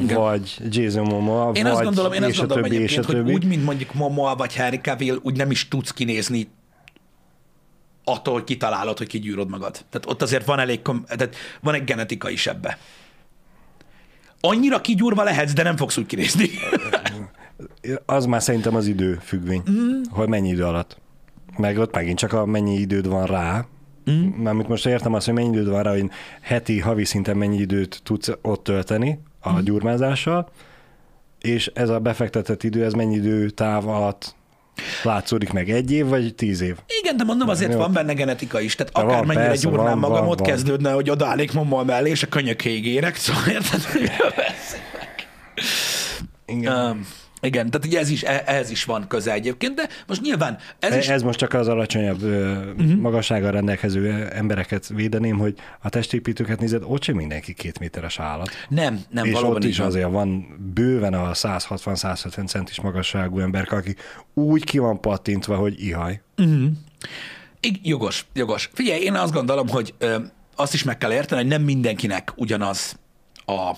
Igen. 0.00 0.16
vagy 0.16 0.56
Jason 0.68 1.06
Momoa, 1.06 1.52
Én 1.52 1.62
vagy 1.62 1.72
azt 1.72 1.82
gondolom, 1.82 2.12
én 2.12 2.22
azt 2.22 2.38
gondolom 2.38 2.62
többi, 2.64 2.74
és 2.74 2.80
a 2.80 2.84
egyébként, 2.84 3.04
hogy 3.04 3.14
többi. 3.14 3.32
úgy, 3.32 3.44
mint 3.44 3.64
mondjuk 3.64 3.94
Momoa 3.94 4.34
vagy 4.34 4.54
Henry 4.54 4.80
Cavill, 4.80 5.18
úgy 5.22 5.36
nem 5.36 5.50
is 5.50 5.68
tudsz 5.68 5.92
kinézni 5.92 6.48
attól, 8.04 8.34
hogy 8.34 8.44
kitalálod, 8.44 8.98
hogy 8.98 9.06
kigyűrod 9.06 9.48
magad. 9.48 9.72
Tehát 9.90 10.10
ott 10.10 10.22
azért 10.22 10.46
van 10.46 10.58
elég, 10.58 10.82
tehát 11.06 11.36
van 11.60 11.74
egy 11.74 11.84
genetika 11.84 12.30
is 12.30 12.46
ebbe. 12.46 12.78
Annyira 14.40 14.80
kigyúrva 14.80 15.22
lehetsz, 15.22 15.52
de 15.52 15.62
nem 15.62 15.76
fogsz 15.76 15.96
úgy 15.96 16.06
kinézni. 16.06 16.48
Az 18.06 18.24
már 18.24 18.42
szerintem 18.42 18.74
az 18.74 18.86
idő 18.86 19.18
függvény, 19.22 19.62
mm. 19.70 20.02
hogy 20.10 20.28
mennyi 20.28 20.48
idő 20.48 20.64
alatt. 20.64 20.96
Meg 21.56 21.78
ott 21.78 21.94
megint 21.94 22.18
csak 22.18 22.32
a 22.32 22.46
mennyi 22.46 22.74
időd 22.74 23.08
van 23.08 23.26
rá. 23.26 23.66
Mm. 24.10 24.26
Mármint 24.26 24.68
most 24.68 24.86
értem 24.86 25.14
azt, 25.14 25.24
hogy 25.24 25.34
mennyi 25.34 25.48
időd 25.48 25.68
van 25.68 25.82
rá, 25.82 25.90
hogy 25.90 26.10
heti, 26.40 26.80
havi 26.80 27.04
szinten 27.04 27.36
mennyi 27.36 27.58
időt 27.58 28.00
tudsz 28.02 28.30
ott 28.42 28.64
tölteni 28.64 29.18
a 29.42 29.52
mm. 29.52 29.64
gyurmázással, 29.64 30.48
és 31.40 31.70
ez 31.74 31.88
a 31.88 31.98
befektetett 31.98 32.62
idő, 32.62 32.84
ez 32.84 32.92
mennyi 32.92 33.14
idő 33.14 33.50
táv 33.50 33.88
alatt 33.88 34.34
látszódik 35.02 35.52
meg? 35.52 35.70
Egy 35.70 35.92
év 35.92 36.06
vagy 36.06 36.34
tíz 36.34 36.60
év? 36.60 36.76
Igen, 37.00 37.16
de 37.16 37.24
mondom, 37.24 37.48
azért 37.48 37.72
jó. 37.72 37.78
van 37.78 37.92
benne 37.92 38.12
genetika 38.12 38.60
is. 38.60 38.74
Tehát 38.74 38.92
van, 38.92 39.04
akármennyire 39.04 39.46
persze, 39.46 39.68
gyúrnám 39.68 39.84
van, 39.84 39.98
magam, 39.98 40.20
van, 40.20 40.28
ott 40.28 40.38
van. 40.38 40.48
kezdődne, 40.48 40.92
hogy 40.92 41.10
odaállnék 41.10 41.52
Momoa 41.52 41.84
mellé, 41.84 42.10
és 42.10 42.22
a 42.22 42.26
könyökéig 42.26 42.86
érek, 42.86 43.16
szóval 43.16 43.46
érted? 43.46 43.82
hogy? 43.82 44.10
Igen. 46.46 46.72
Um, 46.90 47.06
igen, 47.42 47.70
tehát 47.70 47.86
ugye 47.86 47.98
ez 47.98 48.10
is, 48.10 48.22
ehhez 48.22 48.70
is 48.70 48.84
van 48.84 49.06
köze 49.08 49.32
egyébként, 49.32 49.74
de 49.74 49.88
most 50.06 50.20
nyilván 50.20 50.58
ez 50.78 50.96
is... 50.96 51.08
Ez 51.08 51.22
most 51.22 51.38
csak 51.38 51.52
az 51.54 51.68
alacsonyabb 51.68 52.22
uh-huh. 52.22 52.94
magassággal 52.94 53.50
rendelkező 53.50 54.28
embereket 54.32 54.88
védeném, 54.88 55.38
hogy 55.38 55.54
a 55.80 55.88
testépítőket 55.88 56.60
nézed, 56.60 56.82
ott 56.86 57.02
sem 57.02 57.14
mindenki 57.14 57.54
két 57.54 57.78
méteres 57.78 58.18
állat. 58.18 58.50
Nem, 58.68 59.00
nem, 59.10 59.24
és 59.24 59.32
valóban 59.32 59.56
ott 59.56 59.64
is 59.64 59.78
van. 59.78 59.86
azért 59.86 60.10
van 60.10 60.46
bőven 60.74 61.14
a 61.14 61.30
160-170 61.32 62.46
centis 62.46 62.80
magasságú 62.80 63.38
ember, 63.38 63.66
aki 63.70 63.96
úgy 64.34 64.64
ki 64.64 64.78
van 64.78 65.00
pattintva, 65.00 65.56
hogy 65.56 65.84
ihaj. 65.84 66.20
Ig- 67.60 67.86
jogos, 67.86 68.26
jogos. 68.32 68.70
Figyelj, 68.72 69.02
én 69.02 69.14
azt 69.14 69.32
gondolom, 69.32 69.68
hogy 69.68 69.94
ö, 69.98 70.16
azt 70.56 70.74
is 70.74 70.82
meg 70.82 70.98
kell 70.98 71.12
érteni, 71.12 71.40
hogy 71.40 71.50
nem 71.50 71.62
mindenkinek 71.62 72.32
ugyanaz 72.36 72.96
a, 73.44 73.76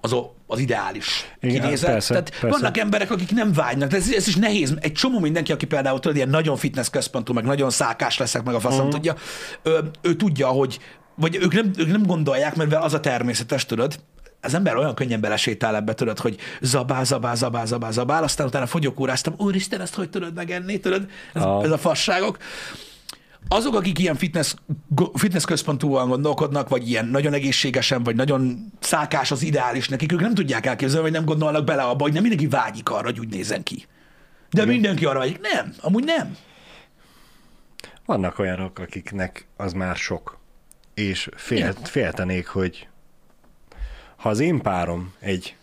az, 0.00 0.16
az 0.50 0.58
ideális 0.58 1.24
Igen, 1.40 1.60
kinézet. 1.60 1.90
persze, 1.90 2.12
Tehát 2.12 2.30
persze. 2.30 2.48
vannak 2.48 2.78
emberek, 2.78 3.10
akik 3.10 3.30
nem 3.30 3.52
vágynak. 3.52 3.88
De 3.88 3.96
ez, 3.96 4.12
ez 4.12 4.26
is 4.28 4.36
nehéz. 4.36 4.74
Egy 4.80 4.92
csomó 4.92 5.18
mindenki, 5.18 5.52
aki 5.52 5.66
például 5.66 6.00
tudod, 6.00 6.16
ilyen 6.16 6.28
nagyon 6.28 6.56
fitness 6.56 6.88
központú, 6.88 7.32
meg 7.32 7.44
nagyon 7.44 7.70
szákás 7.70 8.18
leszek, 8.18 8.42
meg 8.42 8.54
a 8.54 8.60
faszom 8.60 8.78
uh-huh. 8.86 8.94
tudja, 8.94 9.14
ő, 9.62 9.90
ő 10.02 10.14
tudja, 10.14 10.46
hogy 10.46 10.78
vagy 11.14 11.36
ők 11.36 11.54
nem, 11.54 11.70
ők 11.76 11.90
nem 11.90 12.02
gondolják, 12.02 12.56
mert 12.56 12.74
az 12.74 12.94
a 12.94 13.00
természetes, 13.00 13.66
tudod, 13.66 13.94
az 14.40 14.54
ember 14.54 14.76
olyan 14.76 14.94
könnyen 14.94 15.20
belesétál 15.20 15.76
ebbe, 15.76 15.94
tudod, 15.94 16.18
hogy 16.18 16.36
zabál, 16.60 17.04
zabál, 17.04 17.36
zabál, 17.36 17.66
zabál, 17.66 17.92
zabál, 17.92 18.22
aztán 18.22 18.46
utána 18.46 18.66
fogyókúráztam, 18.66 19.34
úristen, 19.36 19.80
ezt 19.80 19.94
hogy 19.94 20.10
tudod 20.10 20.34
megenni, 20.34 20.80
tudod? 20.80 21.06
Ez, 21.34 21.42
Ah. 21.42 21.64
ez 21.64 21.70
a 21.70 21.78
fasságok. 21.78 22.38
Azok, 23.48 23.74
akik 23.74 23.98
ilyen 23.98 24.16
fitness, 24.16 24.54
fitness 25.14 25.44
központúan 25.44 26.08
gondolkodnak, 26.08 26.68
vagy 26.68 26.88
ilyen 26.88 27.06
nagyon 27.06 27.32
egészségesen, 27.32 28.02
vagy 28.02 28.16
nagyon 28.16 28.72
szákás 28.80 29.30
az 29.30 29.42
ideális 29.42 29.88
nekik, 29.88 30.12
ők 30.12 30.20
nem 30.20 30.34
tudják 30.34 30.66
elképzelni, 30.66 31.02
vagy 31.02 31.12
nem 31.12 31.24
gondolnak 31.24 31.64
bele 31.64 31.82
abba, 31.82 32.02
hogy 32.02 32.12
nem 32.12 32.22
mindenki 32.22 32.46
vágyik 32.46 32.90
arra, 32.90 33.04
hogy 33.04 33.18
úgy 33.18 33.28
nézzen 33.28 33.62
ki. 33.62 33.86
De 34.50 34.62
Igen. 34.62 34.74
mindenki 34.74 35.04
arra 35.04 35.18
vágyik. 35.18 35.40
Nem, 35.40 35.74
amúgy 35.80 36.04
nem. 36.04 36.36
Vannak 38.04 38.38
olyanok, 38.38 38.78
akiknek 38.78 39.46
az 39.56 39.72
már 39.72 39.96
sok, 39.96 40.38
és 40.94 41.28
fél, 41.36 41.72
féltenék, 41.82 42.46
hogy 42.46 42.88
ha 44.16 44.28
az 44.28 44.40
én 44.40 44.60
párom 44.60 45.14
egy 45.18 45.56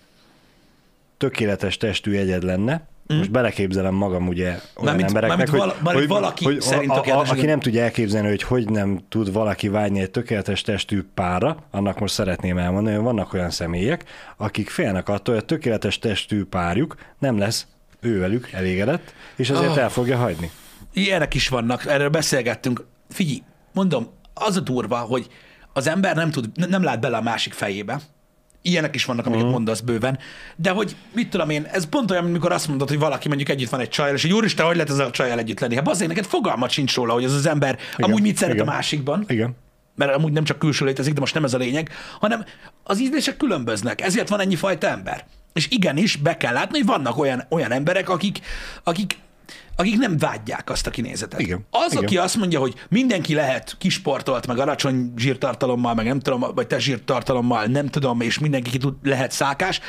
tökéletes 1.18 1.78
testű 1.78 2.16
egyed 2.16 2.44
lenne, 2.44 2.88
mm. 3.14 3.18
most 3.18 3.32
beleképzelem 3.32 3.94
magam 3.94 4.28
ugye 4.28 4.48
olyan 4.48 4.62
Mármint- 4.82 5.08
embereknek, 5.08 5.50
hogy, 5.50 5.60
vala- 5.60 5.82
mármint 5.82 6.08
valaki 6.08 6.58
szerint 6.60 6.92
a, 6.92 7.18
a, 7.20 7.20
aki 7.30 7.46
nem 7.46 7.60
tudja 7.60 7.84
elképzelni, 7.84 8.28
hogy 8.28 8.42
hogy 8.44 8.70
nem 8.70 9.00
tud 9.10 9.32
valaki 9.34 9.68
vágyni 9.68 10.00
egy 10.00 10.12
tökéletes 10.12 10.62
testű 10.62 11.04
pára, 11.14 11.58
annak 11.72 12.00
most 12.00 12.14
szeretném 12.14 12.58
elmondani, 12.58 12.96
hogy 12.96 13.06
vannak 13.06 13.34
olyan 13.34 13.50
személyek, 13.50 14.04
akik 14.38 14.70
félnek 14.70 15.10
attól, 15.10 15.34
hogy 15.34 15.44
a 15.44 15.48
tökéletes 15.48 16.00
testű 16.00 16.44
párjuk 16.46 16.96
nem 17.20 17.38
lesz 17.38 17.68
ővelük 18.02 18.50
elégedett, 18.52 19.14
és 19.36 19.50
ezért 19.50 19.70
Ah. 19.70 19.78
el 19.78 19.90
fogja 19.90 20.18
hagyni. 20.18 20.52
Ilyenek 20.94 21.34
is 21.34 21.48
vannak, 21.50 21.86
erről 21.86 22.10
beszélgettünk. 22.10 22.86
Figyelj, 23.10 23.42
mondom, 23.74 24.08
az 24.34 24.58
a 24.58 24.60
durva, 24.60 24.98
hogy 24.98 25.28
az 25.74 25.88
ember 25.88 26.16
nem 26.16 26.32
tud, 26.32 26.50
ne- 26.54 26.66
nem 26.66 26.84
lát 26.84 27.00
bele 27.00 27.18
a 27.18 27.22
másik 27.22 27.54
fejébe. 27.54 28.00
Ilyenek 28.68 28.96
is 28.96 29.06
vannak, 29.06 29.26
amiket 29.26 29.44
Mhm. 29.44 29.54
mondasz 29.54 29.80
bőven. 29.80 30.20
De 30.56 30.70
hogy, 30.70 30.96
mit 31.14 31.30
tudom 31.30 31.50
én, 31.50 31.64
ez 31.72 31.86
pont 31.90 32.12
olyan, 32.12 32.24
mint 32.24 32.36
mikor 32.36 32.52
azt 32.52 32.68
mondod, 32.68 32.90
hogy 32.90 33.00
valaki 33.00 33.28
mondjuk 33.28 33.50
együtt 33.50 33.70
van 33.70 33.80
egy 33.80 33.90
csajjal, 33.90 34.16
és 34.16 34.22
hogy 34.22 34.34
úristen, 34.34 34.66
hogy 34.66 34.76
lehet 34.76 34.90
ezzel 34.90 35.06
a 35.06 35.12
csajjal 35.12 35.40
együtt 35.40 35.60
lenni? 35.60 35.76
Hát 35.76 35.88
azért 35.88 36.10
neked 36.10 36.26
fogalmat 36.26 36.70
sincs 36.70 36.96
róla, 36.96 37.14
hogy 37.14 37.24
az 37.24 37.34
az 37.34 37.46
ember 37.46 37.78
Igen. 37.98 38.10
amúgy 38.10 38.22
mit 38.22 38.38
szeret 38.38 38.54
Igen. 38.56 38.68
a 38.68 38.72
másikban. 38.72 39.24
Igen. 39.28 39.56
mert 39.96 40.16
amúgy 40.16 40.32
nem 40.32 40.44
csak 40.44 40.60
külső 40.60 40.86
létezik, 40.86 41.14
de 41.14 41.20
most 41.20 41.34
nem 41.34 41.44
ez 41.44 41.54
a 41.54 41.58
lényeg, 41.58 41.90
hanem 42.20 42.46
az 42.84 43.00
ízlések 43.02 43.38
különböznek, 43.38 44.02
ezért 44.02 44.30
van 44.30 44.40
ennyi 44.40 44.56
fajta 44.56 44.88
ember. 44.88 45.26
És 45.54 45.68
igenis, 45.70 46.16
be 46.16 46.38
kell 46.38 46.54
látni, 46.54 46.78
hogy 46.78 46.88
vannak 46.88 47.18
olyan, 47.18 47.44
olyan 47.50 47.72
emberek, 47.72 48.10
akik, 48.10 48.40
akik, 48.84 49.18
akik 49.76 49.98
nem 49.98 50.18
vágyják 50.18 50.70
azt 50.70 50.88
a 50.88 50.90
kinézetet. 50.90 51.40
Igen, 51.40 51.66
Az, 51.70 51.92
igen. 51.92 52.04
aki 52.04 52.18
azt 52.18 52.38
mondja, 52.38 52.60
hogy 52.60 52.74
mindenki 52.90 53.34
lehet 53.34 53.76
kisportolt, 53.78 54.48
meg 54.48 54.60
alacsony 54.60 55.14
zsírtartalommal, 55.18 55.94
meg 55.94 56.06
nem 56.06 56.20
tudom, 56.20 56.46
vagy 56.56 56.68
te 56.68 56.80
zsírtartalommal, 56.80 57.66
nem 57.66 57.88
tudom, 57.88 58.22
és 58.22 58.40
mindenki 58.40 58.70
ki 58.70 58.78
tud, 58.78 58.96
lehet 59.04 59.32
szákás, 59.32 59.80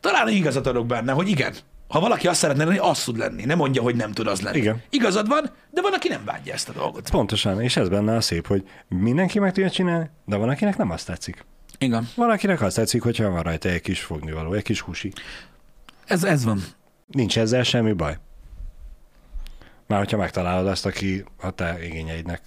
talán 0.00 0.28
igazat 0.28 0.66
adok 0.66 0.86
benne, 0.86 1.12
hogy 1.12 1.28
igen, 1.28 1.54
ha 1.88 2.00
valaki 2.00 2.26
azt 2.26 2.38
szeretne 2.38 2.64
lenni, 2.64 2.78
az 2.78 3.04
tud 3.04 3.16
lenni. 3.16 3.44
Nem 3.44 3.56
mondja, 3.58 3.82
hogy 3.82 3.96
nem 3.96 4.12
tud 4.12 4.26
az 4.26 4.40
lenni. 4.40 4.56
Igen. 4.58 4.82
Igazad 4.90 5.28
van, 5.28 5.50
de 5.70 5.80
van, 5.82 5.92
aki 5.92 6.08
nem 6.08 6.24
vágyja 6.24 6.52
ezt 6.52 6.68
a 6.68 6.72
dolgot. 6.72 7.10
Pontosan, 7.10 7.60
és 7.60 7.76
ez 7.76 7.88
benne 7.88 8.16
a 8.16 8.20
szép, 8.20 8.46
hogy 8.46 8.64
mindenki 8.88 9.38
meg 9.38 9.52
tudja 9.52 9.70
csinálni, 9.70 10.10
de 10.24 10.36
van, 10.36 10.48
akinek 10.48 10.76
nem 10.76 10.90
azt 10.90 11.06
tetszik. 11.06 11.44
Igen. 11.78 12.08
Van, 12.14 12.30
akinek 12.30 12.60
azt 12.60 12.76
tetszik, 12.76 13.02
hogyha 13.02 13.30
van 13.30 13.42
rajta 13.42 13.68
egy 13.68 13.80
kis 13.80 14.00
fognivaló, 14.00 14.52
egy 14.52 14.62
kis 14.62 14.80
húsi. 14.80 15.12
Ez, 16.06 16.24
ez 16.24 16.44
van. 16.44 16.64
Nincs 17.06 17.38
ezzel 17.38 17.62
semmi 17.62 17.92
baj. 17.92 18.18
Már 19.86 19.98
hogyha 19.98 20.16
megtalálod 20.16 20.66
azt, 20.66 20.86
aki 20.86 21.24
a 21.40 21.50
te 21.50 21.78
igényeidnek, 21.84 22.42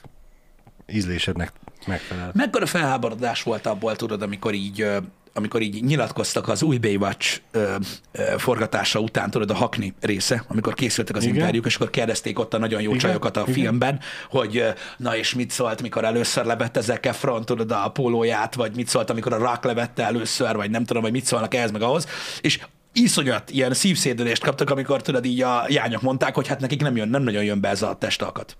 ízlésednek 0.87 1.51
megfelel. 1.87 2.31
Mekkora 2.33 2.65
felháborodás 2.65 3.43
volt 3.43 3.65
abból, 3.65 3.95
tudod, 3.95 4.21
amikor 4.21 4.53
így, 4.53 4.87
amikor 5.33 5.61
így 5.61 5.83
nyilatkoztak 5.83 6.47
az 6.47 6.63
új 6.63 6.77
Baywatch 6.77 7.39
ö, 7.51 7.75
ö, 8.11 8.37
forgatása 8.37 8.99
után, 8.99 9.29
tudod, 9.29 9.49
a 9.49 9.55
Hakni 9.55 9.93
része, 10.01 10.43
amikor 10.47 10.73
készültek 10.73 11.15
az 11.15 11.23
Igen. 11.23 11.35
interjúk, 11.35 11.65
és 11.65 11.75
akkor 11.75 11.89
kérdezték 11.89 12.39
ott 12.39 12.53
a 12.53 12.57
nagyon 12.57 12.81
jó 12.81 12.89
Igen, 12.89 13.01
csajokat 13.01 13.37
a 13.37 13.41
igen. 13.41 13.53
filmben, 13.53 13.99
hogy 14.29 14.63
na 14.97 15.15
és 15.15 15.33
mit 15.33 15.51
szólt, 15.51 15.81
mikor 15.81 16.05
először 16.05 16.45
levette 16.45 16.81
Zac 16.81 17.05
Efron, 17.05 17.45
tudod, 17.45 17.71
a 17.71 17.89
pólóját, 17.89 18.55
vagy 18.55 18.75
mit 18.75 18.87
szólt, 18.87 19.09
amikor 19.09 19.33
a 19.33 19.37
Rock 19.37 19.63
levette 19.63 20.03
először, 20.03 20.55
vagy 20.55 20.69
nem 20.69 20.85
tudom, 20.85 21.01
vagy 21.01 21.11
mit 21.11 21.25
szólnak 21.25 21.53
ehhez 21.53 21.71
meg 21.71 21.81
ahhoz, 21.81 22.07
és 22.41 22.59
iszonyat 22.97 23.49
ilyen 23.49 23.73
szívszédülést 23.73 24.43
kaptak, 24.43 24.69
amikor 24.69 25.01
tudod, 25.01 25.25
így 25.25 25.41
a 25.41 25.65
jányok 25.67 26.01
mondták, 26.01 26.35
hogy 26.35 26.47
hát 26.47 26.59
nekik 26.59 26.81
nem, 26.81 26.95
jön, 26.95 27.09
nem 27.09 27.23
nagyon 27.23 27.43
jön 27.43 27.61
be 27.61 27.69
ez 27.69 27.81
a 27.81 27.95
testalkat. 27.95 28.57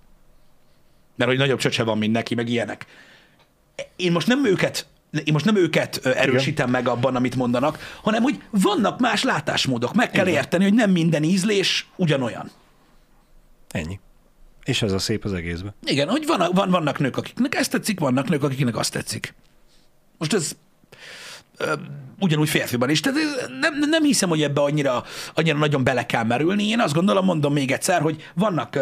Mert 1.16 1.30
hogy 1.30 1.38
nagyobb 1.38 1.58
csöcse 1.58 1.82
van, 1.82 1.98
mint 1.98 2.12
neki, 2.12 2.34
meg 2.34 2.48
ilyenek 2.48 2.86
én 3.96 4.12
most 4.12 4.26
nem 4.26 4.46
őket 4.46 4.86
én 5.24 5.32
most 5.32 5.44
nem 5.44 5.56
őket 5.56 6.06
erősítem 6.06 6.70
meg 6.70 6.88
abban, 6.88 7.16
amit 7.16 7.34
mondanak, 7.34 7.98
hanem 8.02 8.22
hogy 8.22 8.42
vannak 8.50 9.00
más 9.00 9.22
látásmódok. 9.22 9.94
Meg 9.94 10.10
kell 10.10 10.26
Igen. 10.26 10.38
érteni, 10.38 10.64
hogy 10.64 10.74
nem 10.74 10.90
minden 10.90 11.22
ízlés 11.22 11.88
ugyanolyan. 11.96 12.50
Ennyi. 13.70 14.00
És 14.64 14.82
ez 14.82 14.92
a 14.92 14.98
szép 14.98 15.24
az 15.24 15.32
egészben. 15.32 15.74
Igen, 15.84 16.08
hogy 16.08 16.26
van, 16.26 16.50
van, 16.52 16.70
vannak 16.70 16.98
nők, 16.98 17.16
akiknek 17.16 17.54
ezt 17.54 17.70
tetszik, 17.70 18.00
vannak 18.00 18.28
nők, 18.28 18.42
akiknek 18.42 18.76
azt 18.76 18.92
tetszik. 18.92 19.34
Most 20.18 20.34
ez 20.34 20.56
ugyanúgy 22.20 22.48
férfiban 22.48 22.90
is. 22.90 23.00
Tehát 23.00 23.18
nem, 23.60 23.88
nem 23.90 24.02
hiszem, 24.02 24.28
hogy 24.28 24.42
ebbe 24.42 24.60
annyira, 24.60 25.04
annyira 25.34 25.58
nagyon 25.58 25.84
bele 25.84 26.06
kell 26.06 26.24
merülni. 26.24 26.68
Én 26.68 26.80
azt 26.80 26.94
gondolom, 26.94 27.24
mondom 27.24 27.52
még 27.52 27.70
egyszer, 27.70 28.00
hogy 28.00 28.30
vannak, 28.34 28.78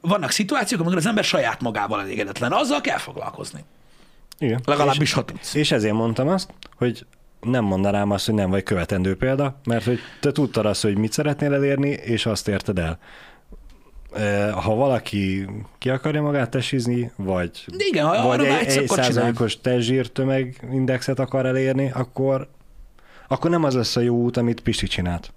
vannak 0.00 0.30
szituációk, 0.30 0.80
amikor 0.80 0.98
az 0.98 1.06
ember 1.06 1.24
saját 1.24 1.60
magával 1.60 2.00
elégedetlen. 2.00 2.52
Azzal 2.52 2.80
kell 2.80 2.98
foglalkozni. 2.98 3.64
Igen. 4.38 4.60
Legalábbis, 4.64 5.12
ha 5.12 5.24
tudsz. 5.24 5.54
És 5.54 5.72
ezért 5.72 5.94
mondtam 5.94 6.28
azt, 6.28 6.52
hogy 6.76 7.06
nem 7.40 7.64
mondanám 7.64 8.10
azt, 8.10 8.26
hogy 8.26 8.34
nem 8.34 8.50
vagy 8.50 8.62
követendő 8.62 9.16
példa, 9.16 9.60
mert 9.64 9.84
hogy 9.84 9.98
te 10.20 10.32
tudtad 10.32 10.66
azt, 10.66 10.82
hogy 10.82 10.96
mit 10.96 11.12
szeretnél 11.12 11.54
elérni, 11.54 11.88
és 11.88 12.26
azt 12.26 12.48
érted 12.48 12.78
el. 12.78 12.98
Ha 14.52 14.74
valaki 14.74 15.46
ki 15.78 15.90
akarja 15.90 16.22
magát 16.22 16.50
tesizni, 16.50 17.12
vagy, 17.16 17.64
De 17.66 17.84
igen, 17.88 18.06
ha 18.06 18.26
vagy 18.26 18.44
egy, 18.44 18.76
egy 18.76 18.88
százalékos 18.88 19.60
testzsírtömegindexet 19.60 21.18
akar 21.18 21.46
elérni, 21.46 21.90
akkor, 21.94 22.48
akkor 23.32 23.50
nem 23.50 23.64
az 23.64 23.74
lesz 23.74 23.96
a 23.96 24.00
jó 24.00 24.16
út, 24.16 24.36
amit 24.36 24.60
Pisti 24.60 24.86
csinált. 24.86 25.32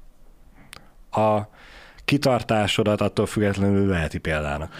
A 1.12 1.40
kitartásodat 2.06 3.02
attól 3.02 3.26
függetlenül 3.26 3.88
veheti 3.88 4.18
példának. 4.18 4.74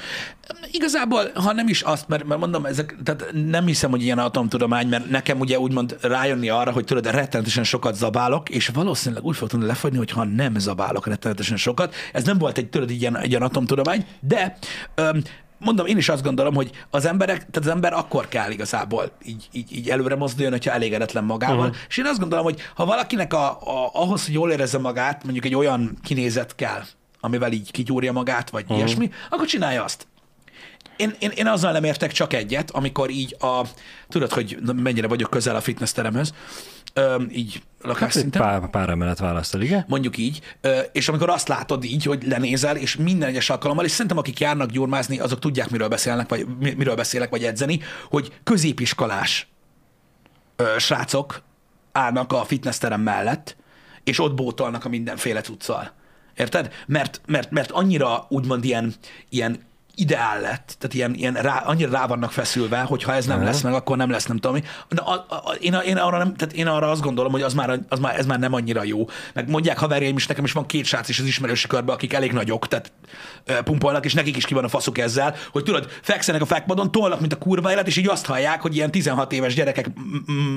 Igazából, 0.72 1.32
ha 1.34 1.54
nem 1.54 1.68
is 1.68 1.82
azt, 1.82 2.08
mert, 2.08 2.24
mert 2.24 2.40
mondom, 2.40 2.66
ezek, 2.66 2.96
tehát 3.04 3.26
nem 3.34 3.66
hiszem, 3.66 3.90
hogy 3.90 4.02
ilyen 4.02 4.20
atomtudomány, 4.20 4.88
mert 4.88 5.10
nekem 5.10 5.40
ugye 5.40 5.60
úgymond 5.60 5.98
rájönni 6.02 6.50
arra, 6.50 6.72
hogy 6.72 6.86
tudod, 6.86 7.12
rettenetesen 7.12 7.64
sokat 7.64 7.96
zabálok, 7.96 8.50
és 8.50 8.68
valószínűleg 8.68 9.24
úgy 9.24 9.36
fog 9.36 9.50
tudni 9.50 9.98
hogy 9.98 10.12
ha 10.12 10.24
nem 10.24 10.60
zabálok 10.60 11.08
rettenetesen 11.08 11.58
sokat. 11.58 11.96
Ez 12.14 12.24
nem 12.24 12.38
volt 12.38 12.58
egy, 12.58 12.70
tudod, 12.70 12.90
egy 12.90 13.02
ilyen, 13.02 13.18
egy 13.18 13.30
ilyen 13.30 13.42
atomtudomány, 13.42 14.06
de 14.20 14.58
öm, 14.96 15.22
mondom, 15.64 15.86
én 15.86 15.98
is 15.98 16.10
azt 16.10 16.24
gondolom, 16.24 16.56
hogy 16.56 16.72
az 16.90 17.06
emberek, 17.06 17.38
tehát 17.38 17.56
az 17.56 17.68
ember 17.68 17.94
akkor 17.94 18.28
kell 18.28 18.52
igazából 18.52 19.12
így, 19.26 19.48
így, 19.52 19.76
így 19.76 19.90
előre 19.90 20.16
mozduljon, 20.16 20.52
hogyha 20.52 20.72
elégedetlen 20.72 21.24
magával. 21.24 21.58
Uh-huh. 21.58 21.76
És 21.88 21.98
én 21.98 22.06
azt 22.06 22.20
gondolom, 22.20 22.44
hogy 22.44 22.62
ha 22.76 22.86
valakinek 22.86 23.34
a, 23.34 23.50
a, 23.50 23.90
ahhoz, 23.94 24.26
hogy 24.26 24.34
jól 24.34 24.52
érezze 24.52 24.78
magát, 24.78 25.24
mondjuk 25.24 25.46
egy 25.46 25.56
olyan 25.56 25.98
kinézet 26.04 26.56
kell, 26.56 26.84
amivel 27.20 27.52
így 27.52 27.72
kigyúrja 27.72 28.12
magát, 28.12 28.50
vagy 28.50 28.64
uh-huh. 28.64 28.78
ilyesmi, 28.78 29.10
akkor 29.30 29.48
csinálja 29.48 29.84
azt 29.84 30.08
én, 30.96 31.16
én, 31.20 31.32
én 31.36 31.48
azzal 31.48 31.72
nem 31.72 31.84
értek 31.84 32.12
csak 32.12 32.34
egyet, 32.34 32.72
amikor 32.72 33.10
így 33.10 33.36
a, 33.40 33.62
tudod, 34.10 34.32
hogy 34.32 34.58
mennyire 34.76 35.08
vagyok 35.08 35.30
közel 35.30 35.56
a 35.56 35.62
fitness 35.62 35.92
teremhez, 35.92 36.34
öm, 36.94 37.28
így 37.32 37.54
Hát 37.84 37.92
egy 37.92 38.00
lakásszinten, 38.02 38.42
pár, 38.42 38.70
pár 38.70 38.90
emelet 38.90 39.20
választ 39.20 39.56
el, 39.56 39.62
igen? 39.62 39.86
mondjuk 39.88 40.18
így, 40.18 40.42
és 40.92 41.10
amikor 41.10 41.30
azt 41.30 41.48
látod 41.48 41.84
így, 41.84 42.04
hogy 42.04 42.24
lenézel, 42.28 42.76
és 42.78 42.96
minden 42.96 43.30
egyes 43.30 43.50
alkalommal, 43.50 43.86
és 43.86 43.92
szerintem 43.92 44.18
akik 44.18 44.40
járnak 44.40 44.70
gyurmázni, 44.70 45.20
azok 45.20 45.40
tudják, 45.40 45.70
miről 45.70 45.88
beszélnek, 45.88 46.30
vagy 46.30 46.48
mi- 46.60 46.74
miről 46.74 46.96
beszélek, 46.96 47.30
vagy 47.30 47.44
edzeni, 47.44 47.80
hogy 48.10 48.34
középiskolás 48.44 49.48
ö, 50.56 50.76
srácok 50.78 51.42
állnak 51.92 52.34
a 52.34 52.44
fitnessterem 52.44 53.02
mellett, 53.02 53.56
és 54.04 54.20
ott 54.20 54.36
bótolnak 54.36 54.86
a 54.86 54.90
mindenféle 54.90 55.42
cuccal. 55.42 55.92
Érted? 56.36 56.74
Mert, 56.88 57.22
mert, 57.26 57.52
mert 57.52 57.72
annyira 57.72 58.26
úgymond 58.30 58.64
ilyen, 58.64 58.94
ilyen 59.30 59.60
ideál 59.96 60.42
lett, 60.42 60.76
tehát 60.80 60.94
ilyen, 60.94 61.14
ilyen 61.14 61.34
rá, 61.34 61.58
annyira 61.58 61.92
rá 61.92 62.08
vannak 62.08 62.32
feszülve, 62.32 62.80
hogy 62.80 63.04
ha 63.04 63.14
ez 63.14 63.26
nem 63.26 63.38
Aha. 63.38 63.46
lesz 63.46 63.62
meg, 63.62 63.74
akkor 63.74 63.98
nem 63.98 64.10
lesz, 64.10 64.26
nem 64.26 64.38
tudom. 64.38 64.62
De 64.90 65.02
a, 65.02 65.14
a, 65.14 65.56
én, 65.60 65.74
én, 65.74 65.98
arra 65.98 66.18
nem, 66.18 66.36
tehát 66.36 66.54
én 66.54 66.68
arra 66.68 66.90
azt 66.90 67.02
gondolom, 67.02 67.32
hogy 67.32 67.42
az 67.42 67.54
már, 67.54 67.80
az 67.90 68.00
már, 68.00 68.20
ez 68.20 68.26
már 68.26 68.40
nem 68.40 68.54
annyira 68.54 68.84
jó. 68.84 69.08
Meg 69.34 69.50
mondják 69.50 69.78
haverjaim 69.78 70.16
is, 70.16 70.28
nekem 70.28 70.44
is 70.44 70.52
van 70.52 70.66
két 70.66 70.86
srác 70.86 71.10
is 71.10 71.20
az 71.20 71.26
ismerősi 71.26 71.68
körben, 71.68 71.96
akik 71.96 72.14
elég 72.14 72.32
nagyok, 72.32 72.68
tehát 72.68 72.92
pumpolnak, 73.64 74.06
és 74.06 74.14
nekik 74.14 74.38
is 74.38 74.46
ki 74.46 74.54
van 74.54 74.64
a 74.64 74.68
faszuk 74.70 74.98
ezzel, 74.98 75.36
hogy 75.52 75.64
tudod, 75.64 75.90
fekszenek 76.02 76.42
a 76.42 76.46
fekpadon, 76.46 76.92
tolnak, 76.92 77.20
mint 77.20 77.34
a 77.34 77.38
kurva 77.38 77.72
élet, 77.72 77.88
és 77.88 77.98
így 77.98 78.10
azt 78.10 78.26
hallják, 78.26 78.62
hogy 78.62 78.76
ilyen 78.76 78.92
16 78.92 79.32
éves 79.32 79.54
gyerekek 79.54 79.90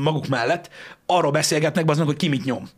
maguk 0.03 0.27
mellett 0.27 0.71
arról 1.07 1.31
beszélgetnek, 1.31 1.91
az 1.91 1.99
meg, 1.99 2.07
hogy 2.07 2.17
ki 2.17 2.29
mit 2.29 2.45
nyom 2.45 2.69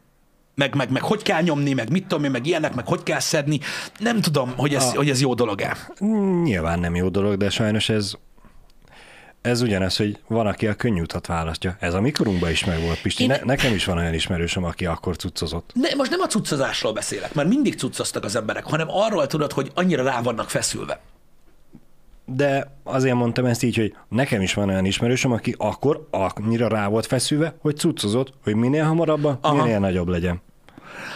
meg, 0.59 0.74
meg, 0.74 0.90
meg 0.90 1.02
hogy 1.02 1.22
kell 1.22 1.42
nyomni, 1.42 1.72
meg 1.72 1.90
mit 1.90 2.06
tudom 2.06 2.24
én, 2.24 2.30
meg 2.30 2.46
ilyenek, 2.46 2.74
meg 2.74 2.86
hogy 2.86 3.02
kell 3.02 3.20
szedni. 3.20 3.61
Nem 3.98 4.20
tudom, 4.20 4.52
hogy 4.56 4.74
ez, 4.74 4.94
hogy 4.94 5.11
ez 5.11 5.20
jó 5.20 5.34
dolog-e. 5.34 5.76
Nyilván 6.42 6.78
nem 6.80 6.94
jó 6.94 7.09
dolog, 7.09 7.36
de 7.36 7.50
sajnos 7.50 7.88
ez 7.88 8.12
ez 9.40 9.61
ugyanaz, 9.61 9.96
hogy 9.96 10.18
van, 10.28 10.46
aki 10.46 10.66
a 10.66 10.74
könnyű 10.74 11.00
utat 11.00 11.26
választja. 11.26 11.76
Ez 11.80 11.94
a 11.94 12.00
mikorunkban 12.00 12.50
is 12.50 12.64
megvolt, 12.64 13.00
Pisti. 13.02 13.22
Én- 13.22 13.28
Ne, 13.28 13.38
nekem 13.44 13.74
is 13.74 13.84
van 13.84 13.98
olyan 13.98 14.14
ismerősöm, 14.14 14.64
aki 14.64 14.86
akkor 14.86 15.16
cuccozott. 15.16 15.70
Ne, 15.74 15.94
most 15.94 16.11
nem 16.11 16.20
a 16.20 16.26
cuccozásról 16.26 16.92
beszélek, 16.92 17.34
mert 17.34 17.48
mindig 17.48 17.78
cuccoztak 17.78 18.24
az 18.24 18.36
emberek, 18.36 18.64
hanem 18.64 18.86
arról 18.90 19.26
tudod, 19.26 19.52
hogy 19.52 19.70
annyira 19.74 20.02
rá 20.02 20.20
vannak 20.22 20.50
feszülve. 20.50 21.00
De 22.35 22.76
azért 22.85 23.14
mondtam 23.14 23.45
ezt 23.45 23.62
így, 23.62 23.76
hogy 23.76 23.95
nekem 24.09 24.41
is 24.41 24.55
van 24.55 24.68
olyan 24.68 24.85
ismerősöm, 24.85 25.33
aki 25.33 25.55
akkor 25.59 26.09
annyira 26.11 26.68
rá 26.68 26.89
volt 26.89 27.07
feszülve, 27.07 27.55
hogy 27.61 27.76
cuccozott, 27.76 28.33
hogy 28.43 28.55
minél 28.55 28.85
hamarabb, 28.85 29.39
minél 29.53 29.79
nagyobb 29.79 30.09
legyen. 30.09 30.41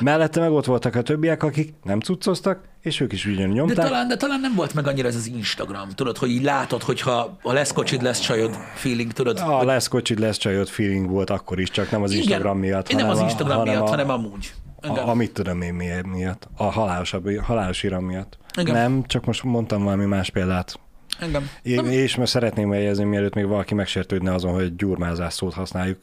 Mellette 0.01 0.41
meg 0.41 0.51
ott 0.53 0.65
voltak 0.65 0.95
a 0.95 1.03
többiek, 1.03 1.43
akik 1.43 1.75
nem 1.83 2.01
cuccoztak, 2.01 2.61
és 2.81 3.01
ők 3.01 3.13
is 3.13 3.27
ugyanúgy 3.27 3.49
De 3.49 3.59
nyomták. 3.59 3.77
talán, 3.87 4.09
de 4.09 4.17
talán 4.17 4.41
nem 4.41 4.55
volt 4.55 4.75
meg 4.75 4.87
annyira 4.87 5.09
ez 5.09 5.15
az 5.15 5.27
Instagram, 5.27 5.89
tudod, 5.95 6.17
hogy 6.17 6.31
így 6.31 6.43
látod, 6.43 6.83
hogyha 6.83 7.37
a 7.43 7.53
lesz 7.53 7.73
kocsid, 7.73 8.03
lesz 8.03 8.19
csajod 8.21 8.57
feeling, 8.75 9.13
tudod. 9.13 9.39
A 9.39 9.65
lesz 9.65 9.89
kocsid, 9.89 10.19
lesz 10.19 10.37
csajod 10.37 10.69
feeling 10.69 11.11
volt 11.11 11.31
akkor 11.31 11.61
is, 11.61 11.71
csak 11.71 11.91
nem 11.91 12.03
az 12.03 12.13
Instagram 12.13 12.59
miatt, 12.59 12.89
nem 12.89 12.97
hanem 12.97 13.13
az 13.13 13.19
a- 13.21 13.25
Instagram 13.25 13.57
hanem 13.59 13.75
miatt, 13.75 13.87
a, 13.87 13.91
hanem 13.91 14.11
amúgy. 14.11 14.53
Igen. 14.83 14.97
A, 15.05 15.09
a 15.09 15.15
mit 15.15 15.33
tudom 15.33 15.61
én 15.63 15.75
miért, 15.75 16.07
miatt. 16.07 16.49
A 16.57 16.65
halálosabb, 16.65 17.39
halálos 17.41 17.83
iram 17.83 18.05
miatt. 18.05 18.39
Igen. 18.59 18.75
Nem, 18.75 19.05
csak 19.07 19.25
most 19.25 19.43
mondtam 19.43 19.85
valami 19.85 20.05
más 20.05 20.31
példát. 20.31 20.81
Engem. 21.19 21.51
É, 21.63 21.73
és 21.73 22.17
most 22.17 22.31
szeretném 22.33 22.69
megjegyezni, 22.69 23.05
mielőtt 23.05 23.35
még 23.35 23.47
valaki 23.47 23.75
megsértődne 23.75 24.35
azon, 24.35 24.53
hogy 24.53 24.77
gyurmázás 24.77 25.35
szót 25.35 25.55
használjuk, 25.55 25.99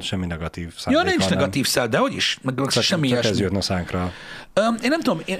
semmi 0.00 0.26
negatív 0.26 0.64
Ja, 0.66 0.72
szándékkal 0.76 1.04
nincs 1.08 1.28
nem. 1.28 1.38
negatív 1.38 1.66
szel, 1.66 1.88
de 1.88 1.98
hogy 1.98 2.14
is, 2.14 2.38
meg 2.42 2.54
Csak, 2.68 2.82
semmi 2.82 3.08
csak 3.08 3.18
ez 3.18 3.24
ilyesmi. 3.24 3.42
jött 3.42 3.56
a 3.56 3.60
szánkra. 3.60 4.12
Öm, 4.54 4.76
én 4.82 4.88
nem 4.88 5.00
tudom, 5.00 5.20
én 5.24 5.38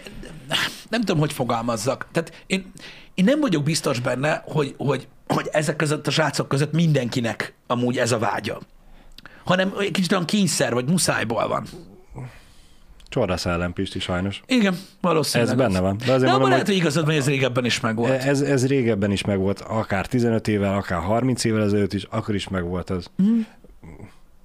nem 0.88 1.00
tudom, 1.00 1.18
hogy 1.18 1.32
fogalmazzak. 1.32 2.06
Tehát 2.12 2.44
én, 2.46 2.72
én 3.14 3.24
nem 3.24 3.40
vagyok 3.40 3.62
biztos 3.62 4.00
benne, 4.00 4.42
hogy, 4.46 4.74
hogy, 4.76 5.08
hogy 5.26 5.48
ezek 5.52 5.76
között 5.76 6.06
a 6.06 6.10
srácok 6.10 6.48
között 6.48 6.72
mindenkinek 6.72 7.54
amúgy 7.66 7.98
ez 7.98 8.12
a 8.12 8.18
vágya. 8.18 8.60
Hanem 9.44 9.74
egy 9.78 9.90
kicsit 9.90 10.12
olyan 10.12 10.24
kényszer, 10.24 10.72
vagy 10.72 10.88
muszájból 10.88 11.48
van. 11.48 11.66
Csordasz 13.10 13.46
ellen, 13.46 13.72
Pisti, 13.72 13.98
sajnos. 13.98 14.42
Igen, 14.46 14.74
valószínűleg. 15.00 15.52
Ez 15.52 15.58
benne 15.58 15.74
az. 15.78 15.80
van. 15.84 15.96
De 15.96 16.04
De, 16.04 16.12
azért 16.12 16.22
abban 16.22 16.30
mondom, 16.32 16.50
lehet, 16.50 16.66
hogy 16.66 16.76
igazad 16.76 17.06
van, 17.06 17.14
ez 17.14 17.26
régebben 17.26 17.64
is 17.64 17.80
megvolt. 17.80 18.10
ez, 18.22 18.40
ez 18.40 18.66
régebben 18.66 19.10
is 19.10 19.24
megvolt, 19.24 19.60
akár 19.60 20.06
15 20.06 20.48
évvel, 20.48 20.74
akár 20.76 21.00
30 21.00 21.44
évvel 21.44 21.62
ezelőtt 21.62 21.92
is, 21.92 22.04
akkor 22.10 22.34
is 22.34 22.48
megvolt 22.48 22.90
az. 22.90 23.10
Mm. 23.22 23.40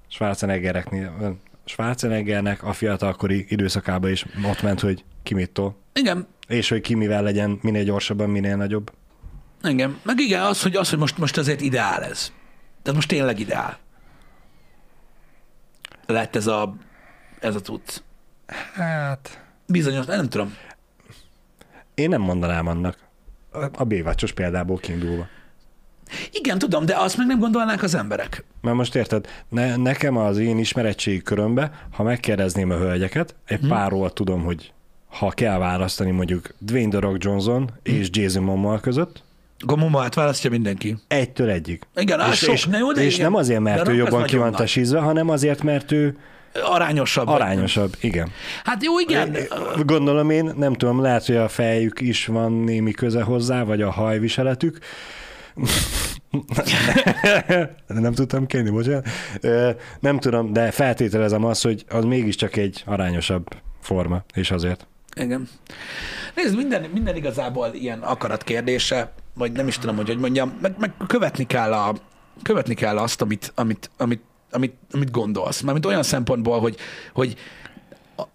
Schwarzeneggereknél, 0.08 1.36
Schwarzeneggernek 1.64 2.62
a 2.62 2.72
fiatalkori 2.72 3.46
időszakában 3.48 4.10
is 4.10 4.24
ott 4.44 4.62
ment, 4.62 4.80
hogy 4.80 5.04
ki 5.22 5.34
mit 5.34 5.50
tol. 5.50 5.76
Igen, 5.92 6.26
És 6.48 6.68
hogy 6.68 6.80
ki 6.80 6.94
mivel 6.94 7.22
legyen 7.22 7.58
minél 7.62 7.84
gyorsabban, 7.84 8.30
minél 8.30 8.56
nagyobb. 8.56 8.92
igen. 9.62 9.98
Meg 10.02 10.18
igen, 10.20 10.42
az, 10.42 10.62
hogy, 10.62 10.76
az, 10.76 10.90
hogy 10.90 10.98
most, 10.98 11.18
most 11.18 11.36
azért 11.38 11.60
ideál 11.60 12.02
ez. 12.04 12.32
Tehát 12.82 12.94
most 12.94 13.08
tényleg 13.08 13.38
ideál. 13.40 13.78
Lett 16.06 16.36
ez 16.36 16.46
a, 16.46 16.76
ez 17.40 17.54
a 17.54 17.60
tudsz. 17.60 18.02
Hát... 18.74 19.44
Bizonyos, 19.66 20.06
nem 20.06 20.28
tudom. 20.28 20.54
Én 21.94 22.08
nem 22.08 22.20
mondanám 22.20 22.66
annak. 22.66 22.98
A 23.76 23.84
bévácsos 23.84 24.32
példából 24.32 24.76
kiindulva. 24.76 25.26
Igen, 26.32 26.58
tudom, 26.58 26.86
de 26.86 26.96
azt 26.96 27.16
meg 27.16 27.26
nem 27.26 27.38
gondolnák 27.38 27.82
az 27.82 27.94
emberek. 27.94 28.44
Mert 28.60 28.76
most 28.76 28.94
érted, 28.94 29.26
ne, 29.48 29.76
nekem 29.76 30.16
az 30.16 30.38
én 30.38 30.58
ismeretségi 30.58 31.22
körömbe, 31.22 31.86
ha 31.92 32.02
megkérdezném 32.02 32.70
a 32.70 32.76
hölgyeket, 32.76 33.34
egy 33.44 33.58
Mhm. 33.58 33.66
hmm. 33.66 33.76
párról 33.76 34.12
tudom, 34.12 34.42
hogy 34.44 34.72
ha 35.08 35.30
kell 35.30 35.58
választani 35.58 36.10
mondjuk 36.10 36.54
Dwayne 36.58 36.90
The 36.90 36.98
Rock 36.98 37.24
Johnson 37.24 37.62
Mhm. 37.62 37.70
és 37.82 38.08
Jason 38.10 38.42
Momoa 38.42 38.80
között, 38.80 39.24
Gomomát 39.58 40.14
választja 40.14 40.50
mindenki. 40.50 40.96
egytől 41.08 41.48
egyig. 41.50 41.82
Igen, 41.94 42.20
és, 42.30 42.38
sok, 42.38 42.54
és, 42.54 42.66
na 42.66 42.78
jó, 42.78 42.92
de 42.92 43.02
és 43.02 43.14
igen. 43.14 43.30
nem 43.30 43.34
azért, 43.40 43.60
mert 43.60 43.84
De 43.84 43.90
ő 43.90 43.94
jobban 43.94 44.22
ki 44.24 44.36
van 44.36 44.54
hanem 45.00 45.28
azért, 45.28 45.62
mert 45.62 45.92
ő 45.92 46.18
Arányosabb. 46.64 47.26
vagy. 47.26 47.40
arányosabb. 47.40 47.94
Igen. 48.00 48.30
Hát 48.64 48.84
jó, 48.84 48.98
igen. 48.98 49.36
Gondolom 49.84 50.30
én, 50.30 50.52
nem 50.56 50.72
tudom, 50.72 51.00
lehet, 51.00 51.26
hogy 51.26 51.36
a 51.36 51.48
fejük 51.48 52.00
is 52.00 52.26
van 52.26 52.52
némi 52.52 52.92
köze 52.92 53.22
hozzá, 53.22 53.62
vagy 53.62 53.82
a 53.82 53.90
hajviseletük. 53.90 54.78
nem 57.86 58.12
tudtam 58.12 58.46
kérni, 58.46 58.70
bocsánat. 58.70 59.08
Nem 60.00 60.18
tudom, 60.18 60.52
de 60.52 60.70
feltételezem 60.70 61.44
azt, 61.44 61.62
hogy 61.62 61.84
az 61.88 62.04
mégiscsak 62.04 62.56
egy 62.56 62.82
arányosabb 62.86 63.46
forma, 63.80 64.24
és 64.34 64.50
azért. 64.50 64.86
Igen. 65.16 65.48
Nézd, 66.34 66.56
minden, 66.56 66.82
minden 66.92 67.16
igazából 67.16 67.68
ilyen 67.72 68.00
akarat 68.00 68.42
kérdése, 68.42 69.12
vagy 69.34 69.52
nem 69.52 69.68
is 69.68 69.78
tudom, 69.78 69.96
hogy 69.96 70.06
hogy 70.06 70.18
mondjam, 70.18 70.58
meg, 70.60 70.74
meg 70.78 70.92
követni 71.06 71.46
kell 71.46 71.72
a, 71.72 71.94
követni 72.42 72.74
kell 72.74 72.98
azt, 72.98 73.22
amit, 73.22 73.52
amit, 73.54 73.90
amit, 73.96 74.20
amit, 74.50 74.74
amit 74.90 75.10
gondolsz. 75.10 75.60
Mármint 75.60 75.86
olyan 75.86 76.02
szempontból, 76.02 76.60
hogy, 76.60 76.76
hogy 77.12 77.36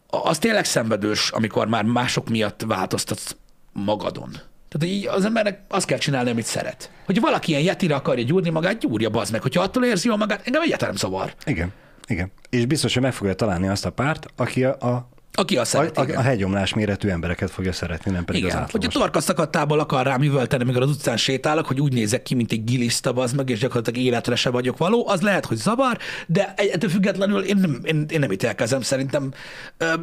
az 0.07 0.38
tényleg 0.38 0.66
szenvedős, 0.66 1.30
amikor 1.30 1.68
már 1.68 1.84
mások 1.84 2.30
miatt 2.30 2.62
változtatsz 2.68 3.36
magadon. 3.72 4.30
Tehát 4.70 4.95
így 4.95 5.07
az 5.07 5.26
embernek 5.26 5.59
azt 5.68 5.86
kell 5.86 5.97
csinálni, 5.97 6.30
amit 6.30 6.45
szeret. 6.45 6.91
Hogy 7.05 7.20
valaki 7.20 7.51
ilyen 7.51 7.64
jetire 7.64 7.95
akarja 7.95 8.24
gyúrni 8.24 8.49
magát, 8.49 8.80
gyúrja, 8.80 9.09
bazd 9.09 9.32
meg. 9.32 9.41
Hogyha 9.41 9.62
attól 9.62 9.86
érzi 9.86 10.07
jól 10.07 10.18
magát, 10.18 10.47
engem 10.47 10.62
egyáltalán 10.62 10.93
nem 10.93 11.09
zavar. 11.09 11.34
Igen, 11.45 11.72
igen. 12.07 12.32
És 12.49 12.66
biztos, 12.66 12.93
hogy 12.93 13.03
meg 13.03 13.14
fogja 13.14 13.34
találni 13.34 13.68
azt 13.68 13.86
a 13.86 13.89
párt, 13.89 14.26
aki 14.36 14.64
a, 14.64 14.70
a 14.70 15.09
Aki 15.34 15.57
azt 15.57 15.73
A, 15.73 15.77
szereti, 15.77 15.99
a, 15.99 16.03
igen. 16.03 16.15
a 16.17 16.21
hegyomlás 16.21 16.73
méretű 16.73 17.09
embereket 17.09 17.51
fogja 17.51 17.73
szeretni, 17.73 18.11
nem 18.11 18.25
pedig 18.25 18.41
Igen, 18.43 18.51
az 18.55 18.57
hogy 18.57 18.63
a 18.63 18.77
átlagos. 18.77 18.93
torkaszakadtából 18.93 19.79
akar 19.79 20.05
rám 20.05 20.21
üvölteni, 20.21 20.63
amikor 20.63 20.82
az 20.82 20.89
utcán 20.89 21.17
sétálok, 21.17 21.65
hogy 21.67 21.82
úgy 21.82 21.93
nézek 21.93 22.23
ki, 22.23 22.36
mint 22.36 22.51
egy 22.51 22.63
giliszta, 22.63 23.13
az 23.13 23.32
meg, 23.34 23.49
és 23.49 23.59
gyakorlatilag 23.59 23.99
életre 24.05 24.36
se 24.36 24.49
vagyok 24.49 24.77
való, 24.77 25.07
az 25.07 25.21
lehet, 25.21 25.45
hogy 25.45 25.57
zavar, 25.57 25.97
de 26.27 26.53
ettől 26.55 26.89
függetlenül 26.89 27.43
én 27.43 27.57
nem, 27.57 27.79
én, 27.84 28.05
én 28.09 28.19
nem 28.19 28.32
ítélkezem, 28.32 28.82
szerintem 28.82 29.32
ö, 29.77 29.93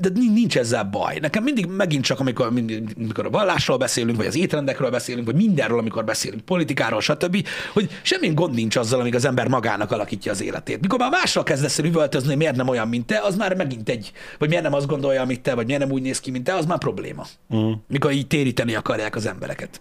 de 0.00 0.08
nin- 0.14 0.32
nincs 0.32 0.58
ezzel 0.58 0.84
baj. 0.84 1.18
Nekem 1.20 1.42
mindig 1.42 1.66
megint 1.66 2.04
csak, 2.04 2.20
amikor, 2.20 2.52
mindig, 2.52 2.94
amikor 2.96 3.26
a 3.26 3.30
vallásról 3.30 3.76
beszélünk, 3.76 4.16
vagy 4.16 4.26
az 4.26 4.36
étrendekről 4.36 4.90
beszélünk, 4.90 5.26
vagy 5.26 5.34
mindenről, 5.34 5.78
amikor 5.78 6.04
beszélünk, 6.04 6.42
politikáról, 6.42 7.00
stb., 7.00 7.46
hogy 7.72 7.90
semmi 8.02 8.28
gond 8.28 8.54
nincs 8.54 8.76
azzal, 8.76 9.00
amíg 9.00 9.14
az 9.14 9.24
ember 9.24 9.48
magának 9.48 9.90
alakítja 9.90 10.32
az 10.32 10.42
életét. 10.42 10.80
Mikor 10.80 10.98
már 10.98 11.10
másra 11.10 11.42
kezdesz 11.42 11.78
el 11.78 11.84
üvöltözni, 11.84 12.28
hogy 12.28 12.36
miért 12.36 12.56
nem 12.56 12.68
olyan, 12.68 12.88
mint 12.88 13.06
te, 13.06 13.18
az 13.18 13.36
már 13.36 13.54
megint 13.56 13.88
egy, 13.88 14.12
vagy 14.38 14.48
miért 14.48 14.62
nem 14.62 14.74
azt 14.74 14.86
gondolja, 14.86 15.24
mint 15.24 15.40
te, 15.40 15.54
vagy 15.54 15.66
miért 15.66 15.80
nem 15.80 15.90
úgy 15.90 16.02
néz 16.02 16.20
ki, 16.20 16.30
mint 16.30 16.44
te, 16.44 16.54
az 16.54 16.66
már 16.66 16.78
probléma. 16.78 17.26
Mm. 17.54 17.72
Mikor 17.88 18.12
így 18.12 18.26
téríteni 18.26 18.74
akarják 18.74 19.16
az 19.16 19.26
embereket. 19.26 19.80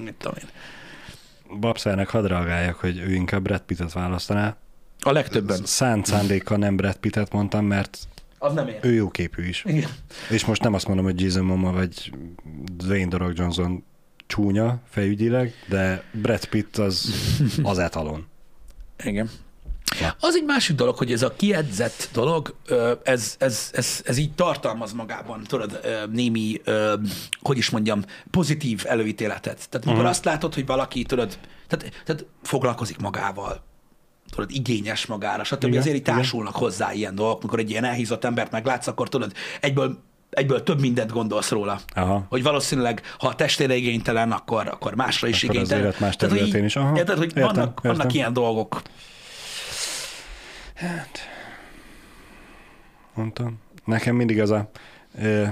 Mit 0.00 0.14
tudom 0.14 0.34
én. 0.40 0.48
Babszernek 1.60 2.08
hadd 2.08 2.26
reagáljak, 2.26 2.76
hogy 2.76 2.98
ő 2.98 3.12
inkább 3.12 3.42
Brad 3.42 3.60
Pittet 3.60 3.92
választaná. 3.92 4.56
A 5.00 5.12
legtöbben. 5.12 5.60
Szánt 5.64 6.06
szándékkal 6.06 6.56
nem 6.56 6.76
Brad 6.76 6.96
Pittet 6.96 7.32
mondtam, 7.32 7.64
mert 7.64 7.98
Az 8.42 8.52
nem 8.52 8.68
ér. 8.68 8.78
ő 8.82 8.92
jó 8.92 9.10
képű 9.10 9.48
is. 9.48 9.64
Igen. 9.66 9.90
És 10.30 10.44
most 10.44 10.62
nem 10.62 10.74
azt 10.74 10.86
mondom, 10.86 11.04
hogy 11.04 11.20
Jason 11.20 11.44
Momoa 11.44 11.72
vagy 11.72 12.12
Dwayne 12.76 13.08
The 13.08 13.18
Rock 13.18 13.38
Johnson 13.38 13.84
csúnya 14.26 14.80
fejügyileg, 14.88 15.54
de 15.68 16.02
Brad 16.12 16.44
Pitt 16.44 16.76
az 16.76 17.14
az 17.62 17.78
etalon. 17.78 18.26
Igen. 19.04 19.30
Ja. 20.00 20.16
Az 20.20 20.34
egy 20.36 20.44
másik 20.44 20.76
dolog, 20.76 20.96
hogy 20.96 21.12
ez 21.12 21.22
a 21.22 21.34
kiedzett 21.36 22.08
dolog, 22.12 22.54
ez, 23.02 23.36
ez, 23.38 23.70
ez, 23.72 24.02
ez 24.04 24.16
így 24.16 24.32
tartalmaz 24.32 24.92
magában, 24.92 25.42
tudod, 25.42 25.80
némi, 26.10 26.60
hogy 27.40 27.56
is 27.56 27.70
mondjam, 27.70 28.04
pozitív 28.30 28.82
előítéletet. 28.86 29.68
Tehát 29.68 29.86
amikor 29.86 30.06
azt 30.06 30.24
látod, 30.24 30.54
hogy 30.54 30.66
valaki, 30.66 31.02
tudod, 31.02 31.38
tehát, 31.66 32.02
tehát 32.04 32.26
foglalkozik 32.42 32.98
magával, 32.98 33.62
tudod, 34.34 34.50
igényes 34.50 35.06
magára, 35.06 35.44
stb. 35.44 35.62
Igen, 35.64 35.78
Azért 35.78 35.94
így 35.96 36.00
igen. 36.00 36.14
társulnak 36.14 36.54
hozzá 36.56 36.92
ilyen 36.92 37.14
dolgok, 37.14 37.38
amikor 37.40 37.58
egy 37.58 37.70
ilyen 37.70 37.84
elhízott 37.84 38.24
embert 38.24 38.50
meglátsz, 38.50 38.86
akkor 38.86 39.08
tudod, 39.08 39.32
egyből, 39.60 39.98
egyből 40.30 40.62
több 40.62 40.80
mindent 40.80 41.12
gondolsz 41.12 41.50
róla. 41.50 41.80
Aha. 41.94 42.26
Hogy 42.28 42.42
valószínűleg, 42.42 43.02
ha 43.18 43.28
a 43.28 43.34
testére 43.34 43.74
igénytelen, 43.74 44.32
akkor, 44.32 44.68
akkor 44.68 44.94
másra 44.94 45.28
is 45.28 45.36
Akkor 45.44 45.48
az 45.48 45.54
igénytelen. 45.54 45.84
élet 45.84 46.00
más 46.00 46.16
Tehát, 46.16 46.38
hogy 46.38 46.46
így- 46.46 46.64
is. 46.64 46.76
Aha. 46.76 46.96
Érted, 46.96 47.16
hogy 47.18 47.26
Értem, 47.36 47.42
vannak, 47.42 47.80
vannak 47.80 47.96
értem. 47.98 48.16
ilyen 48.16 48.32
dolgok. 48.32 48.82
Mondtam. 53.14 53.58
Nekem 53.84 54.16
mindig 54.16 54.40
az 54.40 54.50
a 54.50 54.70
ö, 55.18 55.44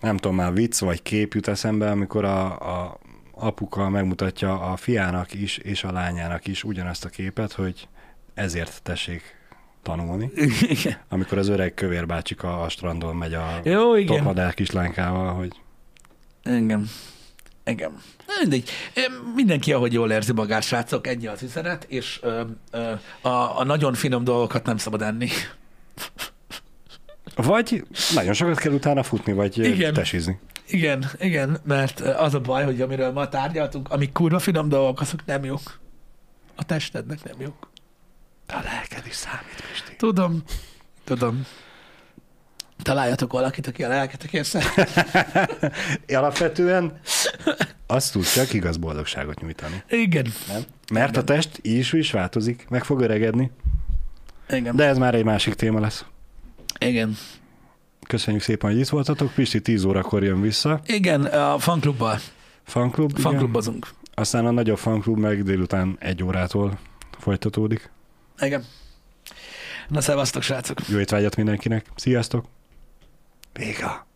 nem 0.00 0.16
tudom 0.16 0.36
már 0.36 0.52
vicc 0.52 0.78
vagy 0.80 1.02
kép 1.02 1.34
jut 1.34 1.48
eszembe, 1.48 1.90
amikor 1.90 2.24
a, 2.24 2.44
a 2.86 2.98
apuka 3.40 3.88
megmutatja 3.88 4.60
a 4.60 4.76
fiának 4.76 5.34
is 5.34 5.56
és 5.56 5.84
a 5.84 5.92
lányának 5.92 6.46
is 6.46 6.64
ugyanazt 6.64 7.04
a 7.04 7.08
képet, 7.08 7.52
hogy 7.52 7.88
ezért 8.34 8.82
tessék 8.82 9.22
tanulni. 9.82 10.30
Igen. 10.60 10.96
Amikor 11.08 11.38
az 11.38 11.48
öreg 11.48 11.74
kövér 11.74 12.06
bácsika 12.06 12.62
a 12.62 12.68
strandon 12.68 13.16
megy 13.16 13.34
a 13.34 13.60
Jó, 13.62 13.94
igen. 13.94 14.16
topmadár 14.16 14.54
kislánykával, 14.54 15.32
hogy 15.34 15.50
Igen. 16.44 16.88
Igen. 17.64 17.90
Na, 18.26 18.32
mindegy. 18.40 18.70
Mindenki, 19.34 19.72
ahogy 19.72 19.92
jól 19.92 20.10
érzi 20.10 20.32
magát, 20.32 20.62
srácok, 20.62 21.06
ennyi 21.06 21.26
az 21.26 21.42
üzenet, 21.42 21.84
és 21.88 22.18
ö, 22.22 22.42
ö, 22.70 22.92
a, 23.20 23.58
a 23.58 23.64
nagyon 23.64 23.94
finom 23.94 24.24
dolgokat 24.24 24.64
nem 24.64 24.76
szabad 24.76 25.02
enni. 25.02 25.28
vagy 27.36 27.84
nagyon 28.14 28.32
sokat 28.32 28.58
kell 28.58 28.72
utána 28.72 29.02
futni, 29.02 29.32
vagy 29.32 29.58
igen. 29.58 29.92
tesizni. 29.94 30.38
Igen, 30.70 31.10
igen, 31.18 31.60
mert 31.64 32.00
az 32.00 32.34
a 32.34 32.40
baj, 32.40 32.64
hogy 32.64 32.80
amiről 32.80 33.12
ma 33.12 33.28
tárgyaltunk, 33.28 33.90
amik 33.90 34.12
kurva 34.12 34.38
finom 34.38 34.68
dolgok, 34.68 35.00
azok 35.00 35.24
nem 35.24 35.44
jók. 35.44 35.80
A 36.56 36.64
testednek 36.64 37.24
nem 37.24 37.40
jók. 37.40 37.70
De 38.46 38.54
a 38.54 38.60
lelked 38.62 39.06
is 39.06 39.14
számít, 39.14 39.64
Pisti. 39.70 39.96
Tudom, 39.96 40.42
tudom. 41.04 41.46
Találjatok 42.82 43.32
valakit, 43.32 43.66
aki 43.66 43.84
a 43.84 43.88
lelketekért 43.88 44.44
szeret. 44.44 45.06
Alapvetően 46.18 47.00
azt 47.86 48.12
tud 48.12 48.24
csak 48.24 48.52
igaz 48.52 48.76
boldogságot 48.76 49.40
nyújtani. 49.40 49.82
Igen. 49.88 50.32
Nem? 50.48 50.62
Mert 50.92 51.16
a 51.16 51.24
test 51.24 51.58
így 51.62 51.76
is, 51.78 51.92
is 51.92 52.10
változik, 52.10 52.66
meg 52.68 52.84
fog 52.84 53.00
öregedni, 53.00 53.50
Igen. 54.48 54.76
de 54.76 54.84
ez 54.84 54.98
már 54.98 55.14
egy 55.14 55.24
másik 55.24 55.54
téma 55.54 55.80
lesz. 55.80 56.04
Igen. 56.78 57.16
Köszönjük 58.10 58.42
szépen, 58.42 58.70
hogy 58.70 58.78
itt 58.78 58.88
voltatok. 58.88 59.32
Pisti 59.32 59.60
10 59.60 59.84
órakor 59.84 60.24
jön 60.24 60.40
vissza. 60.40 60.80
Igen, 60.86 61.24
a 61.24 61.58
fanklubbal. 61.58 62.18
Fanklub. 62.64 63.10
igen. 63.10 63.22
Fanklubbozunk. 63.22 63.88
Aztán 64.14 64.46
a 64.46 64.50
nagyobb 64.50 64.78
fanklub 64.78 65.18
meg 65.18 65.42
délután 65.42 65.96
egy 65.98 66.22
órától 66.22 66.78
folytatódik. 67.18 67.90
Igen. 68.40 68.64
Na, 69.88 70.00
szevasztok, 70.00 70.42
srácok. 70.42 70.88
Jó 70.88 70.98
étvágyat 70.98 71.36
mindenkinek. 71.36 71.86
Sziasztok! 71.94 72.44
Véga! 73.52 74.06